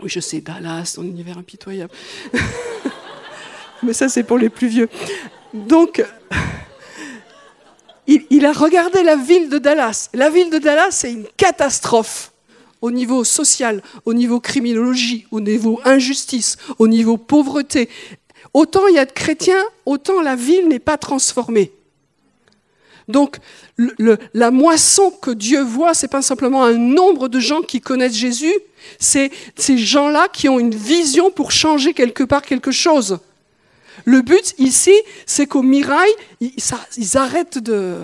Oui, 0.00 0.08
je 0.08 0.20
sais, 0.20 0.40
Dallas, 0.40 0.92
ton 0.94 1.02
univers 1.02 1.36
impitoyable. 1.36 1.92
mais 3.82 3.92
ça 3.92 4.08
c'est 4.08 4.22
pour 4.22 4.38
les 4.38 4.50
plus 4.50 4.68
vieux. 4.68 4.88
Donc, 5.52 6.04
il, 8.06 8.44
a 8.44 8.52
regardé 8.52 9.02
la 9.02 9.16
ville 9.16 9.48
de 9.48 9.58
Dallas. 9.58 10.10
La 10.12 10.30
ville 10.30 10.50
de 10.50 10.58
Dallas, 10.58 10.90
c'est 10.90 11.12
une 11.12 11.26
catastrophe 11.36 12.32
au 12.80 12.90
niveau 12.90 13.24
social, 13.24 13.82
au 14.04 14.12
niveau 14.12 14.40
criminologie, 14.40 15.26
au 15.30 15.40
niveau 15.40 15.80
injustice, 15.84 16.56
au 16.78 16.86
niveau 16.86 17.16
pauvreté. 17.16 17.88
Autant 18.52 18.86
il 18.88 18.94
y 18.94 18.98
a 18.98 19.06
de 19.06 19.12
chrétiens, 19.12 19.64
autant 19.86 20.20
la 20.20 20.36
ville 20.36 20.68
n'est 20.68 20.78
pas 20.78 20.98
transformée. 20.98 21.72
Donc, 23.08 23.36
la 24.32 24.50
moisson 24.50 25.10
que 25.10 25.30
Dieu 25.30 25.62
voit, 25.62 25.94
c'est 25.94 26.08
pas 26.08 26.22
simplement 26.22 26.64
un 26.64 26.74
nombre 26.74 27.28
de 27.28 27.38
gens 27.38 27.60
qui 27.60 27.80
connaissent 27.80 28.16
Jésus, 28.16 28.54
c'est 28.98 29.30
ces 29.56 29.76
gens-là 29.76 30.28
qui 30.32 30.48
ont 30.48 30.58
une 30.58 30.74
vision 30.74 31.30
pour 31.30 31.52
changer 31.52 31.92
quelque 31.92 32.24
part 32.24 32.42
quelque 32.42 32.70
chose. 32.70 33.18
Le 34.04 34.22
but 34.22 34.54
ici, 34.58 34.94
c'est 35.26 35.46
qu'au 35.46 35.62
Mirail, 35.62 36.10
ils, 36.40 37.16
arrêtent 37.16 37.58
de, 37.58 37.98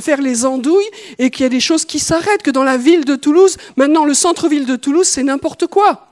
faire 0.00 0.20
les 0.20 0.44
andouilles 0.44 0.88
et 1.18 1.30
qu'il 1.30 1.42
y 1.42 1.46
a 1.46 1.50
des 1.50 1.60
choses 1.60 1.84
qui 1.84 1.98
s'arrêtent, 1.98 2.42
que 2.42 2.50
dans 2.50 2.64
la 2.64 2.76
ville 2.76 3.04
de 3.04 3.16
Toulouse, 3.16 3.56
maintenant 3.76 4.04
le 4.04 4.14
centre-ville 4.14 4.66
de 4.66 4.76
Toulouse, 4.76 5.06
c'est 5.06 5.22
n'importe 5.22 5.66
quoi. 5.66 6.08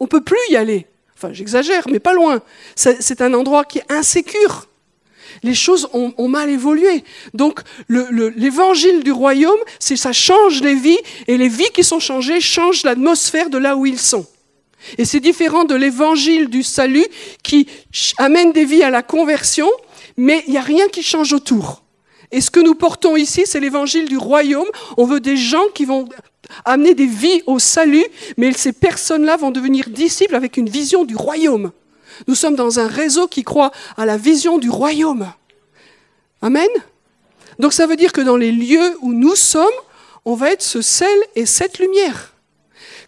On 0.00 0.04
ne 0.04 0.08
peut 0.08 0.22
plus 0.22 0.38
y 0.50 0.56
aller. 0.56 0.86
Enfin, 1.16 1.32
j'exagère, 1.32 1.84
mais 1.90 2.00
pas 2.00 2.12
loin. 2.12 2.42
C'est 2.74 3.20
un 3.22 3.32
endroit 3.32 3.64
qui 3.64 3.78
est 3.78 3.92
insécure. 3.92 4.68
Les 5.42 5.54
choses 5.54 5.88
ont, 5.92 6.28
mal 6.28 6.50
évolué. 6.50 7.04
Donc, 7.34 7.60
l'évangile 7.88 9.02
du 9.02 9.12
royaume, 9.12 9.58
ça 9.78 10.12
change 10.12 10.60
les 10.60 10.74
vies, 10.74 10.98
et 11.26 11.38
les 11.38 11.48
vies 11.48 11.70
qui 11.72 11.84
sont 11.84 12.00
changées 12.00 12.40
changent 12.40 12.84
l'atmosphère 12.84 13.48
de 13.48 13.58
là 13.58 13.76
où 13.76 13.86
ils 13.86 13.98
sont. 13.98 14.26
Et 14.98 15.04
c'est 15.04 15.20
différent 15.20 15.64
de 15.64 15.74
l'évangile 15.74 16.48
du 16.48 16.62
salut 16.62 17.06
qui 17.42 17.66
amène 18.18 18.52
des 18.52 18.64
vies 18.64 18.82
à 18.82 18.90
la 18.90 19.02
conversion, 19.02 19.68
mais 20.16 20.42
il 20.46 20.52
n'y 20.52 20.58
a 20.58 20.62
rien 20.62 20.88
qui 20.88 21.02
change 21.02 21.32
autour. 21.32 21.82
Et 22.32 22.40
ce 22.40 22.50
que 22.50 22.60
nous 22.60 22.74
portons 22.74 23.16
ici, 23.16 23.42
c'est 23.44 23.60
l'évangile 23.60 24.08
du 24.08 24.16
royaume. 24.16 24.66
On 24.96 25.04
veut 25.04 25.20
des 25.20 25.36
gens 25.36 25.64
qui 25.74 25.84
vont 25.84 26.08
amener 26.64 26.94
des 26.94 27.06
vies 27.06 27.42
au 27.46 27.58
salut, 27.58 28.04
mais 28.36 28.52
ces 28.52 28.72
personnes-là 28.72 29.36
vont 29.36 29.50
devenir 29.50 29.88
disciples 29.88 30.34
avec 30.34 30.56
une 30.56 30.68
vision 30.68 31.04
du 31.04 31.16
royaume. 31.16 31.72
Nous 32.28 32.34
sommes 32.34 32.56
dans 32.56 32.80
un 32.80 32.88
réseau 32.88 33.28
qui 33.28 33.42
croit 33.42 33.72
à 33.96 34.06
la 34.06 34.16
vision 34.16 34.58
du 34.58 34.70
royaume. 34.70 35.32
Amen. 36.42 36.68
Donc 37.58 37.72
ça 37.72 37.86
veut 37.86 37.96
dire 37.96 38.12
que 38.12 38.20
dans 38.20 38.36
les 38.36 38.52
lieux 38.52 38.96
où 39.00 39.12
nous 39.12 39.34
sommes, 39.34 39.66
on 40.24 40.34
va 40.34 40.50
être 40.50 40.62
ce 40.62 40.82
sel 40.82 41.18
et 41.34 41.46
cette 41.46 41.78
lumière 41.78 42.35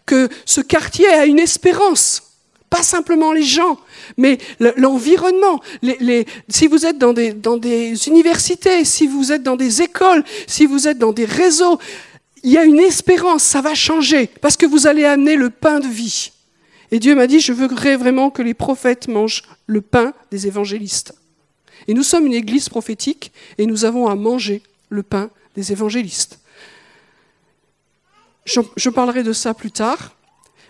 que 0.09 0.27
ce 0.45 0.59
quartier 0.59 1.07
a 1.07 1.27
une 1.27 1.37
espérance. 1.37 2.23
Pas 2.71 2.81
simplement 2.81 3.31
les 3.31 3.43
gens, 3.43 3.79
mais 4.17 4.39
l'environnement. 4.59 5.61
Si 6.49 6.65
vous 6.65 6.87
êtes 6.87 6.97
dans 6.97 7.13
des, 7.13 7.31
dans 7.31 7.57
des 7.57 8.07
universités, 8.07 8.85
si 8.85 9.05
vous 9.05 9.31
êtes 9.31 9.43
dans 9.43 9.55
des 9.55 9.83
écoles, 9.83 10.23
si 10.47 10.65
vous 10.65 10.87
êtes 10.87 10.97
dans 10.97 11.13
des 11.13 11.25
réseaux, 11.25 11.77
il 12.41 12.51
y 12.51 12.57
a 12.57 12.63
une 12.63 12.79
espérance, 12.79 13.43
ça 13.43 13.61
va 13.61 13.75
changer, 13.75 14.27
parce 14.41 14.57
que 14.57 14.65
vous 14.65 14.87
allez 14.87 15.05
amener 15.05 15.35
le 15.35 15.51
pain 15.51 15.79
de 15.79 15.87
vie. 15.87 16.31
Et 16.91 16.97
Dieu 16.97 17.13
m'a 17.13 17.27
dit, 17.27 17.39
je 17.39 17.53
voudrais 17.53 17.95
vraiment 17.95 18.31
que 18.31 18.41
les 18.41 18.55
prophètes 18.55 19.07
mangent 19.07 19.43
le 19.67 19.81
pain 19.81 20.13
des 20.31 20.47
évangélistes. 20.47 21.13
Et 21.87 21.93
nous 21.93 22.03
sommes 22.03 22.25
une 22.25 22.33
église 22.33 22.67
prophétique 22.67 23.31
et 23.59 23.67
nous 23.67 23.85
avons 23.85 24.07
à 24.07 24.15
manger 24.15 24.63
le 24.89 25.03
pain 25.03 25.29
des 25.55 25.71
évangélistes. 25.71 26.38
Je, 28.75 28.89
parlerai 28.89 29.21
de 29.21 29.31
ça 29.31 29.53
plus 29.53 29.71
tard, 29.71 30.15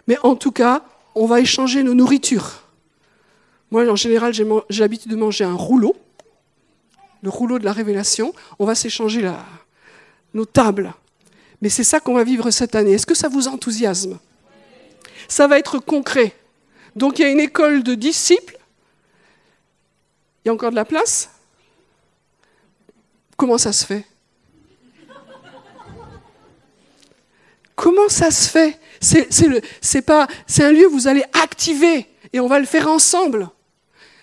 mais 0.07 0.17
en 0.23 0.35
tout 0.35 0.51
cas, 0.51 0.83
on 1.15 1.25
va 1.25 1.39
échanger 1.39 1.81
nos 1.81 1.93
nourritures. 1.93 2.63
Moi, 3.71 3.89
en 3.89 3.95
général, 3.95 4.33
j'ai 4.33 4.45
l'habitude 4.81 5.11
de 5.11 5.15
manger 5.15 5.45
un 5.45 5.53
rouleau, 5.53 5.95
le 7.21 7.29
rouleau 7.29 7.57
de 7.57 7.63
la 7.63 7.71
révélation. 7.71 8.33
On 8.57 8.65
va 8.65 8.75
s'échanger 8.75 9.31
nos 10.33 10.45
tables. 10.45 10.93
Mais 11.61 11.69
c'est 11.69 11.85
ça 11.85 12.01
qu'on 12.01 12.15
va 12.15 12.25
vivre 12.25 12.51
cette 12.51 12.75
année. 12.75 12.93
Est-ce 12.93 13.05
que 13.05 13.15
ça 13.15 13.29
vous 13.29 13.47
enthousiasme? 13.47 14.19
Ça 15.29 15.47
va 15.47 15.57
être 15.57 15.79
concret. 15.79 16.35
Donc 16.97 17.19
il 17.19 17.21
y 17.21 17.25
a 17.25 17.29
une 17.29 17.39
école 17.39 17.83
de 17.83 17.95
disciples. 17.95 18.57
Il 20.43 20.47
y 20.47 20.49
a 20.49 20.53
encore 20.53 20.71
de 20.71 20.75
la 20.75 20.85
place? 20.85 21.29
Comment 23.37 23.57
ça 23.57 23.71
se 23.71 23.85
fait? 23.85 24.05
Comment 27.79 28.09
ça 28.09 28.29
se 28.29 28.49
fait? 28.49 28.77
C'est 28.99 30.01
pas, 30.01 30.27
c'est 30.45 30.65
un 30.65 30.71
lieu 30.73 30.87
où 30.87 30.91
vous 30.91 31.07
allez 31.07 31.23
activer 31.31 32.07
et 32.33 32.41
on 32.41 32.47
va 32.47 32.59
le 32.59 32.65
faire 32.65 32.89
ensemble. 32.89 33.47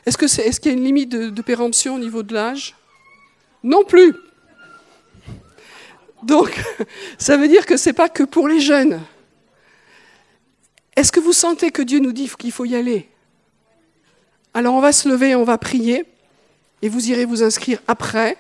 Est-ce 0.05 0.19
que 0.19 0.27
est, 0.27 0.61
qu'il 0.61 0.73
y 0.73 0.75
a 0.75 0.77
une 0.77 0.85
limite 0.85 1.09
de, 1.09 1.31
de 1.31 1.43
péremption 1.43 1.95
au 1.95 1.99
niveau 1.99 2.23
de 2.23 2.35
l'âge? 2.35 2.77
Non 3.63 3.83
plus. 3.83 4.15
Donc, 6.23 6.55
ça 7.19 7.39
veut 7.39 7.49
dire 7.49 7.65
que 7.65 7.79
c'est 7.79 7.95
pas 7.95 8.11
que 8.11 8.25
pour 8.25 8.47
les 8.47 8.61
jeunes. 8.61 9.01
Est-ce 10.95 11.11
que 11.11 11.21
vous 11.21 11.33
sentez 11.33 11.71
que 11.71 11.81
Dieu 11.81 11.99
nous 11.99 12.13
dit 12.13 12.31
qu'il 12.39 12.53
faut 12.53 12.67
y 12.67 12.77
aller? 12.77 13.09
Alors, 14.53 14.75
on 14.75 14.81
va 14.81 14.93
se 14.93 15.09
lever, 15.09 15.35
on 15.35 15.45
va 15.45 15.57
prier, 15.57 16.05
et 16.83 16.91
vous 16.91 17.09
irez 17.09 17.25
vous 17.25 17.43
inscrire 17.43 17.81
après. 17.89 18.37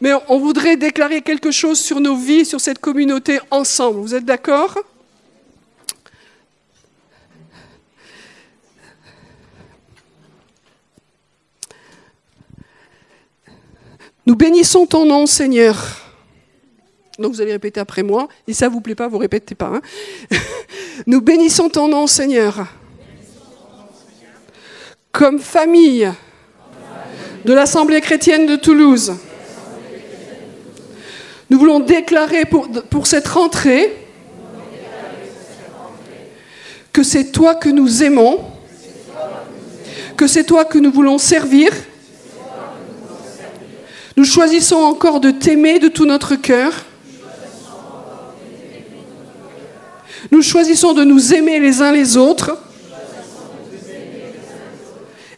Mais 0.00 0.12
on 0.28 0.38
voudrait 0.38 0.76
déclarer 0.76 1.20
quelque 1.20 1.50
chose 1.50 1.78
sur 1.78 2.00
nos 2.00 2.16
vies, 2.16 2.44
sur 2.44 2.60
cette 2.60 2.78
communauté 2.78 3.38
ensemble. 3.50 4.00
Vous 4.00 4.14
êtes 4.14 4.24
d'accord? 4.24 4.78
Nous 14.26 14.36
bénissons 14.36 14.86
ton 14.86 15.04
nom, 15.04 15.26
Seigneur. 15.26 15.76
Donc 17.18 17.34
vous 17.34 17.40
allez 17.40 17.52
répéter 17.52 17.80
après 17.80 18.02
moi. 18.02 18.28
Et 18.46 18.54
ça 18.54 18.68
ne 18.68 18.72
vous 18.72 18.80
plaît 18.80 18.94
pas, 18.94 19.08
vous 19.08 19.18
répétez 19.18 19.54
pas. 19.54 19.72
Hein. 19.74 19.80
Nous 21.06 21.20
bénissons 21.20 21.68
ton 21.68 21.88
nom, 21.88 22.06
Seigneur. 22.06 22.66
Comme 25.12 25.38
famille 25.38 26.10
de 27.44 27.52
l'Assemblée 27.52 28.00
chrétienne 28.00 28.46
de 28.46 28.56
Toulouse 28.56 29.14
nous 31.50 31.58
voulons 31.58 31.80
déclarer 31.80 32.44
pour, 32.44 33.06
cette 33.08 33.26
rentrée 33.26 33.92
que 36.92 37.02
c'est 37.02 37.32
toi 37.32 37.56
que 37.56 37.68
nous 37.68 38.04
aimons, 38.04 38.38
que 40.16 40.28
c'est 40.28 40.44
toi 40.44 40.64
que 40.64 40.78
nous 40.78 40.92
voulons 40.92 41.18
servir. 41.18 41.72
Nous 44.16 44.24
choisissons 44.24 44.76
encore 44.76 45.18
de 45.18 45.32
t'aimer 45.32 45.80
de 45.80 45.88
tout 45.88 46.06
notre 46.06 46.36
cœur. 46.36 46.72
Nous 50.30 50.42
choisissons 50.42 50.92
de 50.94 51.02
nous 51.02 51.34
aimer 51.34 51.58
les 51.58 51.82
uns 51.82 51.90
les 51.90 52.16
autres. 52.16 52.56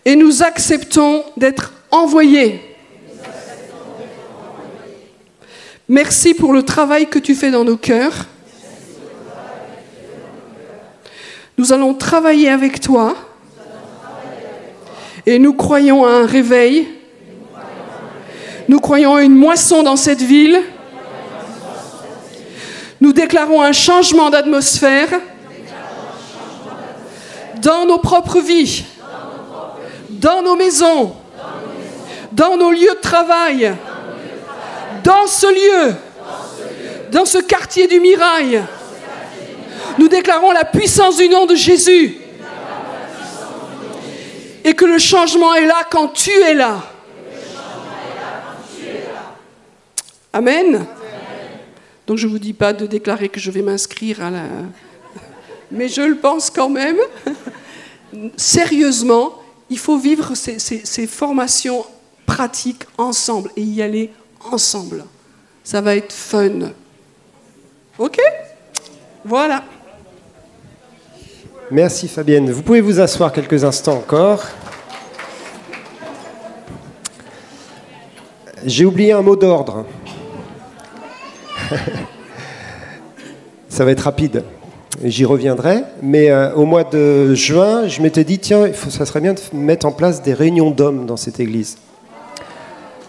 Et 0.04 0.16
nous 0.16 0.42
acceptons 0.42 1.24
d'être 1.38 1.72
envoyés 1.90 2.71
Merci 5.94 6.32
pour 6.32 6.54
le 6.54 6.62
travail 6.62 7.06
que 7.06 7.18
tu 7.18 7.34
fais 7.34 7.50
dans 7.50 7.64
nos 7.64 7.76
cœurs. 7.76 8.24
Nous 11.58 11.74
allons 11.74 11.92
travailler 11.92 12.48
avec 12.48 12.80
toi 12.80 13.14
et 15.26 15.38
nous 15.38 15.52
croyons 15.52 16.06
à 16.06 16.12
un 16.12 16.24
réveil. 16.24 16.88
Nous 18.68 18.80
croyons 18.80 19.16
à 19.16 19.22
une 19.22 19.34
moisson 19.34 19.82
dans 19.82 19.96
cette 19.96 20.22
ville. 20.22 20.62
Nous 23.02 23.12
déclarons 23.12 23.60
un 23.60 23.72
changement 23.72 24.30
d'atmosphère 24.30 25.10
dans 27.60 27.84
nos 27.84 27.98
propres 27.98 28.40
vies, 28.40 28.86
dans 30.08 30.40
nos 30.40 30.56
maisons, 30.56 31.12
dans 32.32 32.56
nos 32.56 32.70
lieux 32.70 32.94
de 32.94 33.00
travail 33.02 33.74
dans 35.04 35.26
ce 35.26 35.46
lieu, 35.46 35.94
dans 37.10 37.24
ce 37.24 37.38
quartier 37.38 37.86
du 37.86 38.00
Mirail, 38.00 38.62
nous 39.98 40.08
déclarons 40.08 40.52
la 40.52 40.64
puissance 40.64 41.16
du 41.16 41.28
nom 41.28 41.46
de 41.46 41.54
Jésus. 41.54 42.16
Et 44.64 44.74
que 44.74 44.84
le 44.84 44.98
changement 44.98 45.54
est 45.54 45.66
là 45.66 45.82
quand 45.90 46.08
tu 46.08 46.30
es 46.30 46.54
là. 46.54 46.82
Amen. 50.32 50.86
Donc 52.06 52.16
je 52.16 52.26
ne 52.26 52.32
vous 52.32 52.38
dis 52.38 52.52
pas 52.52 52.72
de 52.72 52.86
déclarer 52.86 53.28
que 53.28 53.40
je 53.40 53.50
vais 53.50 53.62
m'inscrire 53.62 54.22
à 54.22 54.30
la... 54.30 54.44
Mais 55.70 55.88
je 55.88 56.02
le 56.02 56.16
pense 56.16 56.50
quand 56.50 56.68
même. 56.68 56.96
Sérieusement, 58.36 59.38
il 59.70 59.78
faut 59.78 59.98
vivre 59.98 60.34
ces, 60.34 61.06
formations 61.06 61.84
pratiques 62.26 62.84
ensemble 62.98 63.50
et 63.56 63.62
y 63.62 63.82
aller. 63.82 64.10
Ça 65.64 65.80
va 65.80 65.96
être 65.96 66.12
fun. 66.12 66.72
OK? 67.98 68.18
Voilà. 69.24 69.62
Merci 71.70 72.08
Fabienne. 72.08 72.50
Vous 72.50 72.62
pouvez 72.62 72.80
vous 72.80 73.00
asseoir 73.00 73.32
quelques 73.32 73.64
instants 73.64 73.96
encore. 73.96 74.44
J'ai 78.64 78.84
oublié 78.84 79.12
un 79.12 79.22
mot 79.22 79.36
d'ordre. 79.36 79.86
Ça 83.68 83.84
va 83.84 83.90
être 83.92 84.00
rapide. 84.00 84.44
J'y 85.02 85.24
reviendrai. 85.24 85.82
Mais 86.02 86.30
euh, 86.30 86.52
au 86.54 86.66
mois 86.66 86.84
de 86.84 87.34
juin, 87.34 87.88
je 87.88 88.02
m'étais 88.02 88.24
dit, 88.24 88.38
tiens, 88.38 88.70
ça 88.90 89.06
serait 89.06 89.20
bien 89.20 89.32
de 89.32 89.40
mettre 89.54 89.86
en 89.86 89.92
place 89.92 90.22
des 90.22 90.34
réunions 90.34 90.70
d'hommes 90.70 91.06
dans 91.06 91.16
cette 91.16 91.40
église. 91.40 91.78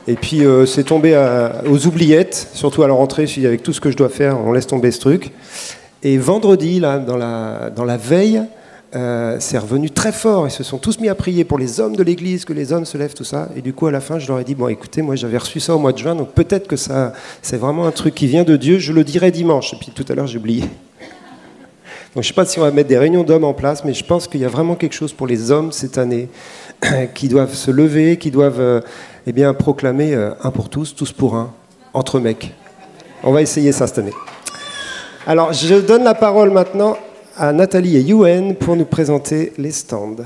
Et 0.08 0.16
puis 0.16 0.46
euh, 0.46 0.66
c'est 0.66 0.84
tombé 0.84 1.16
aux 1.66 1.88
oubliettes, 1.88 2.50
surtout 2.54 2.84
à 2.84 2.88
la 2.88 2.94
rentrée, 2.94 3.26
je 3.26 3.46
avec 3.46 3.64
tout 3.64 3.74
ce 3.74 3.80
que 3.80 3.90
je 3.90 3.98
dois 3.98 4.10
faire, 4.10 4.38
on 4.40 4.52
laisse 4.52 4.68
tomber 4.68 4.92
ce 4.92 5.00
truc. 5.00 5.32
Et 6.04 6.18
vendredi, 6.18 6.82
là, 6.82 7.00
dans 7.00 7.16
la, 7.16 7.98
veille, 7.98 8.42
euh, 8.94 9.38
c'est 9.40 9.58
revenu 9.58 9.90
très 9.90 10.12
fort. 10.12 10.46
Ils 10.46 10.52
se 10.52 10.64
sont 10.64 10.78
tous 10.78 11.00
mis 11.00 11.08
à 11.08 11.16
prier 11.16 11.46
pour 11.46 11.58
les 11.58 11.80
hommes 11.80 11.96
de 11.96 12.04
l'église, 12.04 12.44
que 12.44 12.52
les 12.52 12.74
hommes 12.74 12.84
se 12.84 12.98
lèvent, 12.98 13.14
tout 13.14 13.24
ça. 13.24 13.48
Et 13.56 13.62
du 13.62 13.72
coup, 13.72 13.88
à 13.88 13.92
la 13.92 14.02
fin, 14.02 14.20
je 14.20 14.28
leur 14.28 14.40
ai 14.40 14.44
dit 14.44 14.54
Bon, 14.54 14.68
écoutez, 14.68 15.02
moi 15.02 15.16
j'avais 15.16 15.38
reçu 15.38 15.62
ça 15.62 15.74
au 15.74 15.80
mois 15.80 15.94
de 15.94 15.98
juin, 15.98 16.16
donc 16.16 16.34
peut-être 16.34 16.68
que 16.68 16.76
ça, 16.76 17.14
c'est 17.42 17.56
vraiment 17.56 17.88
un 17.88 17.92
truc 17.92 18.16
qui 18.16 18.28
vient 18.28 18.44
de 18.44 18.58
Dieu. 18.58 18.80
Je 18.80 18.92
le 18.92 19.06
dirai 19.06 19.32
dimanche. 19.32 19.74
Et 19.74 19.78
puis 19.78 19.92
tout 19.96 20.06
à 20.10 20.16
l'heure, 20.16 20.28
j'ai 20.28 20.38
oublié. 20.38 20.62
Donc 20.62 20.70
je 22.16 22.20
ne 22.20 22.24
sais 22.24 22.34
pas 22.34 22.46
si 22.46 22.60
on 22.60 22.64
va 22.64 22.72
mettre 22.72 22.90
des 22.90 22.98
réunions 22.98 23.24
d'hommes 23.24 23.46
en 23.46 23.54
place, 23.54 23.86
mais 23.86 23.94
je 23.94 24.04
pense 24.04 24.28
qu'il 24.28 24.42
y 24.42 24.46
a 24.46 24.50
vraiment 24.50 24.76
quelque 24.76 24.94
chose 24.94 25.14
pour 25.14 25.26
les 25.26 25.52
hommes 25.52 25.72
cette 25.72 25.98
année 25.98 26.28
qui 27.16 27.30
doivent 27.30 27.56
se 27.56 27.72
lever, 27.72 28.18
qui 28.18 28.30
doivent. 28.30 28.84
Eh 29.26 29.32
bien, 29.32 29.54
proclamer 29.54 30.14
euh, 30.14 30.32
un 30.44 30.52
pour 30.52 30.70
tous, 30.70 30.96
tous 30.96 31.14
pour 31.14 31.36
un, 31.36 31.54
entre 31.94 32.20
mecs. 32.20 32.54
On 33.24 33.32
va 33.32 33.42
essayer 33.42 33.72
ça 33.72 33.88
cette 33.88 34.00
année. 34.00 34.14
Alors, 35.26 35.54
je 35.54 35.76
donne 35.76 36.04
la 36.04 36.14
parole 36.14 36.52
maintenant 36.52 36.98
à 37.38 37.54
Nathalie 37.54 37.96
et 37.96 38.02
Yuen 38.02 38.56
pour 38.56 38.76
nous 38.76 38.84
présenter 38.84 39.54
les 39.58 39.72
stands. 39.72 40.18